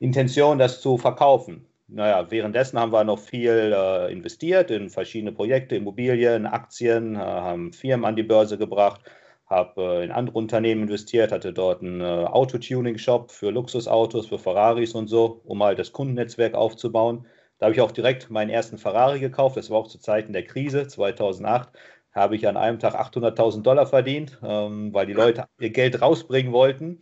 Intention, 0.00 0.58
das 0.58 0.80
zu 0.80 0.96
verkaufen. 0.96 1.66
Naja, 1.88 2.30
währenddessen 2.30 2.78
haben 2.78 2.92
wir 2.92 3.04
noch 3.04 3.18
viel 3.18 3.74
äh, 3.74 4.12
investiert 4.12 4.70
in 4.70 4.90
verschiedene 4.90 5.32
Projekte, 5.32 5.76
Immobilien, 5.76 6.46
Aktien, 6.46 7.14
äh, 7.14 7.18
haben 7.18 7.72
Firmen 7.72 8.04
an 8.04 8.16
die 8.16 8.22
Börse 8.22 8.58
gebracht, 8.58 9.00
habe 9.46 9.82
äh, 9.82 10.04
in 10.04 10.10
andere 10.10 10.36
Unternehmen 10.36 10.82
investiert, 10.82 11.32
hatte 11.32 11.52
dort 11.54 11.82
einen 11.82 12.02
äh, 12.02 12.04
Autotuning-Shop 12.04 13.30
für 13.30 13.50
Luxusautos, 13.50 14.26
für 14.26 14.38
Ferraris 14.38 14.94
und 14.94 15.08
so, 15.08 15.40
um 15.44 15.62
halt 15.62 15.78
das 15.78 15.92
Kundennetzwerk 15.92 16.54
aufzubauen. 16.54 17.26
Da 17.58 17.66
habe 17.66 17.74
ich 17.74 17.80
auch 17.80 17.92
direkt 17.92 18.30
meinen 18.30 18.50
ersten 18.50 18.78
Ferrari 18.78 19.20
gekauft. 19.20 19.56
Das 19.56 19.70
war 19.70 19.78
auch 19.78 19.88
zu 19.88 19.98
Zeiten 19.98 20.32
der 20.32 20.44
Krise 20.44 20.86
2008. 20.86 21.70
Habe 22.12 22.36
ich 22.36 22.46
an 22.46 22.56
einem 22.56 22.78
Tag 22.78 22.94
800.000 22.94 23.62
Dollar 23.62 23.86
verdient, 23.86 24.38
ähm, 24.42 24.94
weil 24.94 25.06
die 25.06 25.12
Leute 25.12 25.46
ihr 25.58 25.70
Geld 25.70 26.00
rausbringen 26.00 26.52
wollten. 26.52 27.00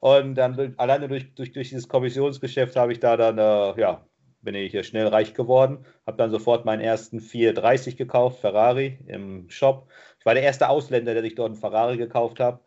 Und 0.00 0.34
dann 0.34 0.74
alleine 0.78 1.08
durch, 1.08 1.34
durch, 1.34 1.52
durch 1.52 1.68
dieses 1.70 1.88
Kommissionsgeschäft 1.88 2.76
habe 2.76 2.92
ich 2.92 3.00
da 3.00 3.16
dann, 3.16 3.38
äh, 3.38 3.80
ja, 3.80 4.04
bin 4.40 4.54
ich 4.56 4.72
hier 4.72 4.82
schnell 4.82 5.06
reich 5.06 5.34
geworden. 5.34 5.86
Habe 6.06 6.16
dann 6.16 6.30
sofort 6.30 6.64
meinen 6.64 6.80
ersten 6.80 7.20
430 7.20 7.96
gekauft, 7.96 8.40
Ferrari 8.40 8.98
im 9.06 9.48
Shop. 9.48 9.88
Ich 10.18 10.26
war 10.26 10.34
der 10.34 10.42
erste 10.42 10.68
Ausländer, 10.68 11.14
der 11.14 11.22
sich 11.22 11.36
dort 11.36 11.52
einen 11.52 11.60
Ferrari 11.60 11.96
gekauft 11.96 12.40
hat. 12.40 12.60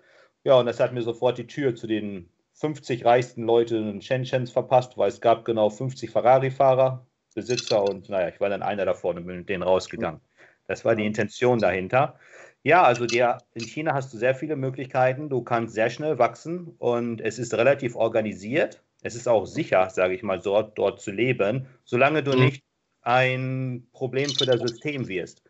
Ja, 0.45 0.59
und 0.59 0.67
das 0.67 0.79
hat 0.79 0.93
mir 0.93 1.01
sofort 1.01 1.37
die 1.37 1.47
Tür 1.47 1.75
zu 1.75 1.87
den 1.87 2.29
50 2.53 3.03
reichsten 3.03 3.43
Leuten 3.43 3.89
in 3.89 4.01
Shenzhen 4.01 4.47
verpasst, 4.47 4.97
weil 4.97 5.09
es 5.09 5.19
gab 5.19 5.43
genau 5.43 5.69
50 5.69 6.09
Ferrari-Fahrer, 6.09 7.05
Besitzer 7.35 7.83
und 7.83 8.09
naja, 8.09 8.29
ich 8.29 8.39
war 8.39 8.49
dann 8.49 8.63
einer 8.63 8.85
davon 8.85 9.17
und 9.17 9.27
bin 9.27 9.37
mit 9.39 9.49
denen 9.49 9.63
rausgegangen. 9.63 10.21
Das 10.67 10.85
war 10.85 10.95
die 10.95 11.05
Intention 11.05 11.61
dahinter. 11.61 12.19
Ja, 12.63 12.83
also 12.83 13.05
der, 13.07 13.43
in 13.53 13.67
China 13.67 13.93
hast 13.93 14.13
du 14.13 14.17
sehr 14.17 14.35
viele 14.35 14.55
Möglichkeiten. 14.55 15.29
Du 15.29 15.43
kannst 15.43 15.75
sehr 15.75 15.91
schnell 15.91 16.17
wachsen 16.17 16.75
und 16.79 17.21
es 17.21 17.37
ist 17.39 17.53
relativ 17.53 17.95
organisiert. 17.95 18.83
Es 19.03 19.15
ist 19.15 19.27
auch 19.27 19.45
sicher, 19.45 19.89
sage 19.91 20.15
ich 20.15 20.23
mal, 20.23 20.41
so, 20.41 20.61
dort 20.63 21.01
zu 21.01 21.11
leben, 21.11 21.67
solange 21.83 22.23
du 22.23 22.33
Mhm. 22.33 22.39
nicht 22.39 22.63
ein 23.03 23.87
Problem 23.93 24.33
für 24.33 24.47
das 24.47 24.61
System 24.61 25.07
wirst. 25.07 25.43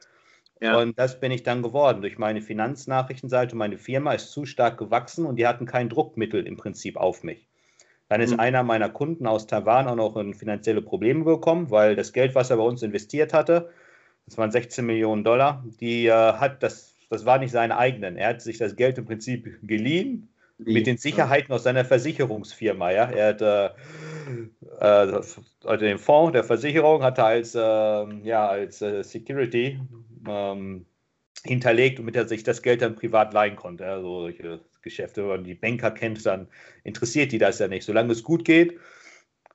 Ja. 0.61 0.77
Und 0.79 0.99
das 0.99 1.19
bin 1.19 1.31
ich 1.31 1.43
dann 1.43 1.61
geworden. 1.61 2.01
Durch 2.01 2.17
meine 2.17 2.41
Finanznachrichtenseite, 2.41 3.55
meine 3.55 3.77
Firma 3.77 4.13
ist 4.13 4.31
zu 4.31 4.45
stark 4.45 4.77
gewachsen 4.77 5.25
und 5.25 5.37
die 5.37 5.47
hatten 5.47 5.65
kein 5.65 5.89
Druckmittel 5.89 6.45
im 6.47 6.57
Prinzip 6.57 6.97
auf 6.97 7.23
mich. 7.23 7.49
Dann 8.07 8.21
ist 8.21 8.33
Mhm. 8.33 8.39
einer 8.39 8.63
meiner 8.63 8.89
Kunden 8.89 9.25
aus 9.25 9.47
Taiwan 9.47 9.87
auch 9.87 9.95
noch 9.95 10.15
in 10.17 10.33
finanzielle 10.33 10.81
Probleme 10.81 11.23
gekommen, 11.23 11.71
weil 11.71 11.95
das 11.95 12.13
Geld, 12.13 12.35
was 12.35 12.49
er 12.49 12.57
bei 12.57 12.63
uns 12.63 12.83
investiert 12.83 13.33
hatte, 13.33 13.69
das 14.25 14.37
waren 14.37 14.51
16 14.51 14.85
Millionen 14.85 15.23
Dollar, 15.23 15.63
die 15.79 16.07
äh, 16.07 16.11
hat 16.11 16.63
das, 16.63 16.95
das 17.09 17.25
war 17.25 17.39
nicht 17.39 17.51
seine 17.51 17.77
eigenen. 17.77 18.17
Er 18.17 18.29
hat 18.29 18.41
sich 18.41 18.57
das 18.57 18.75
Geld 18.75 18.97
im 18.97 19.05
Prinzip 19.05 19.59
geliehen 19.63 20.29
mit 20.57 20.87
den 20.87 20.97
Sicherheiten 20.97 21.53
aus 21.53 21.63
seiner 21.63 21.85
Versicherungsfirma. 21.85 22.91
Ja? 22.91 23.09
Er 23.09 23.27
hat 23.29 23.41
äh, 23.41 23.65
äh, 24.79 24.85
also 24.85 25.43
den 25.79 25.97
Fonds 25.97 26.33
der 26.33 26.43
Versicherung 26.43 27.03
hat 27.03 27.17
er 27.17 27.25
als, 27.25 27.55
ähm, 27.55 28.23
ja, 28.23 28.47
als 28.47 28.81
äh, 28.81 29.03
Security 29.03 29.79
ähm, 30.27 30.85
hinterlegt, 31.43 31.99
damit 31.99 32.15
er 32.15 32.27
sich 32.27 32.43
das 32.43 32.61
Geld 32.61 32.81
dann 32.81 32.95
privat 32.95 33.33
leihen 33.33 33.55
konnte. 33.55 33.83
Ja? 33.83 34.01
So 34.01 34.21
solche 34.21 34.59
Geschäfte, 34.85 35.23
wenn 35.23 35.29
man 35.29 35.43
die 35.43 35.55
Banker 35.55 35.91
kennt, 35.91 36.25
dann 36.25 36.47
interessiert 36.83 37.33
die 37.33 37.39
das 37.39 37.59
ja 37.59 37.67
nicht. 37.67 37.85
Solange 37.85 38.13
es 38.13 38.23
gut 38.23 38.45
geht, 38.45 38.79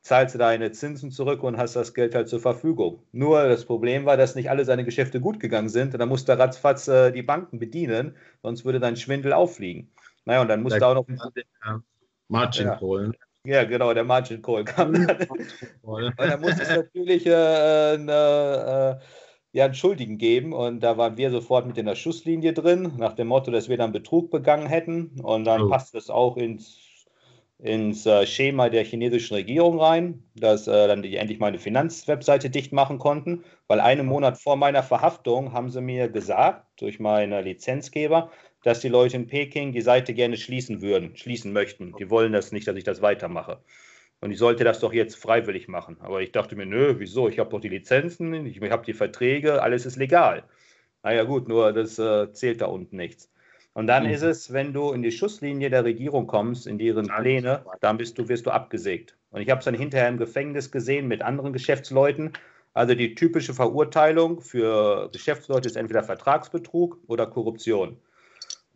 zahlst 0.03 0.35
du 0.35 0.38
deine 0.38 0.73
Zinsen 0.73 1.11
zurück 1.11 1.43
und 1.43 1.57
hast 1.57 1.77
das 1.77 1.95
Geld 1.95 2.14
halt 2.14 2.29
zur 2.29 2.40
Verfügung. 2.40 3.03
Nur 3.12 3.49
das 3.49 3.64
Problem 3.64 4.05
war, 4.05 4.16
dass 4.16 4.35
nicht 4.35 4.51
alle 4.51 4.64
seine 4.64 4.85
Geschäfte 4.85 5.21
gut 5.21 5.40
gegangen 5.40 5.69
sind. 5.69 5.95
Und 5.95 6.01
dann 6.01 6.09
musste 6.09 6.38
ratzfatz 6.38 6.88
äh, 6.88 7.12
die 7.12 7.23
Banken 7.23 7.59
bedienen, 7.59 8.16
sonst 8.43 8.64
würde 8.64 8.81
dein 8.81 8.97
Schwindel 8.97 9.33
auffliegen. 9.33 9.91
Naja, 10.24 10.43
und 10.43 10.49
dann 10.49 10.62
musste 10.62 10.81
er 10.81 10.89
auch 10.89 10.95
noch. 10.95 11.07
Ja. 11.64 11.83
Margin 12.28 12.66
Ja. 12.66 12.76
Call. 12.76 13.12
Ja, 13.47 13.64
genau, 13.64 13.95
der 13.95 14.05
Margin 14.05 14.43
Call 14.43 14.64
kam 14.64 14.93
dann. 15.07 15.26
Und 15.83 16.14
dann 16.18 16.41
musste 16.41 16.62
es 16.62 16.68
natürlich 16.68 17.26
äh, 17.26 17.95
eine, 17.95 19.01
äh, 19.01 19.05
ja, 19.53 19.64
einen 19.64 19.74
Schuldigen 19.74 20.18
geben. 20.18 20.53
Und 20.53 20.80
da 20.80 20.96
waren 20.96 21.16
wir 21.16 21.30
sofort 21.30 21.66
mit 21.66 21.78
in 21.78 21.86
der 21.86 21.94
Schusslinie 21.96 22.53
drin, 22.53 22.92
nach 22.98 23.14
dem 23.14 23.28
Motto, 23.28 23.51
dass 23.51 23.68
wir 23.68 23.76
dann 23.76 23.92
Betrug 23.92 24.30
begangen 24.30 24.66
hätten. 24.66 25.20
Und 25.22 25.44
dann 25.44 25.62
Oh. 25.62 25.68
passt 25.68 25.94
es 25.94 26.11
auch 26.11 26.36
ins, 26.36 26.78
ins 27.59 28.07
äh, 28.07 28.26
Schema 28.26 28.68
der 28.70 28.84
chinesischen 28.84 29.34
Regierung 29.34 29.80
rein, 29.80 30.24
dass 30.34 30.66
äh, 30.66 30.88
dann 30.88 31.03
die 31.03 31.16
endlich 31.16 31.38
meine 31.38 31.59
Finanzwebseite 31.59 32.51
dicht 32.51 32.72
machen 32.72 32.98
konnten, 32.98 33.44
weil 33.66 33.80
einen 33.80 34.07
Monat 34.07 34.38
vor 34.38 34.57
meiner 34.57 34.82
Verhaftung 34.82 35.53
haben 35.53 35.70
sie 35.70 35.80
mir 35.82 36.09
gesagt, 36.09 36.66
durch 36.80 36.98
meine 37.01 37.42
Lizenzgeber, 37.42 38.30
dass 38.62 38.80
die 38.80 38.88
Leute 38.88 39.16
in 39.16 39.26
Peking 39.26 39.72
die 39.72 39.80
Seite 39.82 40.14
gerne 40.14 40.36
schließen 40.36 40.80
würden, 40.82 41.16
schließen 41.16 41.53
möchten. 41.53 41.96
Die 41.96 42.11
wollen 42.11 42.32
das 42.32 42.53
nicht, 42.53 42.66
dass 42.68 42.76
ich 42.76 42.84
das 42.84 43.03
weitermache. 43.03 43.62
Und 44.21 44.31
ich 44.31 44.39
sollte 44.39 44.64
das 44.64 44.81
doch 44.81 44.93
jetzt 44.93 45.16
freiwillig 45.16 45.68
machen. 45.68 45.97
Aber 46.01 46.21
ich 46.21 46.33
dachte 46.33 46.55
mir, 46.57 46.66
nö, 46.66 46.97
wieso? 46.99 47.29
Ich 47.29 47.39
habe 47.39 47.51
doch 47.51 47.61
die 47.61 47.71
Lizenzen, 47.71 48.47
ich 48.47 48.61
habe 48.61 48.85
die 48.85 48.93
Verträge, 48.93 49.62
alles 49.62 49.87
ist 49.87 49.97
legal. 49.97 50.45
Naja 51.03 51.25
gut, 51.25 51.49
nur 51.49 51.73
das 51.73 51.99
äh, 51.99 52.31
zählt 52.33 52.61
da 52.61 52.66
unten 52.66 52.97
nichts. 52.97 53.31
Und 53.73 53.87
dann 53.87 54.05
mhm. 54.05 54.11
ist 54.11 54.23
es, 54.23 54.53
wenn 54.53 54.73
du 54.73 54.93
in 54.93 55.03
die 55.03 55.12
Schusslinie 55.12 55.71
der 55.71 55.85
Regierung 55.85 56.27
kommst, 56.27 56.66
in 56.66 56.79
deren 56.79 57.07
Pläne, 57.07 57.64
dann 57.81 57.97
bist 57.97 58.18
du, 58.18 58.29
wirst 58.29 58.47
du 58.47 58.51
abgesägt. 58.51 59.16
Und 59.31 59.41
ich 59.41 59.49
habe 59.49 59.61
es 59.61 59.64
dann 59.64 59.75
hinterher 59.75 60.09
im 60.09 60.18
Gefängnis 60.18 60.71
gesehen 60.71 61.09
mit 61.09 61.23
anderen 61.23 61.53
Geschäftsleuten. 61.53 62.33
Also 62.75 62.95
die 62.95 63.14
typische 63.14 63.55
Verurteilung 63.55 64.41
für 64.41 65.09
Geschäftsleute 65.12 65.68
ist 65.68 65.77
entweder 65.77 66.03
Vertragsbetrug 66.03 66.99
oder 67.07 67.27
Korruption. 67.27 67.97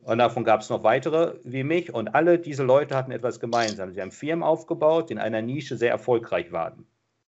Und 0.04 0.18
davon 0.18 0.44
gab 0.44 0.60
es 0.60 0.68
noch 0.68 0.82
weitere 0.82 1.34
wie 1.44 1.64
mich. 1.64 1.92
Und 1.92 2.14
alle 2.14 2.38
diese 2.38 2.62
Leute 2.62 2.94
hatten 2.94 3.10
etwas 3.10 3.40
gemeinsam. 3.40 3.92
Sie 3.92 4.00
haben 4.00 4.10
Firmen 4.10 4.42
aufgebaut, 4.42 5.08
die 5.08 5.14
in 5.14 5.18
einer 5.18 5.40
Nische 5.40 5.76
sehr 5.76 5.90
erfolgreich 5.90 6.52
waren. 6.52 6.86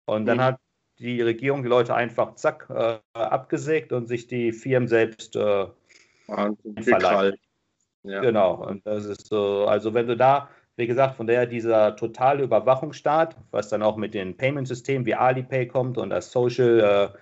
Und 0.05 0.25
dann 0.27 0.37
mhm. 0.37 0.41
hat 0.41 0.59
die 0.99 1.21
Regierung 1.21 1.63
die 1.63 1.69
Leute 1.69 1.95
einfach 1.95 2.35
zack 2.35 2.67
äh, 2.69 2.99
abgesägt 3.13 3.91
und 3.91 4.07
sich 4.07 4.27
die 4.27 4.51
Firmen 4.51 4.87
selbst 4.87 5.35
äh, 5.35 5.67
verleiht. 6.81 7.39
Ja. 8.03 8.21
Genau. 8.21 8.55
Und 8.65 8.85
das 8.85 9.05
ist 9.05 9.27
so, 9.27 9.65
also 9.65 9.93
wenn 9.93 10.07
du 10.07 10.15
da, 10.15 10.49
wie 10.75 10.87
gesagt, 10.87 11.15
von 11.15 11.27
der 11.27 11.47
dieser 11.47 11.95
totale 11.95 12.43
Überwachungsstaat, 12.43 13.35
was 13.51 13.69
dann 13.69 13.81
auch 13.81 13.97
mit 13.97 14.13
den 14.13 14.37
Payment-Systemen 14.37 15.05
wie 15.05 15.15
Alipay 15.15 15.67
kommt 15.67 15.97
und 15.97 16.11
das 16.11 16.31
Social 16.31 17.13
äh, 17.13 17.17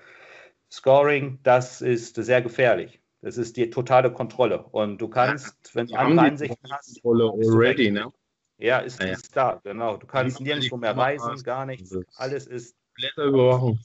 Scoring, 0.71 1.39
das 1.43 1.81
ist 1.81 2.15
sehr 2.15 2.41
gefährlich. 2.41 2.99
Das 3.27 3.37
ist 3.37 3.57
die 3.57 3.69
totale 3.69 4.09
Kontrolle. 4.09 4.63
Und 4.71 4.99
du 5.01 5.09
kannst, 5.09 5.75
wenn 5.75 5.87
du 5.87 5.95
andere 5.95 6.27
Ansichten 6.27 6.71
hast. 6.71 7.01
Kontrolle 7.01 7.25
already, 7.25 7.91
ne? 7.91 8.09
Ja, 8.57 8.77
ist, 8.77 9.01
ja, 9.01 9.07
ja. 9.07 9.11
ist 9.11 9.35
da, 9.35 9.59
genau. 9.65 9.97
Du 9.97 10.07
kannst 10.07 10.39
nirgendwo 10.39 10.77
mehr 10.77 10.95
reisen, 10.95 11.43
gar 11.43 11.65
nichts. 11.65 11.93
Alles 12.15 12.47
ist. 12.47 12.77
Blätterüberwachung. 12.93 13.81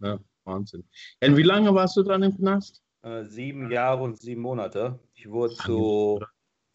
Ja, 0.00 0.18
Wahnsinn. 0.44 0.84
Und 1.22 1.36
wie 1.36 1.42
lange 1.42 1.74
warst 1.74 1.94
du 1.98 2.02
dann 2.02 2.22
im 2.22 2.34
Knast? 2.34 2.82
Äh, 3.02 3.24
sieben 3.24 3.70
Jahre 3.70 4.02
und 4.02 4.18
sieben 4.18 4.40
Monate. 4.40 4.98
Ich 5.12 5.28
wurde 5.28 5.52
zu 5.56 6.24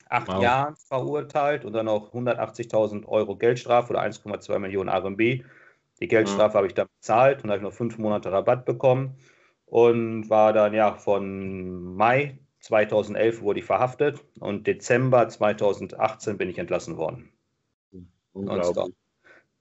acht 0.07 0.27
wow. 0.27 0.43
Jahren 0.43 0.75
verurteilt 0.75 1.65
und 1.65 1.73
dann 1.73 1.87
auch 1.87 2.13
180.000 2.13 3.07
Euro 3.07 3.35
Geldstrafe 3.35 3.93
oder 3.93 4.03
1,2 4.03 4.59
Millionen 4.59 4.89
RMB. 4.89 5.19
Die 5.19 6.07
Geldstrafe 6.07 6.53
mhm. 6.53 6.57
habe 6.57 6.67
ich 6.67 6.75
dann 6.75 6.87
bezahlt 6.99 7.43
und 7.43 7.49
habe 7.49 7.63
noch 7.63 7.73
fünf 7.73 7.97
Monate 7.97 8.31
Rabatt 8.31 8.63
bekommen 8.63 9.17
und 9.65 10.29
war 10.29 10.53
dann 10.53 10.73
ja 10.73 10.93
von 10.95 11.95
Mai 11.95 12.39
2011 12.59 13.41
wurde 13.41 13.59
ich 13.59 13.65
verhaftet 13.65 14.23
und 14.39 14.65
Dezember 14.65 15.27
2018 15.27 16.37
bin 16.37 16.49
ich 16.49 16.57
entlassen 16.57 16.97
worden. 16.97 17.31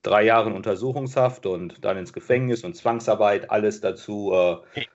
Drei 0.01 0.23
Jahre 0.23 0.53
Untersuchungshaft 0.53 1.45
und 1.45 1.83
dann 1.83 1.97
ins 1.97 2.13
Gefängnis 2.13 2.63
und 2.63 2.75
Zwangsarbeit, 2.75 3.49
alles 3.49 3.81
dazu, 3.81 4.31
äh, 4.33 4.85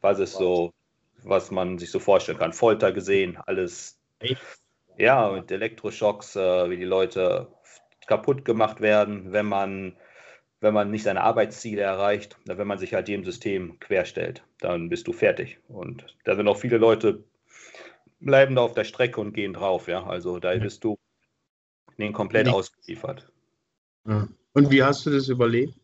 was 0.00 0.18
es 0.18 0.32
so, 0.32 0.72
was 1.22 1.50
man 1.50 1.78
sich 1.78 1.90
so 1.90 1.98
vorstellen 1.98 2.38
kann. 2.38 2.52
Folter 2.52 2.92
gesehen, 2.92 3.38
alles. 3.46 3.98
Ja, 4.98 5.30
mit 5.30 5.50
Elektroschocks, 5.50 6.36
äh, 6.36 6.70
wie 6.70 6.76
die 6.76 6.84
Leute 6.84 7.48
kaputt 8.06 8.44
gemacht 8.44 8.80
werden, 8.80 9.32
wenn 9.32 9.46
man 9.46 9.96
wenn 10.62 10.72
man 10.72 10.90
nicht 10.90 11.02
seine 11.02 11.22
Arbeitsziele 11.22 11.82
erreicht, 11.82 12.36
wenn 12.44 12.66
man 12.66 12.78
sich 12.78 12.94
halt 12.94 13.08
dem 13.08 13.24
System 13.24 13.78
querstellt, 13.80 14.44
dann 14.60 14.88
bist 14.88 15.08
du 15.08 15.12
fertig. 15.12 15.58
Und 15.68 16.16
da 16.24 16.36
sind 16.36 16.46
auch 16.46 16.56
viele 16.56 16.78
Leute, 16.78 17.24
bleiben 18.20 18.54
da 18.54 18.62
auf 18.62 18.72
der 18.72 18.84
Strecke 18.84 19.20
und 19.20 19.32
gehen 19.32 19.54
drauf, 19.54 19.88
ja. 19.88 20.06
Also 20.06 20.38
da 20.38 20.54
bist 20.56 20.84
du 20.84 20.96
den 21.98 22.12
komplett 22.12 22.46
Nicht. 22.46 22.54
ausgeliefert. 22.54 23.28
Und 24.04 24.70
wie 24.70 24.82
hast 24.82 25.04
du 25.04 25.10
das 25.10 25.28
überlebt? 25.28 25.74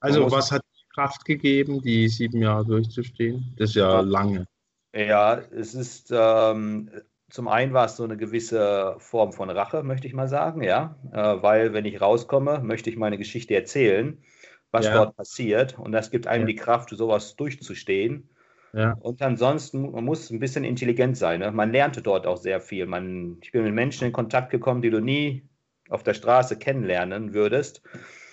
Also 0.00 0.30
was 0.30 0.50
hat 0.50 0.62
Kraft 0.94 1.24
gegeben, 1.26 1.82
die 1.82 2.08
sieben 2.08 2.40
Jahre 2.40 2.64
durchzustehen? 2.64 3.54
Das 3.58 3.70
ist 3.70 3.76
ja 3.76 4.00
lange. 4.00 4.46
Ja, 4.94 5.34
es 5.50 5.74
ist, 5.74 6.10
ähm, 6.10 6.90
zum 7.28 7.48
einen 7.48 7.72
war 7.72 7.86
es 7.86 7.96
so 7.96 8.04
eine 8.04 8.16
gewisse 8.16 8.96
Form 8.98 9.32
von 9.32 9.50
Rache, 9.50 9.82
möchte 9.82 10.06
ich 10.06 10.14
mal 10.14 10.28
sagen, 10.28 10.62
ja, 10.62 10.96
äh, 11.12 11.42
weil 11.42 11.72
wenn 11.72 11.84
ich 11.84 12.00
rauskomme, 12.00 12.60
möchte 12.60 12.90
ich 12.90 12.96
meine 12.96 13.18
Geschichte 13.18 13.54
erzählen, 13.54 14.22
was 14.70 14.86
ja. 14.86 14.94
dort 14.94 15.16
passiert 15.16 15.78
und 15.78 15.92
das 15.92 16.10
gibt 16.10 16.26
einem 16.26 16.42
ja. 16.42 16.54
die 16.54 16.56
Kraft, 16.56 16.90
sowas 16.90 17.36
durchzustehen. 17.36 18.28
Ja. 18.72 18.92
Und 19.00 19.22
ansonsten, 19.22 19.90
man 19.90 20.04
muss 20.04 20.30
ein 20.30 20.38
bisschen 20.38 20.64
intelligent 20.64 21.16
sein. 21.16 21.40
Ne? 21.40 21.50
Man 21.50 21.72
lernte 21.72 22.02
dort 22.02 22.26
auch 22.26 22.36
sehr 22.36 22.60
viel. 22.60 22.86
Man, 22.86 23.38
ich 23.42 23.50
bin 23.50 23.64
mit 23.64 23.72
Menschen 23.72 24.06
in 24.06 24.12
Kontakt 24.12 24.50
gekommen, 24.50 24.82
die 24.82 24.90
du 24.90 25.00
nie 25.00 25.48
auf 25.88 26.02
der 26.02 26.14
Straße 26.14 26.58
kennenlernen 26.58 27.32
würdest. 27.32 27.82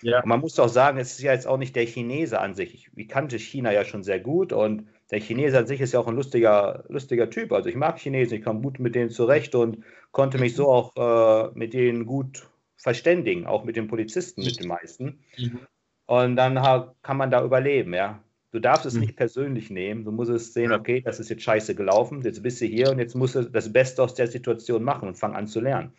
Ja. 0.01 0.19
Und 0.21 0.27
man 0.27 0.41
muss 0.41 0.59
auch 0.59 0.69
sagen, 0.69 0.97
es 0.97 1.13
ist 1.13 1.21
ja 1.21 1.31
jetzt 1.31 1.47
auch 1.47 1.57
nicht 1.57 1.75
der 1.75 1.85
Chinese 1.85 2.41
an 2.41 2.55
sich. 2.55 2.73
Ich, 2.73 2.89
ich 2.93 3.07
kannte 3.07 3.39
China 3.39 3.71
ja 3.71 3.85
schon 3.85 4.03
sehr 4.03 4.19
gut 4.19 4.51
und 4.51 4.87
der 5.13 5.21
Chinese 5.21 5.59
an 5.59 5.67
sich 5.67 5.79
ist 5.79 5.93
ja 5.93 5.99
auch 5.99 6.07
ein 6.07 6.15
lustiger, 6.15 6.85
lustiger 6.87 7.29
Typ. 7.29 7.51
Also 7.51 7.69
ich 7.69 7.75
mag 7.75 7.99
Chinesen, 7.99 8.39
ich 8.39 8.43
komme 8.43 8.61
gut 8.61 8.79
mit 8.79 8.95
denen 8.95 9.11
zurecht 9.11 9.53
und 9.53 9.83
konnte 10.11 10.39
mich 10.39 10.55
so 10.55 10.71
auch 10.71 10.95
äh, 10.97 11.51
mit 11.53 11.75
denen 11.75 12.07
gut 12.07 12.47
verständigen, 12.77 13.45
auch 13.45 13.63
mit 13.63 13.75
den 13.75 13.87
Polizisten, 13.87 14.43
mit 14.43 14.59
den 14.59 14.67
meisten. 14.67 15.19
Mhm. 15.37 15.59
Und 16.07 16.35
dann 16.35 16.55
kann 17.03 17.17
man 17.17 17.29
da 17.29 17.45
überleben, 17.45 17.93
ja. 17.93 18.23
Du 18.49 18.59
darfst 18.59 18.87
es 18.87 18.95
mhm. 18.95 19.01
nicht 19.01 19.15
persönlich 19.15 19.69
nehmen. 19.69 20.03
Du 20.03 20.11
musst 20.11 20.31
es 20.31 20.51
sehen, 20.51 20.71
okay, 20.71 21.01
das 21.01 21.19
ist 21.19 21.29
jetzt 21.29 21.43
scheiße 21.43 21.75
gelaufen, 21.75 22.23
jetzt 22.23 22.41
bist 22.41 22.59
du 22.61 22.65
hier 22.65 22.89
und 22.89 22.97
jetzt 22.97 23.13
musst 23.13 23.35
du 23.35 23.43
das 23.43 23.71
Beste 23.71 24.01
aus 24.01 24.15
der 24.15 24.25
Situation 24.25 24.81
machen 24.81 25.07
und 25.07 25.15
fang 25.15 25.35
an 25.35 25.45
zu 25.45 25.59
lernen. 25.59 25.93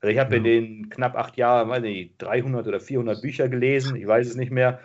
Also 0.00 0.12
ich 0.12 0.18
habe 0.20 0.30
ja. 0.30 0.36
in 0.36 0.44
den 0.44 0.90
knapp 0.90 1.16
acht 1.16 1.36
Jahren, 1.36 1.68
weiß 1.68 1.82
nicht, 1.82 2.14
300 2.18 2.68
oder 2.68 2.78
400 2.78 3.20
Bücher 3.20 3.48
gelesen, 3.48 3.96
ich 3.96 4.06
weiß 4.06 4.28
es 4.28 4.36
nicht 4.36 4.52
mehr 4.52 4.78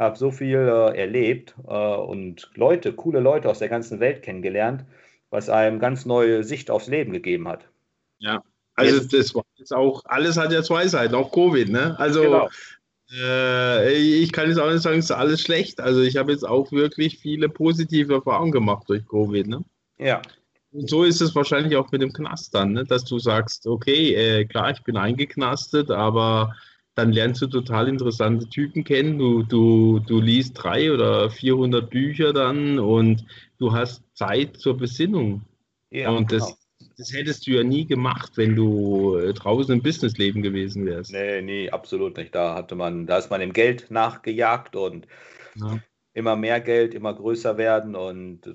habe 0.00 0.16
so 0.16 0.30
viel 0.30 0.56
äh, 0.56 0.98
erlebt 0.98 1.54
äh, 1.68 1.96
und 1.96 2.50
Leute, 2.54 2.92
coole 2.94 3.20
Leute 3.20 3.48
aus 3.48 3.58
der 3.58 3.68
ganzen 3.68 4.00
Welt 4.00 4.22
kennengelernt, 4.22 4.84
was 5.28 5.50
einem 5.50 5.78
ganz 5.78 6.06
neue 6.06 6.42
Sicht 6.42 6.70
aufs 6.70 6.88
Leben 6.88 7.12
gegeben 7.12 7.46
hat. 7.46 7.68
Ja, 8.18 8.42
also 8.74 9.06
das 9.06 9.34
war 9.34 9.44
jetzt 9.56 9.74
auch, 9.74 10.02
alles 10.06 10.38
hat 10.38 10.52
ja 10.52 10.62
zwei 10.62 10.88
Seiten, 10.88 11.14
auch 11.14 11.30
Covid, 11.32 11.68
ne? 11.68 11.98
Also 11.98 12.22
genau. 12.22 12.48
äh, 13.12 13.92
ich 13.92 14.32
kann 14.32 14.48
jetzt 14.48 14.58
auch 14.58 14.70
nicht 14.70 14.82
sagen, 14.82 14.98
es 14.98 15.06
ist 15.06 15.10
alles 15.10 15.42
schlecht. 15.42 15.80
Also 15.80 16.00
ich 16.00 16.16
habe 16.16 16.32
jetzt 16.32 16.48
auch 16.48 16.72
wirklich 16.72 17.18
viele 17.18 17.50
positive 17.50 18.14
Erfahrungen 18.14 18.52
gemacht 18.52 18.84
durch 18.88 19.06
Covid, 19.06 19.48
ne? 19.48 19.62
Ja. 19.98 20.22
Und 20.72 20.88
so 20.88 21.04
ist 21.04 21.20
es 21.20 21.34
wahrscheinlich 21.34 21.76
auch 21.76 21.90
mit 21.92 22.00
dem 22.00 22.12
Knast 22.12 22.54
dann, 22.54 22.72
ne? 22.72 22.84
dass 22.84 23.04
du 23.04 23.18
sagst, 23.18 23.66
okay, 23.66 24.14
äh, 24.14 24.44
klar, 24.46 24.70
ich 24.70 24.82
bin 24.84 24.96
eingeknastet, 24.96 25.90
aber 25.90 26.54
dann 26.94 27.12
lernst 27.12 27.40
du 27.42 27.46
total 27.46 27.88
interessante 27.88 28.48
Typen 28.48 28.84
kennen. 28.84 29.18
Du, 29.18 29.42
du, 29.42 30.00
du 30.00 30.20
liest 30.20 30.62
drei 30.62 30.92
oder 30.92 31.30
400 31.30 31.88
Bücher 31.88 32.32
dann 32.32 32.78
und 32.78 33.24
du 33.58 33.72
hast 33.72 34.02
Zeit 34.14 34.56
zur 34.56 34.76
Besinnung. 34.76 35.42
Ja, 35.90 36.10
und 36.10 36.30
das, 36.32 36.58
genau. 36.78 36.90
das 36.98 37.12
hättest 37.12 37.46
du 37.46 37.52
ja 37.52 37.64
nie 37.64 37.86
gemacht, 37.86 38.32
wenn 38.36 38.54
du 38.54 39.16
äh, 39.16 39.32
draußen 39.32 39.74
im 39.74 39.82
Businessleben 39.82 40.42
gewesen 40.42 40.86
wärst. 40.86 41.12
Nee, 41.12 41.42
nee, 41.42 41.70
absolut 41.70 42.16
nicht. 42.16 42.34
Da 42.34 42.54
hatte 42.54 42.74
man, 42.74 43.06
da 43.06 43.18
ist 43.18 43.30
man 43.30 43.40
dem 43.40 43.52
Geld 43.52 43.90
nachgejagt 43.90 44.76
und 44.76 45.06
ja. 45.56 45.78
immer 46.14 46.36
mehr 46.36 46.60
Geld, 46.60 46.94
immer 46.94 47.14
größer 47.14 47.56
werden 47.56 47.94
und 47.94 48.46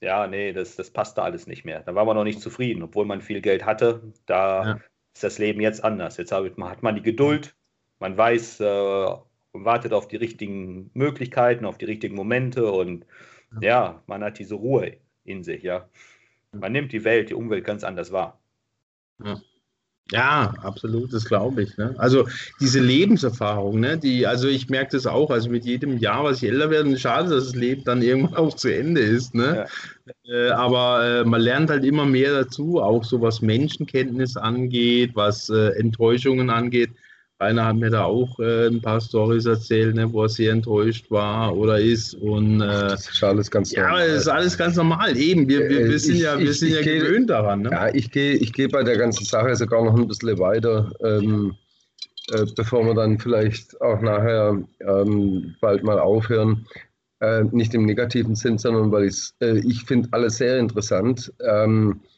ja, 0.00 0.26
nee, 0.26 0.52
das, 0.52 0.76
das 0.76 0.90
passte 0.90 1.22
alles 1.22 1.46
nicht 1.46 1.64
mehr. 1.64 1.80
Da 1.80 1.94
war 1.94 2.04
man 2.04 2.16
noch 2.16 2.24
nicht 2.24 2.40
zufrieden, 2.40 2.82
obwohl 2.82 3.06
man 3.06 3.22
viel 3.22 3.40
Geld 3.40 3.64
hatte. 3.64 4.12
Da 4.26 4.64
ja. 4.64 4.80
ist 5.14 5.24
das 5.24 5.38
Leben 5.38 5.60
jetzt 5.60 5.82
anders. 5.82 6.18
Jetzt 6.18 6.30
hat 6.32 6.82
man 6.82 6.94
die 6.94 7.02
Geduld, 7.02 7.56
man 7.98 8.16
weiß, 8.16 8.60
äh, 8.60 9.14
wartet 9.52 9.92
auf 9.92 10.08
die 10.08 10.16
richtigen 10.16 10.90
Möglichkeiten, 10.94 11.64
auf 11.64 11.78
die 11.78 11.84
richtigen 11.84 12.16
Momente 12.16 12.70
und 12.70 13.06
ja. 13.60 13.68
ja, 13.68 14.02
man 14.06 14.24
hat 14.24 14.38
diese 14.38 14.56
Ruhe 14.56 14.96
in 15.24 15.42
sich, 15.42 15.62
ja. 15.62 15.88
Man 16.52 16.72
nimmt 16.72 16.92
die 16.92 17.04
Welt, 17.04 17.30
die 17.30 17.34
Umwelt 17.34 17.64
ganz 17.64 17.84
anders 17.84 18.12
wahr. 18.12 18.38
Ja. 19.24 19.40
Ja, 20.12 20.52
absolut, 20.62 21.14
das 21.14 21.24
glaube 21.24 21.62
ich. 21.62 21.76
Ne? 21.78 21.94
Also 21.96 22.28
diese 22.60 22.78
Lebenserfahrung, 22.78 23.80
ne, 23.80 23.96
die, 23.96 24.26
also 24.26 24.48
ich 24.48 24.68
merke 24.68 24.92
das 24.92 25.06
auch, 25.06 25.30
also 25.30 25.48
mit 25.48 25.64
jedem 25.64 25.96
Jahr, 25.96 26.24
was 26.24 26.42
ich 26.42 26.50
älter 26.50 26.68
werde, 26.68 26.98
schade, 26.98 27.30
dass 27.30 27.46
das 27.46 27.54
Leben 27.54 27.84
dann 27.84 28.02
irgendwann 28.02 28.34
auch 28.36 28.54
zu 28.54 28.68
Ende 28.68 29.00
ist. 29.00 29.34
Ne? 29.34 29.66
Ja. 30.26 30.48
Äh, 30.48 30.50
aber 30.50 31.04
äh, 31.04 31.24
man 31.24 31.40
lernt 31.40 31.70
halt 31.70 31.84
immer 31.84 32.04
mehr 32.04 32.34
dazu, 32.34 32.82
auch 32.82 33.02
so 33.02 33.22
was 33.22 33.40
Menschenkenntnis 33.40 34.36
angeht, 34.36 35.12
was 35.14 35.48
äh, 35.48 35.70
Enttäuschungen 35.78 36.50
angeht 36.50 36.90
Rainer 37.44 37.66
hat 37.66 37.76
mir 37.76 37.90
da 37.90 38.04
auch 38.04 38.38
äh, 38.38 38.66
ein 38.68 38.80
paar 38.80 39.00
Stories 39.00 39.46
erzählt, 39.46 39.94
ne, 39.94 40.12
wo 40.12 40.22
er 40.22 40.28
sehr 40.28 40.52
enttäuscht 40.52 41.10
war 41.10 41.56
oder 41.56 41.78
ist. 41.78 42.14
Und 42.14 42.60
äh, 42.60 42.66
Das 42.66 43.08
ist 43.08 43.22
alles 43.22 43.50
ganz 43.50 43.72
ja, 43.72 43.82
normal. 43.82 44.08
das 44.08 44.16
ist 44.22 44.28
alles 44.28 44.56
ganz 44.58 44.76
normal. 44.76 45.16
Eben, 45.16 45.48
wir, 45.48 45.68
wir, 45.68 45.80
Äh, 45.82 45.88
wir 45.90 45.98
sind 45.98 46.14
ich- 46.16 46.22
ja, 46.22 46.38
wir 46.38 46.50
ich- 46.50 46.58
sind 46.58 46.68
ich 46.68 46.74
ja 46.76 46.82
geh- 46.82 46.98
gewöhnt 47.00 47.30
daran. 47.30 47.62
Ne? 47.62 47.70
Ja, 47.70 47.94
ich 47.94 48.10
gehe 48.10 48.34
ich 48.34 48.52
geh 48.52 48.66
bei 48.66 48.82
der 48.82 48.96
ganzen 48.96 49.24
Sache 49.24 49.54
sogar 49.56 49.84
noch 49.84 49.96
ein 49.96 50.08
bisschen 50.08 50.38
weiter, 50.38 50.90
ähm, 51.04 51.54
äh, 52.32 52.44
bevor 52.56 52.84
wir 52.86 52.94
dann 52.94 53.18
vielleicht 53.18 53.80
auch 53.80 54.00
nachher 54.00 54.62
ähm, 54.80 55.54
bald 55.60 55.82
mal 55.84 55.98
aufhören. 55.98 56.66
Äh, 57.20 57.44
nicht 57.52 57.72
im 57.74 57.84
negativen 57.86 58.34
Sinn, 58.34 58.58
sondern 58.58 58.90
weil 58.92 59.08
äh, 59.40 59.58
ich 59.60 59.84
finde 59.84 60.08
alles 60.12 60.36
sehr 60.38 60.58
interessant. 60.58 61.32
Ähm, 61.40 62.00
äh, 62.02 62.13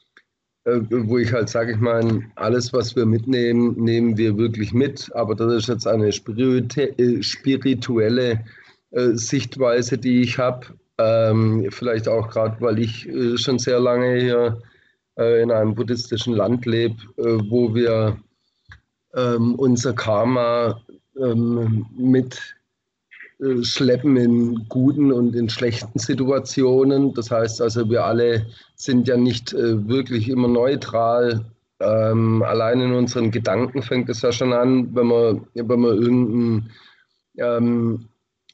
wo 0.67 1.19
ich 1.19 1.33
halt 1.33 1.49
sage, 1.49 1.73
ich 1.73 1.79
meine, 1.79 2.25
alles, 2.35 2.73
was 2.73 2.97
wir 2.97 3.07
mitnehmen, 3.07 3.77
nehmen 3.77 4.17
wir 4.17 4.37
wirklich 4.37 4.73
mit. 4.73 5.11
Aber 5.15 5.35
das 5.35 5.53
ist 5.53 5.69
jetzt 5.69 5.87
eine 5.87 6.09
äh, 6.09 7.23
spirituelle 7.23 8.45
äh, 8.91 9.13
Sichtweise, 9.13 9.97
die 9.97 10.23
ich 10.23 10.39
habe. 10.39 10.67
Ähm, 10.99 11.67
vielleicht 11.71 12.09
auch 12.09 12.31
gerade, 12.31 12.61
weil 12.61 12.79
ich 12.79 13.09
äh, 13.09 13.37
schon 13.37 13.59
sehr 13.59 13.79
lange 13.79 14.19
hier 14.19 14.63
äh, 15.19 15.43
in 15.43 15.53
einem 15.53 15.75
buddhistischen 15.75 16.35
Land 16.35 16.67
lebe, 16.67 16.97
äh, 17.19 17.39
wo 17.49 17.75
wir 17.75 18.17
ähm, 19.15 19.55
unser 19.57 19.93
Karma 19.93 20.81
ähm, 21.21 21.87
mit 21.97 22.56
äh, 23.41 23.63
schleppen 23.63 24.17
in 24.17 24.67
guten 24.69 25.13
und 25.13 25.35
in 25.35 25.49
schlechten 25.49 25.99
Situationen. 25.99 27.15
Das 27.15 27.31
heißt 27.31 27.61
also, 27.61 27.89
wir 27.91 28.05
alle 28.05 28.47
sind 28.77 29.09
ja 29.09 29.17
nicht 29.17 29.53
äh, 29.53 29.87
wirklich 29.89 30.29
immer 30.29 30.49
neutral. 30.49 31.45
Ähm, 31.81 32.43
allein 32.43 32.81
in 32.81 32.93
unseren 32.95 33.31
Gedanken 33.31 33.83
fängt 33.83 34.09
es 34.09 34.23
ja 34.23 34.33
schon 34.33 34.53
an, 34.53 34.95
wenn 34.95 35.07
man, 35.07 35.47
wenn 35.55 35.81
man 35.81 36.03
irgendein 36.03 36.71
ähm, 37.37 38.09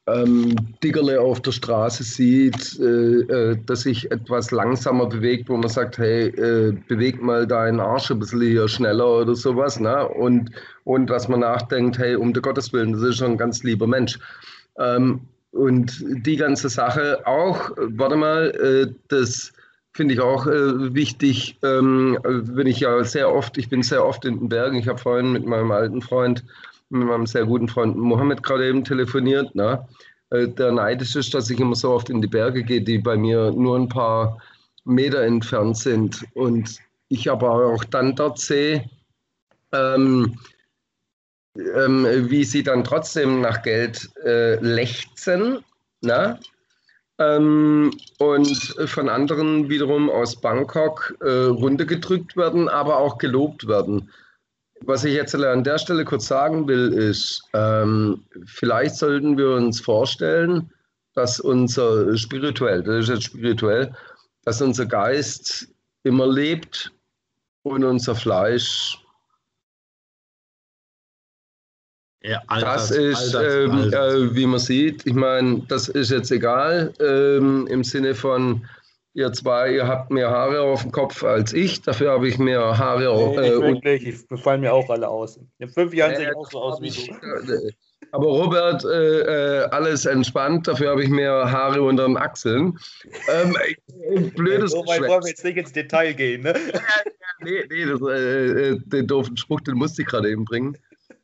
ähm, 0.08 0.56
Dickerle 0.82 1.20
auf 1.20 1.40
der 1.40 1.52
Straße 1.52 2.02
sieht, 2.02 2.78
äh, 2.80 3.52
äh, 3.52 3.56
dass 3.66 3.82
sich 3.82 4.10
etwas 4.10 4.50
langsamer 4.50 5.06
bewegt, 5.06 5.48
wo 5.48 5.56
man 5.56 5.68
sagt, 5.68 5.98
hey, 5.98 6.26
äh, 6.26 6.76
beweg 6.88 7.22
mal 7.22 7.46
deinen 7.46 7.78
Arsch 7.78 8.10
ein 8.10 8.18
bisschen 8.18 8.40
hier 8.40 8.66
schneller 8.66 9.20
oder 9.20 9.36
sowas. 9.36 9.78
Ne? 9.78 10.08
Und, 10.08 10.50
und 10.84 11.08
dass 11.08 11.28
man 11.28 11.40
nachdenkt, 11.40 11.98
hey, 11.98 12.16
um 12.16 12.32
der 12.32 12.42
Gottes 12.42 12.72
Willen, 12.72 12.92
das 12.92 13.02
ist 13.02 13.18
schon 13.18 13.32
ein 13.32 13.38
ganz 13.38 13.62
lieber 13.62 13.86
Mensch. 13.86 14.18
Ähm, 14.78 15.20
und 15.52 16.04
die 16.26 16.36
ganze 16.36 16.68
Sache 16.68 17.26
auch, 17.26 17.70
warte 17.76 18.16
mal, 18.16 18.50
äh, 18.50 18.94
das 19.08 19.52
finde 19.92 20.14
ich 20.14 20.20
auch 20.20 20.46
äh, 20.46 20.94
wichtig, 20.94 21.58
ähm, 21.62 22.18
wenn 22.22 22.66
ich 22.66 22.80
ja 22.80 23.04
sehr 23.04 23.32
oft, 23.32 23.58
ich 23.58 23.68
bin 23.68 23.82
sehr 23.82 24.04
oft 24.04 24.24
in 24.24 24.38
den 24.38 24.48
Bergen, 24.48 24.78
ich 24.78 24.88
habe 24.88 24.98
vorhin 24.98 25.32
mit 25.32 25.44
meinem 25.44 25.70
alten 25.70 26.00
Freund, 26.00 26.44
mit 26.88 27.06
meinem 27.06 27.26
sehr 27.26 27.44
guten 27.44 27.68
Freund 27.68 27.96
Mohammed 27.96 28.42
gerade 28.42 28.68
eben 28.68 28.84
telefoniert, 28.84 29.54
ne? 29.54 29.86
Äh, 30.30 30.48
der 30.48 30.72
neidisch 30.72 31.14
ist, 31.14 31.34
dass 31.34 31.50
ich 31.50 31.60
immer 31.60 31.74
so 31.74 31.90
oft 31.90 32.08
in 32.08 32.22
die 32.22 32.28
Berge 32.28 32.62
gehe, 32.62 32.80
die 32.80 32.98
bei 32.98 33.16
mir 33.16 33.52
nur 33.52 33.78
ein 33.78 33.88
paar 33.88 34.38
Meter 34.84 35.22
entfernt 35.22 35.76
sind. 35.76 36.24
Und 36.34 36.78
ich 37.08 37.30
aber 37.30 37.66
auch 37.66 37.84
dann 37.84 38.16
dort 38.16 38.38
sehe, 38.38 38.88
ähm, 39.72 40.38
ähm, 41.56 42.06
wie 42.30 42.44
sie 42.44 42.62
dann 42.62 42.84
trotzdem 42.84 43.40
nach 43.40 43.62
Geld 43.62 44.08
äh, 44.24 44.56
lechzen. 44.56 45.64
Ne? 46.00 46.38
Ähm, 47.18 47.92
und 48.18 48.56
von 48.86 49.08
anderen 49.08 49.68
wiederum 49.68 50.10
aus 50.10 50.40
Bangkok 50.40 51.14
äh, 51.20 51.44
runtergedrückt 51.46 52.36
werden, 52.36 52.68
aber 52.68 52.98
auch 52.98 53.18
gelobt 53.18 53.68
werden. 53.68 54.10
Was 54.84 55.04
ich 55.04 55.14
jetzt 55.14 55.34
an 55.34 55.62
der 55.62 55.78
Stelle 55.78 56.04
kurz 56.04 56.26
sagen 56.26 56.66
will, 56.66 56.92
ist, 56.92 57.42
ähm, 57.52 58.24
vielleicht 58.46 58.96
sollten 58.96 59.38
wir 59.38 59.50
uns 59.50 59.80
vorstellen, 59.80 60.72
dass 61.14 61.38
unser 61.38 62.16
spirituell, 62.16 62.82
das 62.82 63.04
ist 63.04 63.08
jetzt 63.10 63.24
spirituell, 63.24 63.94
dass 64.44 64.60
unser 64.60 64.86
Geist 64.86 65.68
immer 66.02 66.26
lebt 66.26 66.90
und 67.62 67.84
unser 67.84 68.16
Fleisch 68.16 68.98
Ja, 72.24 72.40
Das 72.48 72.48
Alters- 72.48 72.90
ist, 72.92 73.34
Alters- 73.34 73.64
ähm, 73.64 73.70
Alters. 73.72 74.14
äh, 74.14 74.34
wie 74.36 74.46
man 74.46 74.60
sieht, 74.60 75.06
ich 75.06 75.14
meine, 75.14 75.62
das 75.68 75.88
ist 75.88 76.10
jetzt 76.10 76.30
egal 76.30 76.92
ähm, 77.00 77.66
im 77.68 77.82
Sinne 77.82 78.14
von, 78.14 78.64
ihr 79.14 79.32
zwei, 79.32 79.72
ihr 79.74 79.86
habt 79.86 80.10
mehr 80.10 80.30
Haare 80.30 80.60
auf 80.62 80.82
dem 80.82 80.92
Kopf 80.92 81.22
als 81.24 81.52
ich, 81.52 81.82
dafür 81.82 82.12
habe 82.12 82.28
ich 82.28 82.38
mehr 82.38 82.78
Haare 82.78 83.10
auf 83.10 83.36
Nee, 83.36 83.48
äh, 83.48 83.60
wirklich, 83.60 84.06
ich 84.06 84.28
befallen 84.28 84.60
mir 84.60 84.72
auch 84.72 84.88
alle 84.88 85.08
aus. 85.08 85.38
In 85.58 85.68
fünf 85.68 85.92
Jahren 85.94 86.14
sehe 86.16 86.26
Äh, 86.26 86.30
ich 86.30 86.36
auch 86.36 86.50
so 86.50 86.60
aus 86.60 86.80
wie 86.80 86.90
du. 86.90 87.52
äh, 87.52 87.72
aber 88.12 88.26
Robert, 88.26 88.84
äh, 88.84 89.60
äh, 89.60 89.64
alles 89.70 90.04
entspannt, 90.06 90.68
dafür 90.68 90.90
habe 90.90 91.02
ich 91.02 91.08
mehr 91.08 91.50
Haare 91.50 91.82
unter 91.82 92.04
den 92.06 92.16
Achseln. 92.16 92.78
Ähm, 93.28 93.56
äh, 94.14 94.20
blödes 94.30 94.70
So 94.72 94.86
weit 94.86 95.00
wollen 95.08 95.22
wir 95.22 95.28
jetzt 95.30 95.44
nicht 95.44 95.56
ins 95.56 95.72
Detail 95.72 96.12
gehen, 96.14 96.42
ne? 96.42 96.54
Nee, 97.44 97.64
nee, 97.68 97.84
das, 97.86 97.98
den 98.86 99.06
doofen 99.08 99.36
Spruch, 99.36 99.60
den 99.62 99.74
musste 99.74 100.02
ich 100.02 100.08
gerade 100.08 100.30
eben 100.30 100.44
bringen. 100.44 100.78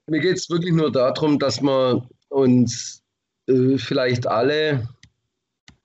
Mir 0.09 0.20
geht 0.20 0.38
es 0.38 0.48
wirklich 0.48 0.72
nur 0.72 0.90
darum, 0.90 1.38
dass 1.38 1.61
wir 1.61 2.09
uns 2.30 3.02
äh, 3.46 3.76
vielleicht 3.76 4.26
alle, 4.26 4.88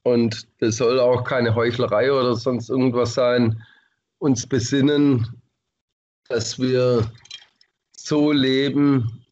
und 0.04 0.48
das 0.60 0.78
soll 0.78 0.98
auch 1.00 1.26
keine 1.26 1.54
Heuchlerei 1.54 2.10
oder 2.10 2.36
sonst 2.38 2.70
irgendwas 2.70 3.16
sein, 3.16 3.62
uns 4.20 4.48
besinnen, 4.48 5.28
dass 6.30 6.58
wir 6.58 7.12
so 7.98 8.32
leben 8.32 9.26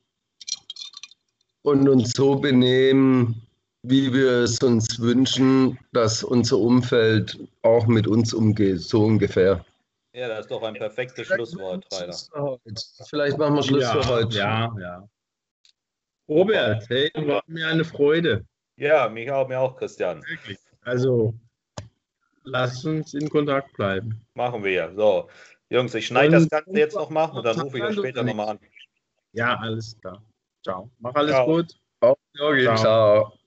und 1.61 1.87
uns 1.87 2.11
so 2.11 2.35
benehmen, 2.35 3.41
wie 3.83 4.13
wir 4.13 4.43
es 4.43 4.59
uns 4.59 4.99
wünschen, 4.99 5.79
dass 5.93 6.21
unser 6.21 6.57
Umfeld 6.57 7.39
auch 7.61 7.87
mit 7.87 8.07
uns 8.07 8.33
umgeht, 8.33 8.81
so 8.81 9.05
ungefähr. 9.05 9.65
Ja, 10.13 10.27
das 10.27 10.41
ist 10.41 10.51
doch 10.51 10.61
ein 10.63 10.73
perfektes 10.73 11.27
Schlusswort, 11.27 11.87
Rainer. 11.93 12.13
Schluss 12.13 12.29
für 12.33 12.41
heute. 12.41 12.81
Vielleicht 13.09 13.37
machen 13.37 13.55
wir 13.55 13.63
Schluss 13.63 13.83
ja, 13.83 14.01
für 14.01 14.07
heute. 14.07 14.37
Ja, 14.37 14.75
ja. 14.79 15.09
Robert, 16.27 16.89
hey, 16.89 17.11
war 17.15 17.43
mir 17.47 17.67
eine 17.67 17.85
Freude. 17.85 18.45
Ja, 18.75 19.07
mich 19.09 19.29
auch, 19.31 19.47
mir 19.47 19.59
auch, 19.59 19.77
Christian. 19.77 20.21
Wirklich. 20.27 20.57
Also, 20.81 21.33
lasst 22.43 22.85
uns 22.85 23.13
in 23.13 23.29
Kontakt 23.29 23.73
bleiben. 23.73 24.25
Machen 24.33 24.63
wir. 24.63 24.93
So, 24.95 25.29
Jungs, 25.69 25.93
ich 25.93 26.07
schneide 26.07 26.33
das 26.33 26.49
Ganze 26.49 26.71
jetzt 26.71 26.95
noch 26.95 27.09
mal 27.09 27.25
und 27.25 27.45
dann 27.45 27.59
rufe 27.59 27.77
ich 27.77 27.83
euch 27.83 27.95
später 27.95 28.23
nochmal 28.23 28.49
an. 28.49 28.59
Ja, 29.33 29.57
alles 29.57 29.97
klar. 30.01 30.21
Ciao. 30.63 30.91
Mach 30.99 31.15
alles 31.15 31.31
Ciao. 31.31 31.45
gut. 31.45 31.73
Okay, 32.01 32.63
Ciao. 32.63 32.75
ciao. 32.75 33.40